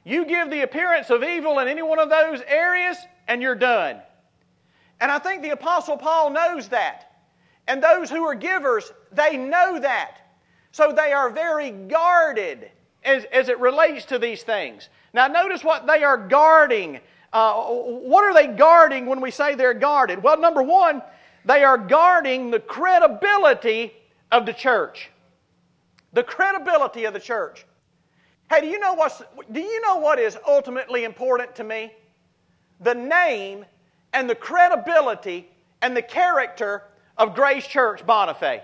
You 0.05 0.27
give 0.27 0.51
the 0.51 0.63
appearance 0.63 1.09
of 1.11 1.23
evil 1.23 1.59
in 1.61 1.69
any 1.69 1.83
one 1.83 1.99
of 1.99 2.11
those 2.11 2.43
areas, 2.47 2.99
and 3.27 3.41
you're 3.41 3.55
done. 3.55 4.01
And 5.01 5.11
I 5.11 5.19
think 5.19 5.43
the 5.43 5.51
Apostle 5.51 5.97
Paul 5.97 6.31
knows 6.31 6.69
that. 6.69 7.11
And 7.67 7.83
those 7.83 8.11
who 8.11 8.25
are 8.25 8.35
givers, 8.35 8.93
they 9.13 9.39
know 9.39 9.81
that. 9.81 10.19
So 10.73 10.93
they 10.93 11.13
are 11.13 11.31
very 11.31 11.71
guarded 11.71 12.71
as, 13.03 13.25
as 13.33 13.49
it 13.49 13.59
relates 13.61 14.05
to 14.07 14.19
these 14.19 14.43
things. 14.43 14.91
Now, 15.15 15.27
notice 15.27 15.65
what 15.65 15.87
they 15.87 16.03
are 16.05 16.19
guarding. 16.19 17.01
Uh, 17.33 17.55
what 17.55 18.25
are 18.25 18.35
they 18.35 18.49
guarding 18.49 19.07
when 19.07 19.21
we 19.21 19.31
say 19.31 19.55
they're 19.55 19.73
guarded? 19.73 20.23
Well, 20.23 20.39
number 20.39 20.63
one, 20.63 21.03
they 21.47 21.65
are 21.65 21.79
guarding 21.79 22.51
the 22.51 22.61
credibility 22.61 23.95
of 24.31 24.45
the 24.45 24.53
church 24.53 25.11
the 26.15 26.23
credibility 26.23 27.05
of 27.05 27.13
the 27.13 27.21
church. 27.21 27.67
Hey, 28.49 28.61
do 28.63 28.67
you 28.69 28.79
know 28.79 28.95
what's, 28.95 29.23
do 29.53 29.61
you 29.61 29.81
know 29.83 29.97
what 29.97 30.19
is 30.19 30.39
ultimately 30.47 31.05
important 31.05 31.55
to 31.57 31.65
me? 31.65 31.93
The 32.81 32.95
name 32.95 33.65
and 34.13 34.31
the 34.31 34.35
credibility 34.35 35.49
and 35.83 35.97
the 35.97 36.03
character 36.03 36.85
of 37.19 37.35
Grace 37.35 37.67
Church 37.67 38.05
Bonifay. 38.07 38.63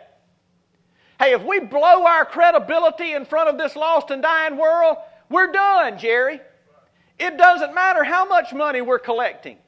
Hey, 1.19 1.33
if 1.33 1.43
we 1.43 1.61
blow 1.61 2.07
our 2.07 2.25
credibility 2.25 3.13
in 3.13 3.25
front 3.25 3.51
of 3.51 3.59
this 3.59 3.77
lost 3.77 4.11
and 4.11 4.23
dying 4.23 4.57
world, 4.57 4.97
we're 5.29 5.53
done, 5.53 5.99
Jerry. 5.99 6.41
It 7.19 7.37
doesn't 7.37 7.75
matter 7.75 8.03
how 8.05 8.25
much 8.27 8.55
money 8.55 8.81
we're 8.81 8.99
collecting. 8.99 9.59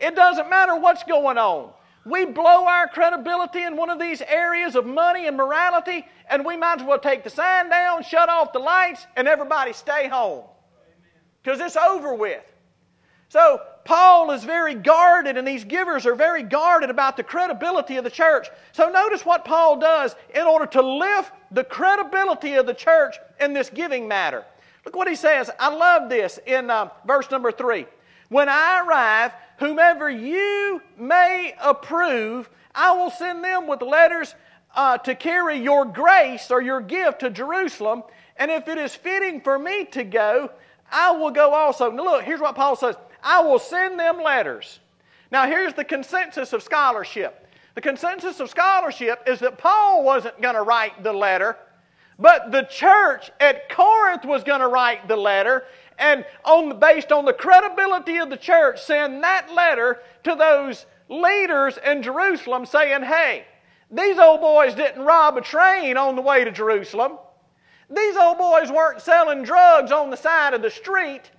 It 0.00 0.14
doesn't 0.16 0.48
matter 0.48 0.76
what's 0.76 1.04
going 1.04 1.36
on. 1.36 1.70
We 2.06 2.26
blow 2.26 2.66
our 2.66 2.86
credibility 2.88 3.62
in 3.62 3.76
one 3.76 3.88
of 3.88 3.98
these 3.98 4.20
areas 4.22 4.76
of 4.76 4.84
money 4.84 5.26
and 5.26 5.36
morality, 5.36 6.06
and 6.28 6.44
we 6.44 6.56
might 6.56 6.80
as 6.80 6.86
well 6.86 6.98
take 6.98 7.24
the 7.24 7.30
sign 7.30 7.70
down, 7.70 8.02
shut 8.02 8.28
off 8.28 8.52
the 8.52 8.58
lights, 8.58 9.06
and 9.16 9.26
everybody 9.26 9.72
stay 9.72 10.08
home. 10.08 10.44
Because 11.42 11.60
it's 11.60 11.76
over 11.76 12.14
with. 12.14 12.42
So, 13.30 13.60
Paul 13.84 14.30
is 14.30 14.44
very 14.44 14.74
guarded, 14.74 15.36
and 15.36 15.46
these 15.46 15.64
givers 15.64 16.06
are 16.06 16.14
very 16.14 16.42
guarded 16.42 16.90
about 16.90 17.16
the 17.16 17.22
credibility 17.22 17.96
of 17.96 18.04
the 18.04 18.10
church. 18.10 18.48
So, 18.72 18.90
notice 18.90 19.24
what 19.24 19.44
Paul 19.44 19.78
does 19.78 20.14
in 20.34 20.42
order 20.42 20.66
to 20.66 20.82
lift 20.82 21.32
the 21.50 21.64
credibility 21.64 22.54
of 22.54 22.66
the 22.66 22.74
church 22.74 23.16
in 23.40 23.52
this 23.52 23.70
giving 23.70 24.06
matter. 24.08 24.44
Look 24.84 24.96
what 24.96 25.08
he 25.08 25.16
says. 25.16 25.50
I 25.58 25.74
love 25.74 26.10
this 26.10 26.38
in 26.46 26.70
uh, 26.70 26.90
verse 27.06 27.30
number 27.30 27.50
three. 27.50 27.86
When 28.34 28.48
I 28.48 28.82
arrive, 28.84 29.30
whomever 29.58 30.10
you 30.10 30.82
may 30.98 31.54
approve, 31.62 32.50
I 32.74 32.90
will 32.90 33.12
send 33.12 33.44
them 33.44 33.68
with 33.68 33.80
letters 33.80 34.34
uh, 34.74 34.98
to 34.98 35.14
carry 35.14 35.58
your 35.58 35.84
grace 35.84 36.50
or 36.50 36.60
your 36.60 36.80
gift 36.80 37.20
to 37.20 37.30
Jerusalem. 37.30 38.02
And 38.36 38.50
if 38.50 38.66
it 38.66 38.76
is 38.76 38.92
fitting 38.92 39.40
for 39.40 39.56
me 39.56 39.84
to 39.92 40.02
go, 40.02 40.50
I 40.90 41.12
will 41.12 41.30
go 41.30 41.54
also. 41.54 41.92
Now, 41.92 42.02
look, 42.02 42.24
here's 42.24 42.40
what 42.40 42.56
Paul 42.56 42.74
says 42.74 42.96
I 43.22 43.40
will 43.40 43.60
send 43.60 44.00
them 44.00 44.20
letters. 44.20 44.80
Now, 45.30 45.46
here's 45.46 45.74
the 45.74 45.84
consensus 45.84 46.52
of 46.52 46.60
scholarship. 46.60 47.46
The 47.76 47.82
consensus 47.82 48.40
of 48.40 48.50
scholarship 48.50 49.22
is 49.28 49.38
that 49.38 49.58
Paul 49.58 50.02
wasn't 50.02 50.42
going 50.42 50.56
to 50.56 50.62
write 50.62 51.04
the 51.04 51.12
letter, 51.12 51.56
but 52.18 52.50
the 52.50 52.62
church 52.62 53.30
at 53.38 53.68
Corinth 53.68 54.24
was 54.24 54.42
going 54.42 54.60
to 54.60 54.66
write 54.66 55.06
the 55.06 55.16
letter, 55.16 55.66
and 55.98 56.24
on, 56.44 56.78
based 56.78 57.12
on 57.12 57.24
the 57.24 57.32
credibility 57.32 58.18
of 58.18 58.30
the 58.30 58.36
church, 58.36 58.82
send 58.82 59.22
that 59.22 59.52
letter 59.52 60.00
to 60.24 60.34
those 60.34 60.86
leaders 61.08 61.78
in 61.84 62.02
Jerusalem 62.02 62.66
saying, 62.66 63.02
hey, 63.02 63.44
these 63.90 64.18
old 64.18 64.40
boys 64.40 64.74
didn't 64.74 65.04
rob 65.04 65.36
a 65.36 65.40
train 65.40 65.96
on 65.96 66.16
the 66.16 66.22
way 66.22 66.44
to 66.44 66.50
Jerusalem. 66.50 67.18
These 67.90 68.16
old 68.16 68.38
boys 68.38 68.70
weren't 68.70 69.02
selling 69.02 69.42
drugs 69.42 69.92
on 69.92 70.10
the 70.10 70.16
side 70.16 70.54
of 70.54 70.62
the 70.62 70.70
street. 70.70 71.30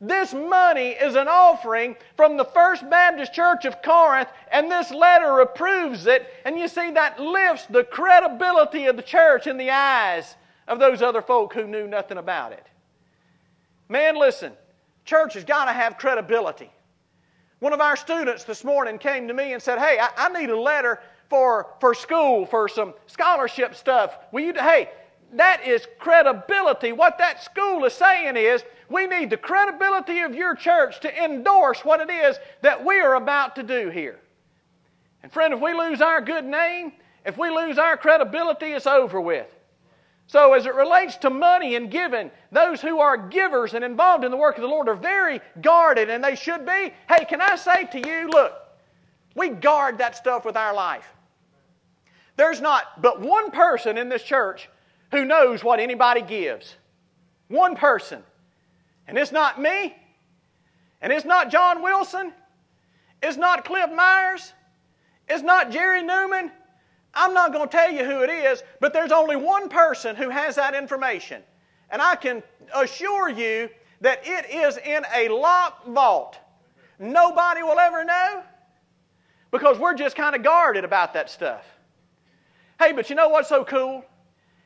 This 0.00 0.32
money 0.32 0.90
is 0.90 1.16
an 1.16 1.26
offering 1.26 1.96
from 2.16 2.36
the 2.36 2.44
First 2.44 2.88
Baptist 2.88 3.34
Church 3.34 3.64
of 3.64 3.82
Corinth, 3.82 4.28
and 4.52 4.70
this 4.70 4.92
letter 4.92 5.40
approves 5.40 6.06
it. 6.06 6.28
And 6.44 6.56
you 6.56 6.68
see, 6.68 6.92
that 6.92 7.18
lifts 7.18 7.66
the 7.66 7.82
credibility 7.82 8.86
of 8.86 8.96
the 8.96 9.02
church 9.02 9.48
in 9.48 9.58
the 9.58 9.70
eyes 9.70 10.36
of 10.68 10.78
those 10.78 11.02
other 11.02 11.20
folk 11.20 11.52
who 11.52 11.66
knew 11.66 11.88
nothing 11.88 12.18
about 12.18 12.52
it. 12.52 12.64
Man, 13.88 14.16
listen, 14.16 14.52
church 15.04 15.34
has 15.34 15.44
got 15.44 15.66
to 15.66 15.72
have 15.72 15.98
credibility. 15.98 16.70
One 17.60 17.72
of 17.72 17.80
our 17.80 17.96
students 17.96 18.44
this 18.44 18.62
morning 18.62 18.98
came 18.98 19.26
to 19.28 19.34
me 19.34 19.52
and 19.52 19.62
said, 19.62 19.78
Hey, 19.78 19.98
I, 20.00 20.10
I 20.16 20.28
need 20.28 20.50
a 20.50 20.60
letter 20.60 21.00
for, 21.28 21.68
for 21.80 21.94
school, 21.94 22.46
for 22.46 22.68
some 22.68 22.94
scholarship 23.06 23.74
stuff. 23.74 24.16
Will 24.32 24.44
you, 24.44 24.52
hey, 24.54 24.90
that 25.34 25.66
is 25.66 25.86
credibility. 25.98 26.92
What 26.92 27.18
that 27.18 27.42
school 27.42 27.84
is 27.84 27.92
saying 27.92 28.36
is, 28.36 28.62
we 28.88 29.06
need 29.06 29.28
the 29.28 29.36
credibility 29.36 30.20
of 30.20 30.34
your 30.34 30.54
church 30.54 31.00
to 31.00 31.24
endorse 31.24 31.84
what 31.84 32.00
it 32.00 32.10
is 32.10 32.38
that 32.62 32.84
we 32.84 33.00
are 33.00 33.16
about 33.16 33.54
to 33.56 33.62
do 33.62 33.90
here. 33.90 34.18
And 35.22 35.30
friend, 35.30 35.52
if 35.52 35.60
we 35.60 35.74
lose 35.74 36.00
our 36.00 36.22
good 36.22 36.46
name, 36.46 36.92
if 37.26 37.36
we 37.36 37.50
lose 37.50 37.76
our 37.76 37.98
credibility, 37.98 38.66
it's 38.66 38.86
over 38.86 39.20
with. 39.20 39.54
So, 40.28 40.52
as 40.52 40.66
it 40.66 40.74
relates 40.74 41.16
to 41.16 41.30
money 41.30 41.74
and 41.74 41.90
giving, 41.90 42.30
those 42.52 42.82
who 42.82 43.00
are 43.00 43.16
givers 43.16 43.72
and 43.72 43.82
involved 43.82 44.24
in 44.24 44.30
the 44.30 44.36
work 44.36 44.56
of 44.56 44.62
the 44.62 44.68
Lord 44.68 44.86
are 44.86 44.94
very 44.94 45.40
guarded, 45.62 46.10
and 46.10 46.22
they 46.22 46.36
should 46.36 46.66
be. 46.66 46.92
Hey, 47.08 47.24
can 47.26 47.40
I 47.40 47.56
say 47.56 47.86
to 47.86 48.06
you, 48.06 48.28
look, 48.28 48.52
we 49.34 49.48
guard 49.48 49.96
that 49.98 50.16
stuff 50.16 50.44
with 50.44 50.54
our 50.54 50.74
life. 50.74 51.08
There's 52.36 52.60
not 52.60 53.00
but 53.00 53.22
one 53.22 53.50
person 53.50 53.96
in 53.96 54.10
this 54.10 54.22
church 54.22 54.68
who 55.12 55.24
knows 55.24 55.64
what 55.64 55.80
anybody 55.80 56.20
gives. 56.20 56.76
One 57.48 57.74
person. 57.74 58.22
And 59.06 59.16
it's 59.16 59.32
not 59.32 59.58
me. 59.58 59.96
And 61.00 61.10
it's 61.10 61.24
not 61.24 61.50
John 61.50 61.82
Wilson. 61.82 62.34
It's 63.22 63.38
not 63.38 63.64
Cliff 63.64 63.90
Myers. 63.90 64.52
It's 65.26 65.42
not 65.42 65.70
Jerry 65.70 66.02
Newman. 66.02 66.52
I'm 67.14 67.34
not 67.34 67.52
going 67.52 67.68
to 67.68 67.72
tell 67.72 67.90
you 67.90 68.04
who 68.04 68.22
it 68.22 68.30
is, 68.30 68.62
but 68.80 68.92
there's 68.92 69.12
only 69.12 69.36
one 69.36 69.68
person 69.68 70.14
who 70.14 70.30
has 70.30 70.56
that 70.56 70.74
information. 70.74 71.42
And 71.90 72.02
I 72.02 72.16
can 72.16 72.42
assure 72.74 73.28
you 73.28 73.70
that 74.00 74.20
it 74.24 74.50
is 74.50 74.76
in 74.78 75.04
a 75.14 75.28
locked 75.28 75.86
vault. 75.88 76.38
Nobody 76.98 77.62
will 77.62 77.78
ever 77.78 78.04
know 78.04 78.42
because 79.50 79.78
we're 79.78 79.94
just 79.94 80.16
kind 80.16 80.36
of 80.36 80.42
guarded 80.42 80.84
about 80.84 81.14
that 81.14 81.30
stuff. 81.30 81.64
Hey, 82.78 82.92
but 82.92 83.08
you 83.10 83.16
know 83.16 83.28
what's 83.28 83.48
so 83.48 83.64
cool? 83.64 84.04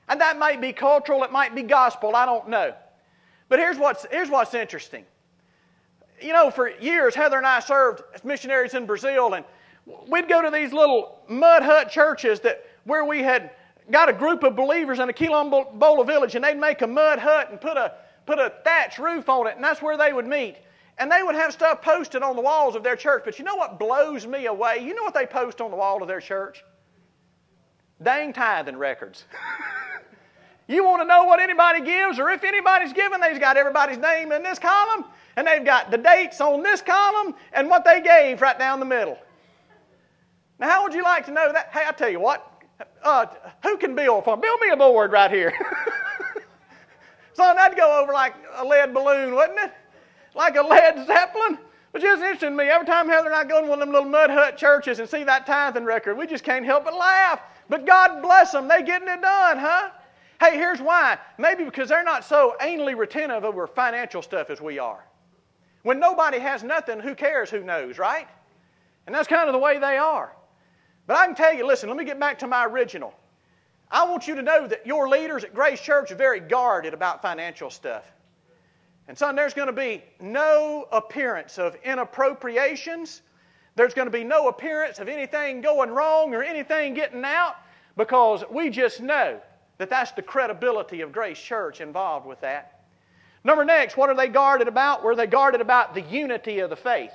And 0.09 0.21
that 0.21 0.39
might 0.39 0.61
be 0.61 0.73
cultural, 0.73 1.23
it 1.25 1.33
might 1.33 1.55
be 1.55 1.63
gospel, 1.63 2.17
I 2.17 2.27
don't 2.27 2.49
know. 2.49 2.75
But 3.49 3.59
here's 3.59 3.79
what's, 3.79 4.05
here's 4.11 4.29
what's 4.29 4.55
interesting. 4.55 5.05
You 6.21 6.33
know, 6.33 6.51
for 6.51 6.69
years, 6.69 7.15
Heather 7.15 7.37
and 7.37 7.47
I 7.47 7.61
served 7.61 8.03
as 8.15 8.25
missionaries 8.25 8.75
in 8.75 8.87
Brazil, 8.87 9.35
and 9.35 9.45
we'd 10.09 10.29
go 10.29 10.43
to 10.43 10.51
these 10.51 10.73
little 10.73 11.19
mud 11.29 11.63
hut 11.63 11.91
churches 11.91 12.41
that 12.41 12.65
where 12.85 13.05
we 13.05 13.23
had 13.23 13.51
got 13.91 14.09
a 14.09 14.13
group 14.13 14.43
of 14.43 14.57
believers 14.57 14.99
in 14.99 15.09
a 15.09 15.13
Quilombola 15.13 16.07
village, 16.07 16.35
and 16.35 16.45
they'd 16.45 16.59
make 16.59 16.83
a 16.83 16.87
mud 16.87 17.19
hut 17.19 17.51
and 17.51 17.61
put 17.61 17.77
a, 17.77 17.95
put 18.27 18.39
a 18.39 18.53
thatch 18.65 18.99
roof 18.99 19.29
on 19.29 19.47
it, 19.47 19.57
and 19.57 19.65
that's 19.65 19.83
where 19.83 19.97
they 19.97 20.13
would 20.13 20.27
meet. 20.27 20.57
And 20.99 21.11
they 21.11 21.23
would 21.23 21.35
have 21.35 21.53
stuff 21.53 21.83
posted 21.83 22.23
on 22.23 22.37
the 22.37 22.43
walls 22.43 22.77
of 22.77 22.83
their 22.83 22.97
church. 22.97 23.23
But 23.25 23.39
you 23.39 23.45
know 23.45 23.57
what 23.57 23.79
blows 23.79 24.27
me 24.27 24.47
away? 24.47 24.85
You 24.85 24.95
know 24.95 25.03
what 25.03 25.15
they 25.15 25.27
post 25.27 25.61
on 25.61 25.71
the 25.71 25.77
wall 25.77 26.03
of 26.03 26.09
their 26.09 26.21
church? 26.21 26.63
Dang 28.03 28.33
tithing 28.33 28.77
records. 28.77 29.25
you 30.69 30.85
want 30.85 31.03
to 31.03 31.07
know 31.07 31.25
what 31.25 31.41
anybody 31.41 31.81
gives, 31.81 32.19
or 32.19 32.31
if 32.31 32.45
anybody's 32.45 32.93
given, 32.93 33.21
they've 33.21 33.41
got 33.41 33.57
everybody's 33.57 33.99
name 33.99 34.33
in 34.33 34.43
this 34.43 34.59
column, 34.59 35.05
and 35.37 35.47
they've 35.47 35.65
got 35.65 35.91
the 35.91 35.99
dates 35.99 36.41
on 36.41 36.63
this 36.63 36.83
column, 36.83 37.35
and 37.53 37.69
what 37.69 37.85
they 37.85 38.01
gave 38.01 38.41
right 38.41 38.59
down 38.59 38.79
the 38.79 38.87
middle. 38.87 39.19
Now, 40.63 40.71
how 40.71 40.83
would 40.85 40.95
you 40.95 41.03
like 41.03 41.27
to 41.27 41.33
know 41.33 41.53
that? 41.53 41.71
Hey, 41.73 41.83
I 41.85 41.91
tell 41.91 42.09
you 42.09 42.21
what, 42.21 42.63
uh, 43.03 43.27
who 43.65 43.77
can 43.77 43.97
build 43.97 44.23
for? 44.25 44.37
Build 44.37 44.61
me 44.61 44.69
a 44.69 44.77
board 44.77 45.11
right 45.11 45.29
here. 45.29 45.53
Son, 47.33 47.57
that'd 47.57 47.77
go 47.77 48.01
over 48.01 48.13
like 48.13 48.33
a 48.55 48.65
lead 48.65 48.95
balloon, 48.95 49.35
wouldn't 49.35 49.59
it? 49.59 49.73
Like 50.37 50.55
a 50.55 50.63
lead 50.63 51.05
zeppelin. 51.05 51.59
But 51.91 52.01
just 52.01 52.23
interesting 52.23 52.51
to 52.51 52.57
me, 52.57 52.69
every 52.71 52.87
time 52.87 53.09
Heather 53.09 53.27
and 53.27 53.35
I 53.35 53.43
go 53.43 53.59
in 53.59 53.67
one 53.67 53.81
of 53.83 53.89
them 53.89 53.93
little 53.93 54.09
mud 54.09 54.31
hut 54.31 54.57
churches 54.57 55.01
and 55.01 55.09
see 55.09 55.25
that 55.25 55.47
tithing 55.47 55.85
record, 55.85 56.17
we 56.17 56.29
just 56.29 56.45
can't 56.45 56.65
help 56.65 56.85
but 56.85 56.95
laugh. 56.95 57.41
But 57.69 57.85
God 57.85 58.23
bless 58.23 58.53
them, 58.53 58.69
they 58.69 58.85
getting 58.85 59.09
it 59.09 59.21
done, 59.21 59.59
huh? 59.59 59.91
Hey, 60.39 60.57
here's 60.57 60.81
why. 60.81 61.19
Maybe 61.39 61.65
because 61.65 61.89
they're 61.89 62.05
not 62.05 62.25
so 62.25 62.55
anally 62.61 62.97
retentive 62.97 63.45
over 63.45 63.67
financial 63.67 64.23
stuff 64.23 64.49
as 64.49 64.61
we 64.61 64.79
are. 64.79 65.05
When 65.83 65.99
nobody 65.99 66.39
has 66.39 66.63
nothing, 66.63 67.01
who 67.01 67.17
cares 67.17 67.51
who 67.51 67.65
knows, 67.65 67.99
right? 67.99 68.29
And 69.09 69.15
that's 69.15 69.27
kind 69.27 69.49
of 69.49 69.55
the 69.55 69.59
way 69.59 69.81
they 69.81 69.97
are. 69.97 70.37
But 71.07 71.17
I 71.17 71.27
can 71.27 71.35
tell 71.35 71.53
you, 71.53 71.67
listen, 71.67 71.89
let 71.89 71.99
me 71.99 72.05
get 72.05 72.21
back 72.21 72.39
to 72.41 72.47
my 72.47 72.65
original. 72.67 73.15
I 73.91 74.05
want 74.09 74.27
you 74.27 74.35
to 74.35 74.43
know 74.43 74.67
that 74.67 74.87
your 74.87 75.09
leaders 75.09 75.45
at 75.45 75.55
Grace 75.55 75.81
Church 75.81 76.11
are 76.11 76.17
very 76.17 76.41
guarded 76.41 76.95
about 76.95 77.21
financial 77.21 77.71
stuff. 77.71 78.11
And 79.09 79.19
son, 79.19 79.37
there's 79.37 79.53
going 79.53 79.67
to 79.67 79.73
be 79.73 80.03
no 80.21 80.87
appearance 80.93 81.59
of 81.59 81.77
inappropriations. 81.85 83.21
There's 83.75 83.95
going 83.95 84.07
to 84.07 84.13
be 84.13 84.25
no 84.25 84.49
appearance 84.49 84.99
of 84.99 85.09
anything 85.09 85.61
going 85.61 85.91
wrong 85.91 86.35
or 86.35 86.43
anything 86.43 86.95
getting 86.95 87.25
out 87.25 87.57
because 87.97 88.45
we 88.51 88.71
just 88.71 89.01
know 89.01 89.41
that 89.79 89.91
that's 89.91 90.13
the 90.13 90.23
credibility 90.23 91.01
of 91.01 91.13
Grace 91.13 91.41
Church 91.41 91.81
involved 91.81 92.27
with 92.27 92.41
that. 92.41 92.81
Number 93.45 93.65
next, 93.65 93.97
what 93.97 94.09
are 94.09 94.15
they 94.15 94.29
guarded 94.29 94.69
about? 94.69 95.03
Were 95.03 95.17
they 95.17 95.27
guarded 95.27 95.61
about 95.61 95.95
the 95.95 96.03
unity 96.03 96.61
of 96.61 96.71
the 96.71 96.77
faith? 96.77 97.13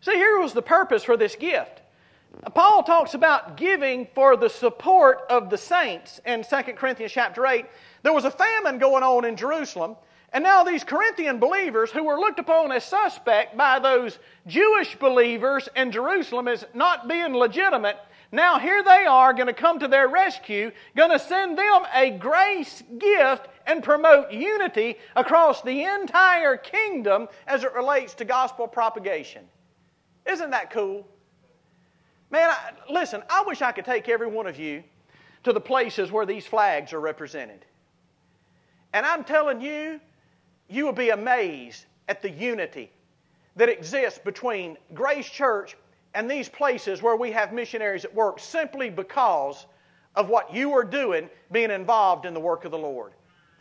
See, 0.00 0.14
here 0.14 0.38
was 0.38 0.52
the 0.52 0.62
purpose 0.62 1.04
for 1.04 1.16
this 1.16 1.36
gift. 1.36 1.82
Paul 2.54 2.82
talks 2.82 3.14
about 3.14 3.56
giving 3.56 4.06
for 4.14 4.36
the 4.36 4.48
support 4.48 5.22
of 5.30 5.50
the 5.50 5.58
saints 5.58 6.20
in 6.26 6.44
2 6.44 6.56
Corinthians 6.74 7.12
chapter 7.12 7.46
8. 7.46 7.66
There 8.02 8.12
was 8.12 8.24
a 8.24 8.30
famine 8.30 8.78
going 8.78 9.02
on 9.02 9.24
in 9.24 9.36
Jerusalem, 9.36 9.96
and 10.32 10.44
now 10.44 10.62
these 10.62 10.84
Corinthian 10.84 11.38
believers 11.38 11.90
who 11.90 12.04
were 12.04 12.18
looked 12.18 12.38
upon 12.38 12.72
as 12.72 12.84
suspect 12.84 13.56
by 13.56 13.78
those 13.78 14.18
Jewish 14.46 14.96
believers 14.96 15.68
in 15.76 15.90
Jerusalem 15.90 16.48
as 16.48 16.64
not 16.74 17.08
being 17.08 17.34
legitimate, 17.34 17.96
now 18.32 18.58
here 18.58 18.82
they 18.82 19.06
are 19.06 19.32
going 19.32 19.46
to 19.46 19.52
come 19.52 19.78
to 19.78 19.88
their 19.88 20.08
rescue, 20.08 20.72
going 20.96 21.10
to 21.10 21.18
send 21.18 21.56
them 21.56 21.82
a 21.94 22.10
grace 22.10 22.82
gift 22.98 23.48
and 23.66 23.82
promote 23.82 24.32
unity 24.32 24.96
across 25.14 25.62
the 25.62 25.84
entire 25.84 26.56
kingdom 26.56 27.28
as 27.46 27.64
it 27.64 27.72
relates 27.72 28.14
to 28.14 28.24
gospel 28.24 28.66
propagation. 28.68 29.44
Isn't 30.26 30.50
that 30.50 30.70
cool? 30.70 31.06
Man, 32.30 32.50
I, 32.50 32.72
listen, 32.90 33.22
I 33.30 33.42
wish 33.46 33.62
I 33.62 33.72
could 33.72 33.84
take 33.84 34.08
every 34.08 34.26
one 34.26 34.46
of 34.46 34.58
you 34.58 34.82
to 35.44 35.52
the 35.52 35.60
places 35.60 36.10
where 36.10 36.26
these 36.26 36.46
flags 36.46 36.92
are 36.92 37.00
represented. 37.00 37.64
And 38.92 39.06
I'm 39.06 39.24
telling 39.24 39.60
you, 39.60 40.00
you 40.68 40.84
will 40.84 40.92
be 40.92 41.10
amazed 41.10 41.84
at 42.08 42.22
the 42.22 42.30
unity 42.30 42.90
that 43.54 43.68
exists 43.68 44.18
between 44.18 44.76
Grace 44.94 45.28
Church 45.28 45.76
and 46.14 46.30
these 46.30 46.48
places 46.48 47.02
where 47.02 47.16
we 47.16 47.30
have 47.30 47.52
missionaries 47.52 48.04
at 48.04 48.14
work 48.14 48.40
simply 48.40 48.90
because 48.90 49.66
of 50.14 50.28
what 50.28 50.52
you 50.52 50.72
are 50.72 50.84
doing 50.84 51.28
being 51.52 51.70
involved 51.70 52.26
in 52.26 52.34
the 52.34 52.40
work 52.40 52.64
of 52.64 52.70
the 52.70 52.78
Lord. 52.78 53.12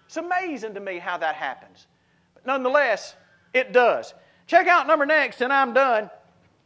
It's 0.05 0.17
amazing 0.17 0.73
to 0.73 0.79
me 0.79 0.99
how 0.99 1.17
that 1.17 1.35
happens. 1.35 1.87
But 2.33 2.45
nonetheless, 2.45 3.15
it 3.53 3.73
does. 3.73 4.13
Check 4.47 4.67
out 4.67 4.87
number 4.87 5.05
next, 5.05 5.41
and 5.41 5.51
I'm 5.51 5.73
done. 5.73 6.09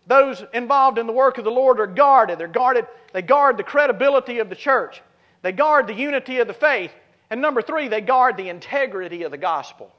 Those 0.10 0.44
involved 0.56 0.98
in 0.98 1.06
the 1.06 1.14
work 1.14 1.38
of 1.38 1.44
the 1.46 1.52
Lord 1.52 1.80
are 1.80 1.86
guarded. 1.86 2.40
They're 2.40 2.48
guarded. 2.48 2.88
They 3.14 3.22
guard 3.22 3.58
the 3.58 3.64
credibility 3.64 4.40
of 4.40 4.50
the 4.50 4.56
church. 4.56 5.04
They 5.44 5.52
guard 5.52 5.86
the 5.86 5.94
unity 5.94 6.40
of 6.40 6.48
the 6.48 6.54
faith. 6.54 6.92
And 7.30 7.40
number 7.42 7.62
three, 7.62 7.88
they 7.88 8.02
guard 8.02 8.36
the 8.36 8.50
integrity 8.50 9.22
of 9.22 9.30
the 9.30 9.38
gospel. 9.38 9.94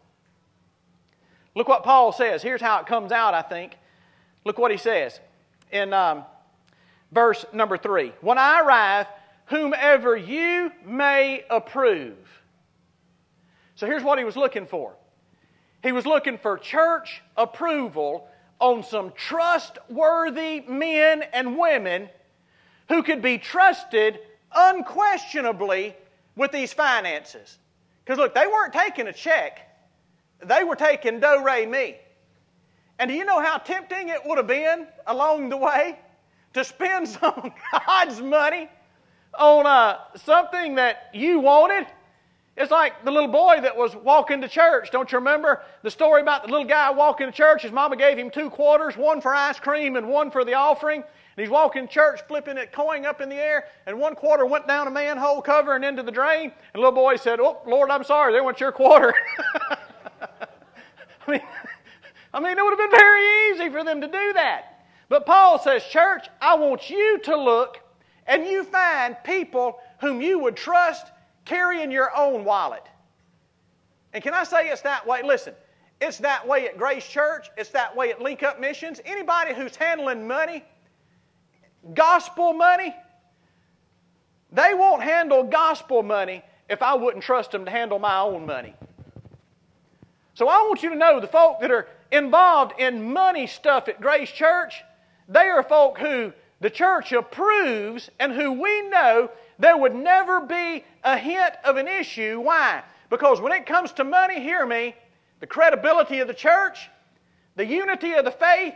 Look 1.55 1.69
what 1.69 1.85
Paul 1.85 2.11
says. 2.11 2.43
Here's 2.43 2.61
how 2.61 2.81
it 2.81 2.87
comes 2.87 3.13
out, 3.13 3.35
I 3.35 3.43
think. 3.43 3.79
Look 4.45 4.59
what 4.59 4.73
he 4.73 4.79
says 4.79 5.21
in 5.71 5.93
um, 5.93 6.25
verse 7.13 7.45
number 7.53 7.79
three. 7.79 8.13
When 8.21 8.37
I 8.37 8.63
arrive, 8.63 9.07
whomever 9.47 10.17
you 10.17 10.73
may 10.85 11.45
approve. 11.49 12.17
So 13.77 13.87
here's 13.87 14.03
what 14.03 14.19
he 14.19 14.25
was 14.25 14.37
looking 14.37 14.67
for 14.67 14.97
he 15.85 15.93
was 15.93 16.05
looking 16.05 16.37
for 16.37 16.59
church 16.59 17.23
approval 17.37 18.27
on 18.61 18.83
some 18.83 19.13
trustworthy 19.17 20.61
men 20.69 21.23
and 21.33 21.59
women 21.59 22.09
who 22.89 23.03
could 23.03 23.23
be 23.23 23.39
trusted 23.39 24.21
unquestionably 24.55 25.97
with 26.37 26.53
these 26.53 26.73
finances. 26.73 27.59
Because 28.05 28.19
look, 28.19 28.35
they 28.35 28.47
weren't 28.47 28.73
taking 28.73 29.07
a 29.07 29.13
check, 29.13 29.67
they 30.45 30.65
were 30.65 30.77
taking 30.77 31.21
do, 31.21 31.43
re, 31.45 31.67
me. 31.67 31.97
And 32.99 33.11
do 33.11 33.17
you 33.17 33.25
know 33.25 33.41
how 33.41 33.57
tempting 33.57 34.11
it 34.11 34.21
would 34.27 34.37
have 34.37 34.47
been 34.47 34.87
along 35.07 35.49
the 35.49 35.57
way 35.57 35.99
to 36.53 36.65
spend 36.65 37.09
some 37.21 37.53
God's 37.87 38.21
money 38.21 38.69
on 39.39 39.67
uh, 39.67 39.99
something 40.17 40.75
that 40.75 41.11
you 41.15 41.41
wanted? 41.41 41.87
It's 42.61 42.71
like 42.71 43.07
the 43.07 43.11
little 43.11 43.31
boy 43.31 43.61
that 43.63 43.75
was 43.75 43.97
walking 43.97 44.43
to 44.43 44.49
church. 44.49 44.91
Don't 44.91 45.11
you 45.11 45.17
remember 45.17 45.63
the 45.83 45.91
story 45.91 46.21
about 46.21 46.43
the 46.45 46.51
little 46.51 46.67
guy 46.67 46.91
walking 46.91 47.27
to 47.27 47.33
church? 47.33 47.63
His 47.63 47.73
mama 47.73 47.97
gave 47.97 48.19
him 48.19 48.31
two 48.31 48.51
quarters, 48.51 48.99
one 48.99 49.23
for 49.23 49.35
ice 49.35 49.59
cream 49.59 49.97
and 49.97 50.07
one 50.07 50.31
for 50.31 50.45
the 50.45 50.53
offering. 50.53 51.01
And 51.01 51.43
he's 51.43 51.49
walking 51.49 51.89
to 51.89 51.93
church, 51.93 52.21
flipping 52.29 52.59
it, 52.59 52.71
coin 52.71 53.07
up 53.07 53.23
in 53.23 53.31
the 53.31 53.37
air, 53.37 53.65
and 53.87 53.99
one 53.99 54.15
quarter 54.15 54.45
went 54.45 54.69
down 54.69 54.87
a 54.87 54.91
manhole 54.91 55.41
cover 55.41 55.75
and 55.75 55.83
into 55.83 56.03
the 56.03 56.13
drain. 56.13 56.51
And 56.51 56.53
the 56.75 56.81
little 56.81 56.93
boy 56.93 57.17
said, 57.17 57.41
Oh, 57.41 57.63
Lord, 57.67 57.91
I'm 57.91 58.05
sorry, 58.05 58.35
there 58.35 58.45
went 58.45 58.61
your 58.61 58.73
quarter. 58.73 59.15
I 60.21 61.31
mean, 61.31 61.41
I 62.35 62.41
mean, 62.41 62.59
it 62.59 62.63
would 62.63 62.79
have 62.79 62.91
been 62.91 62.99
very 62.99 63.53
easy 63.53 63.71
for 63.71 63.83
them 63.85 64.03
to 64.03 64.07
do 64.07 64.33
that. 64.35 64.85
But 65.09 65.25
Paul 65.25 65.59
says, 65.59 65.83
Church, 65.85 66.29
I 66.43 66.57
want 66.57 66.91
you 66.91 67.21
to 67.21 67.41
look 67.41 67.81
and 68.27 68.45
you 68.45 68.65
find 68.65 69.17
people 69.25 69.79
whom 70.03 70.21
you 70.21 70.39
would 70.41 70.57
trust 70.57 71.07
carrying 71.51 71.91
your 71.91 72.17
own 72.17 72.45
wallet. 72.45 72.87
And 74.13 74.23
can 74.23 74.35
I 74.35 74.45
say 74.45 74.69
it's 74.69 74.83
that 74.83 75.05
way? 75.05 75.23
Listen, 75.25 75.53
it's 76.01 76.19
that 76.19 76.47
way 76.47 76.69
at 76.69 76.79
Grace 76.79 77.07
Church, 77.07 77.51
it's 77.57 77.71
that 77.71 77.95
way 77.97 78.11
at 78.11 78.23
Link 78.23 78.45
Up 78.45 78.61
Missions. 78.61 79.01
Anybody 79.05 79.53
who's 79.53 79.75
handling 79.75 80.29
money, 80.29 80.65
gospel 81.93 82.53
money, 82.53 82.95
they 84.53 84.75
won't 84.75 85.03
handle 85.03 85.43
gospel 85.43 86.05
money 86.05 86.43
if 86.69 86.83
I 86.83 86.95
wouldn't 86.95 87.25
trust 87.25 87.51
them 87.51 87.65
to 87.65 87.71
handle 87.71 87.99
my 87.99 88.21
own 88.21 88.47
money. 88.47 88.75
So 90.35 90.47
I 90.47 90.63
want 90.69 90.85
you 90.85 90.91
to 90.91 90.97
know 90.97 91.19
the 91.19 91.27
folk 91.27 91.61
that 91.63 91.73
are 91.73 91.89
involved 92.13 92.79
in 92.79 93.13
money 93.13 93.49
stuff 93.49 93.89
at 93.89 94.01
Grace 94.01 94.31
Church, 94.31 94.83
they 95.29 95.47
are 95.49 95.65
folk 95.65 95.99
who 95.99 96.33
the 96.61 96.71
church 96.71 97.13
approves 97.13 98.09
and 98.21 98.33
who 98.33 98.53
we 98.53 98.89
know 98.89 99.31
there 99.61 99.77
would 99.77 99.95
never 99.95 100.41
be 100.41 100.85
a 101.05 101.17
hint 101.17 101.55
of 101.65 101.77
an 101.77 101.87
issue. 101.87 102.41
Why? 102.41 102.83
Because 103.11 103.41
when 103.41 103.53
it 103.53 103.67
comes 103.67 103.93
to 103.93 104.05
money, 104.05 104.41
hear 104.41 104.65
me, 104.67 104.97
the 105.41 105.47
credibility 105.47 106.21
of 106.21 106.29
the 106.29 106.35
church, 106.35 106.89
the 107.57 107.67
unity 107.67 108.15
of 108.15 108.25
the 108.25 108.31
faith, 108.31 108.75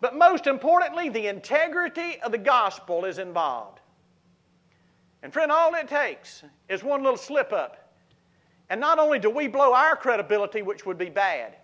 but 0.00 0.16
most 0.16 0.46
importantly, 0.46 1.08
the 1.08 1.28
integrity 1.28 2.20
of 2.20 2.32
the 2.32 2.38
gospel 2.38 3.04
is 3.04 3.18
involved. 3.18 3.80
And 5.22 5.32
friend, 5.32 5.52
all 5.52 5.74
it 5.74 5.88
takes 5.88 6.42
is 6.68 6.82
one 6.82 7.02
little 7.02 7.16
slip 7.16 7.52
up. 7.52 7.92
And 8.70 8.80
not 8.80 8.98
only 8.98 9.18
do 9.18 9.30
we 9.30 9.46
blow 9.46 9.72
our 9.72 9.94
credibility, 9.94 10.62
which 10.62 10.84
would 10.84 10.98
be 10.98 11.10
bad, 11.10 11.54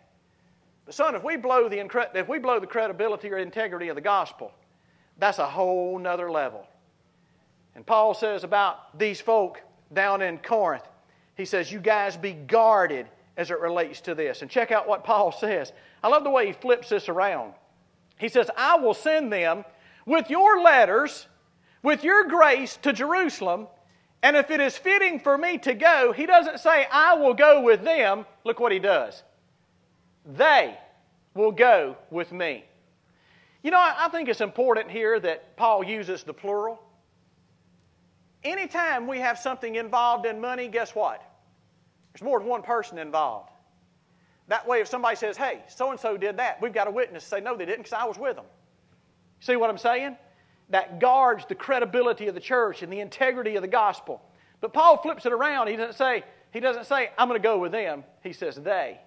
but 0.87 0.95
son, 0.95 1.15
if 1.15 1.25
we 1.25 1.37
blow 1.37 1.69
the, 1.69 1.79
if 2.15 2.29
we 2.29 2.39
blow 2.39 2.61
the 2.61 2.67
credibility 2.67 3.31
or 3.31 3.39
integrity 3.39 3.89
of 3.89 3.97
the 3.97 4.01
gospel, 4.01 4.53
that's 5.19 5.39
a 5.39 5.47
whole 5.47 5.99
nother 5.99 6.31
level. 6.31 6.67
And 7.75 7.87
Paul 7.87 8.15
says 8.15 8.45
about 8.45 8.99
these 8.99 9.21
folk 9.21 9.63
down 9.93 10.23
in 10.23 10.39
Corinth, 10.39 10.85
he 11.37 11.45
says, 11.45 11.71
You 11.71 11.81
guys 11.81 12.17
be 12.17 12.33
guarded 12.33 13.07
as 13.37 13.51
it 13.51 13.61
relates 13.61 14.01
to 14.03 14.15
this. 14.15 14.43
And 14.43 14.51
check 14.51 14.71
out 14.71 14.89
what 14.89 15.05
Paul 15.05 15.33
says. 15.33 15.73
I 16.03 16.09
love 16.09 16.25
the 16.25 16.31
way 16.31 16.47
he 16.47 16.53
flips 16.53 16.89
this 16.89 17.09
around. 17.09 17.55
He 18.19 18.29
says, 18.29 18.51
I 18.57 18.77
will 18.77 18.95
send 18.95 19.33
them 19.33 19.65
with 20.05 20.29
your 20.29 20.61
letters, 20.61 21.27
with 21.83 22.05
your 22.05 22.25
grace 22.25 22.77
to 22.83 22.93
Jerusalem. 22.93 23.67
And 24.23 24.37
if 24.37 24.51
it 24.51 24.61
is 24.61 24.77
fitting 24.77 25.19
for 25.19 25.39
me 25.39 25.57
to 25.59 25.73
go, 25.73 26.13
he 26.13 26.27
doesn't 26.27 26.61
say, 26.61 26.87
I 26.93 27.15
will 27.15 27.33
go 27.33 27.63
with 27.63 27.83
them. 27.83 28.27
Look 28.45 28.61
what 28.61 28.73
he 28.73 28.79
does. 28.79 29.23
They 30.27 30.77
will 31.35 31.53
go 31.53 31.97
with 32.11 32.33
me. 32.33 32.65
You 33.63 33.71
know, 33.71 33.81
I 33.81 34.09
think 34.11 34.29
it's 34.29 34.41
important 34.41 34.91
here 34.91 35.19
that 35.21 35.57
Paul 35.57 35.85
uses 35.85 36.23
the 36.23 36.35
plural. 36.35 36.83
Anytime 38.43 39.07
we 39.07 39.19
have 39.19 39.39
something 39.39 39.77
involved 39.77 40.27
in 40.27 40.41
money, 40.41 40.69
guess 40.69 40.95
what? 40.95 41.23
There's 42.13 42.23
more 42.23 42.39
than 42.39 42.49
one 42.49 42.63
person 42.63 42.99
involved. 42.99 43.51
That 44.49 44.67
way, 44.67 44.81
if 44.81 44.89
somebody 44.89 45.17
says, 45.17 45.37
hey, 45.37 45.63
so 45.69 45.91
and 45.91 46.01
so 46.01 46.17
did 46.17 46.39
that, 46.39 46.61
we've 46.61 46.73
got 46.73 46.89
a 46.89 46.91
witness 46.91 47.23
to 47.23 47.29
say, 47.29 47.41
no, 47.41 47.57
they 47.57 47.67
didn't 47.67 47.85
because 47.85 47.93
I 47.93 48.05
was 48.05 48.19
with 48.19 48.37
them. 48.37 48.47
See 49.41 49.57
what 49.57 49.71
I'm 49.71 49.79
saying? 49.79 50.17
That 50.71 51.01
guards 51.01 51.45
the 51.47 51.55
credibility 51.55 52.27
of 52.29 52.35
the 52.35 52.41
church 52.41 52.83
and 52.83 52.93
the 52.93 53.01
integrity 53.01 53.57
of 53.57 53.63
the 53.63 53.69
gospel. 53.69 54.23
But 54.61 54.73
Paul 54.73 54.97
flips 54.97 55.25
it 55.25 55.33
around. 55.33 55.69
He 55.69 55.77
doesn't 55.77 55.97
say, 55.97 56.25
he 56.53 56.61
doesn't 56.61 56.87
say 56.87 57.11
I'm 57.17 57.29
going 57.29 57.41
to 57.41 57.47
go 57.47 57.59
with 57.59 57.73
them. 57.73 58.05
He 58.23 58.33
says, 58.33 58.57
they 58.57 59.01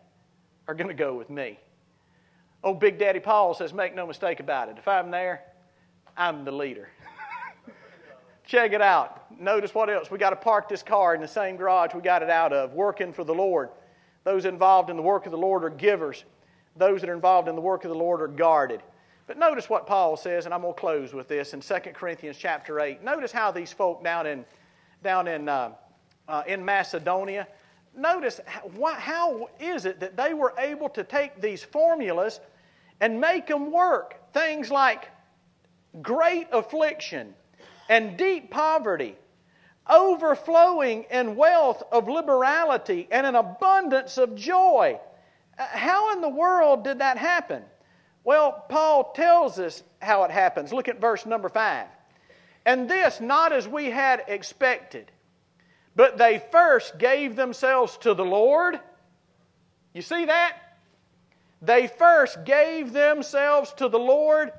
are 0.67 0.73
going 0.73 0.87
to 0.87 0.93
go 0.93 1.15
with 1.15 1.29
me. 1.29 1.59
Oh, 2.63 2.73
Big 2.73 2.97
Daddy 2.97 3.19
Paul 3.19 3.53
says, 3.53 3.73
make 3.73 3.93
no 3.93 4.07
mistake 4.07 4.39
about 4.39 4.69
it. 4.69 4.77
If 4.77 4.87
I'm 4.87 5.11
there, 5.11 5.43
I'm 6.15 6.45
the 6.45 6.51
leader. 6.51 6.89
Check 8.45 8.73
it 8.73 8.81
out. 8.81 9.39
Notice 9.39 9.73
what 9.73 9.89
else. 9.89 10.11
We 10.11 10.17
got 10.17 10.31
to 10.31 10.35
park 10.35 10.67
this 10.67 10.83
car 10.83 11.15
in 11.15 11.21
the 11.21 11.27
same 11.27 11.55
garage 11.55 11.93
we 11.93 12.01
got 12.01 12.21
it 12.21 12.29
out 12.29 12.51
of, 12.51 12.73
working 12.73 13.13
for 13.13 13.23
the 13.23 13.33
Lord. 13.33 13.69
Those 14.23 14.45
involved 14.45 14.89
in 14.89 14.95
the 14.95 15.01
work 15.01 15.25
of 15.25 15.31
the 15.31 15.37
Lord 15.37 15.63
are 15.63 15.69
givers. 15.69 16.25
Those 16.75 17.01
that 17.01 17.09
are 17.09 17.13
involved 17.13 17.47
in 17.47 17.55
the 17.55 17.61
work 17.61 17.85
of 17.85 17.89
the 17.89 17.97
Lord 17.97 18.21
are 18.21 18.27
guarded. 18.27 18.81
But 19.27 19.37
notice 19.37 19.69
what 19.69 19.87
Paul 19.87 20.17
says, 20.17 20.45
and 20.45 20.53
I'm 20.53 20.61
going 20.61 20.73
to 20.73 20.79
close 20.79 21.13
with 21.13 21.27
this 21.27 21.53
in 21.53 21.61
2 21.61 21.75
Corinthians 21.93 22.37
chapter 22.37 22.79
8. 22.79 23.03
Notice 23.03 23.31
how 23.31 23.51
these 23.51 23.71
folk 23.71 24.03
down 24.03 24.27
in, 24.27 24.43
down 25.03 25.27
in, 25.27 25.47
uh, 25.47 25.71
uh, 26.27 26.43
in 26.45 26.63
Macedonia, 26.63 27.47
notice 27.95 28.41
how, 28.45 28.93
how 28.93 29.49
is 29.59 29.85
it 29.85 29.99
that 30.01 30.17
they 30.17 30.33
were 30.33 30.53
able 30.57 30.89
to 30.89 31.03
take 31.03 31.39
these 31.39 31.63
formulas 31.63 32.41
and 32.99 33.19
make 33.19 33.47
them 33.47 33.71
work? 33.71 34.33
Things 34.33 34.69
like 34.69 35.09
great 36.01 36.47
affliction 36.51 37.33
and 37.89 38.17
deep 38.17 38.51
poverty 38.51 39.15
overflowing 39.89 41.05
in 41.11 41.35
wealth 41.35 41.83
of 41.91 42.07
liberality 42.07 43.07
and 43.11 43.27
an 43.27 43.35
abundance 43.35 44.17
of 44.17 44.35
joy. 44.35 44.99
Uh, 45.57 45.65
how 45.65 46.13
in 46.13 46.21
the 46.21 46.29
world 46.29 46.83
did 46.83 46.99
that 46.99 47.17
happen? 47.17 47.63
Well, 48.23 48.65
Paul 48.69 49.11
tells 49.13 49.59
us 49.59 49.83
how 50.01 50.23
it 50.23 50.31
happens. 50.31 50.71
Look 50.71 50.87
at 50.87 51.01
verse 51.01 51.25
number 51.25 51.49
5. 51.49 51.87
And 52.65 52.89
this 52.89 53.19
not 53.19 53.51
as 53.51 53.67
we 53.67 53.89
had 53.89 54.23
expected, 54.27 55.11
but 55.95 56.17
they 56.17 56.41
first 56.51 56.97
gave 56.97 57.35
themselves 57.35 57.97
to 57.97 58.13
the 58.13 58.25
Lord. 58.25 58.79
You 59.93 60.01
see 60.01 60.25
that? 60.25 60.57
They 61.61 61.87
first 61.87 62.45
gave 62.45 62.93
themselves 62.93 63.73
to 63.73 63.89
the 63.89 63.99
Lord 63.99 64.53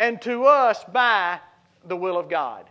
and 0.00 0.20
to 0.22 0.46
us 0.46 0.82
by 0.84 1.38
the 1.86 1.96
will 1.96 2.18
of 2.18 2.28
God. 2.28 2.68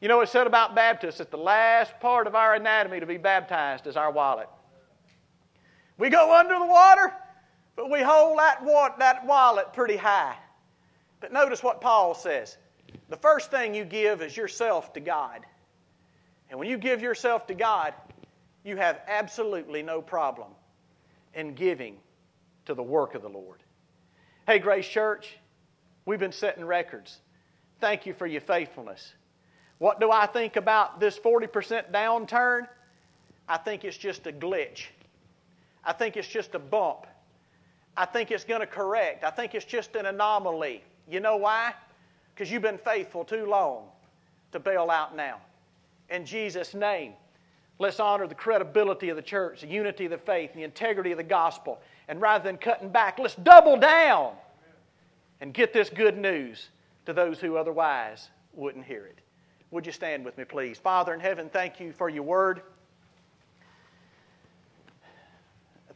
You 0.00 0.08
know, 0.08 0.20
it's 0.20 0.32
said 0.32 0.46
about 0.46 0.74
Baptists 0.74 1.18
that 1.18 1.30
the 1.30 1.38
last 1.38 1.98
part 2.00 2.26
of 2.26 2.34
our 2.34 2.54
anatomy 2.54 3.00
to 3.00 3.06
be 3.06 3.16
baptized 3.16 3.86
is 3.86 3.96
our 3.96 4.10
wallet. 4.10 4.48
We 5.96 6.10
go 6.10 6.38
under 6.38 6.58
the 6.58 6.66
water, 6.66 7.12
but 7.76 7.90
we 7.90 8.02
hold 8.02 8.38
that, 8.38 8.62
wa- 8.62 8.94
that 8.98 9.24
wallet 9.24 9.72
pretty 9.72 9.96
high. 9.96 10.36
But 11.20 11.32
notice 11.32 11.62
what 11.62 11.80
Paul 11.80 12.14
says. 12.14 12.58
The 13.08 13.16
first 13.16 13.50
thing 13.50 13.74
you 13.74 13.84
give 13.84 14.20
is 14.20 14.36
yourself 14.36 14.92
to 14.94 15.00
God. 15.00 15.40
And 16.50 16.58
when 16.58 16.68
you 16.68 16.76
give 16.76 17.00
yourself 17.00 17.46
to 17.46 17.54
God, 17.54 17.94
you 18.64 18.76
have 18.76 19.00
absolutely 19.06 19.82
no 19.82 20.02
problem 20.02 20.48
in 21.34 21.54
giving 21.54 21.96
to 22.66 22.74
the 22.74 22.82
work 22.82 23.14
of 23.14 23.22
the 23.22 23.28
Lord. 23.28 23.62
Hey, 24.46 24.58
Grace 24.58 24.86
Church, 24.86 25.36
we've 26.04 26.20
been 26.20 26.32
setting 26.32 26.64
records. 26.64 27.18
Thank 27.80 28.06
you 28.06 28.14
for 28.14 28.26
your 28.26 28.40
faithfulness. 28.40 29.14
What 29.78 30.00
do 30.00 30.10
I 30.10 30.26
think 30.26 30.56
about 30.56 31.00
this 31.00 31.18
40% 31.18 31.90
downturn? 31.90 32.68
I 33.48 33.56
think 33.58 33.84
it's 33.84 33.96
just 33.96 34.26
a 34.26 34.32
glitch. 34.32 34.86
I 35.84 35.92
think 35.92 36.16
it's 36.16 36.28
just 36.28 36.54
a 36.54 36.58
bump. 36.58 37.06
I 37.96 38.06
think 38.06 38.30
it's 38.30 38.44
going 38.44 38.60
to 38.60 38.66
correct. 38.66 39.24
I 39.24 39.30
think 39.30 39.54
it's 39.54 39.64
just 39.64 39.94
an 39.96 40.06
anomaly. 40.06 40.82
You 41.08 41.20
know 41.20 41.36
why? 41.36 41.74
Because 42.34 42.50
you've 42.50 42.62
been 42.62 42.78
faithful 42.78 43.24
too 43.24 43.46
long 43.46 43.84
to 44.52 44.58
bail 44.58 44.90
out 44.90 45.14
now. 45.14 45.38
In 46.10 46.24
Jesus' 46.24 46.74
name, 46.74 47.12
let's 47.78 48.00
honor 48.00 48.26
the 48.26 48.34
credibility 48.34 49.10
of 49.10 49.16
the 49.16 49.22
church, 49.22 49.60
the 49.60 49.66
unity 49.66 50.06
of 50.06 50.10
the 50.10 50.18
faith, 50.18 50.54
the 50.54 50.62
integrity 50.62 51.12
of 51.12 51.18
the 51.18 51.24
gospel. 51.24 51.80
And 52.08 52.20
rather 52.20 52.44
than 52.44 52.56
cutting 52.56 52.88
back, 52.88 53.18
let's 53.18 53.34
double 53.36 53.76
down 53.76 54.32
and 55.40 55.52
get 55.52 55.72
this 55.72 55.90
good 55.90 56.16
news 56.16 56.68
to 57.06 57.12
those 57.12 57.40
who 57.40 57.56
otherwise 57.56 58.30
wouldn't 58.52 58.84
hear 58.84 59.06
it. 59.06 59.20
Would 59.70 59.86
you 59.86 59.92
stand 59.92 60.24
with 60.24 60.38
me, 60.38 60.44
please? 60.44 60.78
Father 60.78 61.14
in 61.14 61.20
heaven, 61.20 61.50
thank 61.52 61.80
you 61.80 61.92
for 61.92 62.08
your 62.08 62.22
word. 62.22 62.62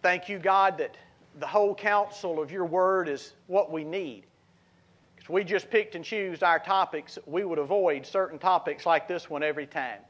Thank 0.03 0.29
you, 0.29 0.39
God, 0.39 0.79
that 0.79 0.97
the 1.39 1.47
whole 1.47 1.75
counsel 1.75 2.41
of 2.41 2.51
your 2.51 2.65
word 2.65 3.09
is 3.09 3.35
what 3.47 3.71
we 3.71 3.85
need. 3.85 4.25
Because 5.15 5.29
we 5.29 5.45
just 5.45 5.71
picked 5.71 5.95
and 5.95 6.05
chose 6.05 6.43
our 6.43 6.59
topics, 6.59 7.19
we 7.27 7.45
would 7.45 7.59
avoid 7.59 8.07
certain 8.07 8.39
topics 8.39 8.87
like 8.87 9.09
this 9.09 9.29
one 9.29 9.43
every 9.43 9.67
time. 9.67 10.01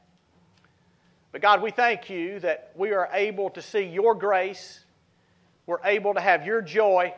But 1.33 1.43
God, 1.43 1.63
we 1.63 1.71
thank 1.71 2.09
you 2.09 2.41
that 2.41 2.73
we 2.75 2.93
are 2.93 3.09
able 3.13 3.51
to 3.51 3.61
see 3.61 3.83
your 3.83 4.15
grace, 4.15 4.81
we're 5.67 5.85
able 5.85 6.15
to 6.15 6.21
have 6.21 6.47
your 6.47 6.63
joy, 6.63 7.15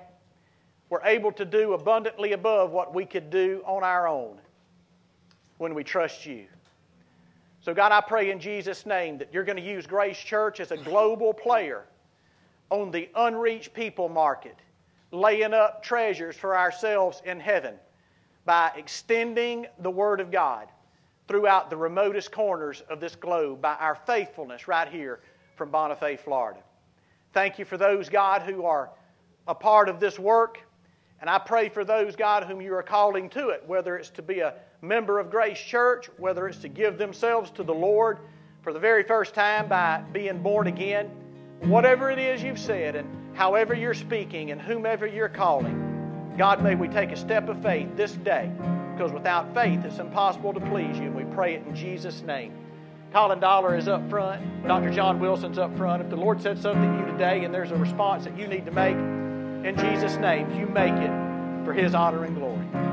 we're 0.91 1.05
able 1.05 1.32
to 1.32 1.45
do 1.45 1.72
abundantly 1.72 2.32
above 2.32 2.72
what 2.72 2.93
we 2.93 3.07
could 3.07 3.30
do 3.30 3.62
on 3.64 3.82
our 3.82 4.07
own 4.07 4.38
when 5.59 5.74
we 5.74 5.84
trust 5.84 6.26
you. 6.26 6.47
So, 7.62 7.72
God, 7.72 7.93
I 7.93 8.01
pray 8.01 8.30
in 8.30 8.41
Jesus' 8.41 8.84
name 8.86 9.18
that 9.18 9.32
you're 9.32 9.45
going 9.45 9.57
to 9.57 9.62
use 9.62 9.86
Grace 9.86 10.18
Church 10.18 10.61
as 10.61 10.72
a 10.72 10.76
global 10.76 11.32
player 11.32 11.84
on 12.70 12.91
the 12.91 13.09
unreached 13.14 13.72
people 13.72 14.09
market, 14.09 14.57
laying 15.12 15.55
up 15.55 15.82
treasures 15.82 16.36
for 16.36 16.57
ourselves 16.57 17.22
in 17.24 17.38
heaven 17.38 17.74
by 18.45 18.72
extending 18.76 19.66
the 19.80 19.91
Word 19.91 20.20
of 20.20 20.30
God 20.30 20.68
throughout 21.28 21.70
the 21.70 21.76
remotest 21.76 22.32
corners 22.32 22.82
of 22.88 22.99
this 22.99 23.14
globe 23.14 23.61
by 23.61 23.74
our 23.74 23.95
faithfulness 23.95 24.66
right 24.66 24.88
here 24.88 25.20
from 25.55 25.70
Bonifay, 25.70 26.18
Florida. 26.18 26.61
Thank 27.32 27.59
you 27.59 27.64
for 27.64 27.76
those, 27.76 28.09
God, 28.09 28.43
who 28.43 28.64
are 28.64 28.91
a 29.47 29.55
part 29.55 29.88
of 29.88 30.01
this 30.01 30.18
work. 30.18 30.61
And 31.21 31.29
I 31.29 31.39
pray 31.39 31.68
for 31.68 31.85
those, 31.85 32.16
God, 32.16 32.45
whom 32.45 32.62
you 32.62 32.75
are 32.75 32.83
calling 32.83 33.29
to 33.31 33.51
it, 33.51 33.62
whether 33.66 33.97
it's 33.97 34.09
to 34.11 34.23
be 34.23 34.41
a 34.41 34.55
member 34.81 35.18
of 35.18 35.31
Grace 35.31 35.59
Church, 35.59 36.09
whether 36.16 36.49
it's 36.49 36.59
to 36.59 36.68
give 36.68 36.97
themselves 36.97 37.51
to 37.53 37.62
the 37.62 37.75
Lord 37.75 38.18
for 38.62 38.73
the 38.73 38.79
very 38.79 39.03
first 39.03 39.35
time 39.35 39.68
by 39.68 40.03
being 40.12 40.43
born 40.43 40.66
again, 40.66 41.11
whatever 41.61 42.11
it 42.11 42.18
is 42.18 42.43
you've 42.43 42.59
said 42.59 42.97
and 42.97 43.09
however 43.37 43.75
you're 43.75 43.93
speaking 43.93 44.51
and 44.51 44.61
whomever 44.61 45.07
you're 45.07 45.29
calling, 45.29 46.35
God, 46.39 46.62
may 46.62 46.75
we 46.75 46.89
take 46.89 47.11
a 47.11 47.16
step 47.16 47.51
of 47.51 47.62
faith 47.62 47.89
this 47.97 48.12
day 48.12 48.51
because 48.95 49.12
without 49.12 49.53
faith 49.53 49.85
it's 49.85 49.99
impossible 49.99 50.55
to 50.55 50.61
please 50.61 50.97
you. 50.97 51.05
And 51.05 51.14
we 51.14 51.25
pray 51.35 51.55
it 51.55 51.66
in 51.66 51.75
Jesus' 51.75 52.23
name. 52.23 52.55
Colin 53.12 53.41
Dollar 53.41 53.77
is 53.77 53.89
up 53.89 54.09
front. 54.09 54.66
Dr. 54.66 54.91
John 54.91 55.21
Wilson's 55.21 55.59
up 55.59 55.77
front. 55.77 56.03
If 56.03 56.09
the 56.09 56.16
Lord 56.16 56.41
said 56.41 56.59
something 56.59 56.93
to 56.93 56.99
you 57.01 57.12
today 57.12 57.45
and 57.45 57.53
there's 57.53 57.73
a 57.73 57.77
response 57.77 58.25
that 58.25 58.39
you 58.39 58.47
need 58.47 58.64
to 58.64 58.71
make, 58.71 58.97
in 59.64 59.76
Jesus' 59.76 60.16
name, 60.16 60.50
you 60.58 60.66
make 60.66 60.92
it 60.94 61.64
for 61.64 61.72
His 61.72 61.94
honor 61.94 62.24
and 62.24 62.36
glory. 62.36 62.89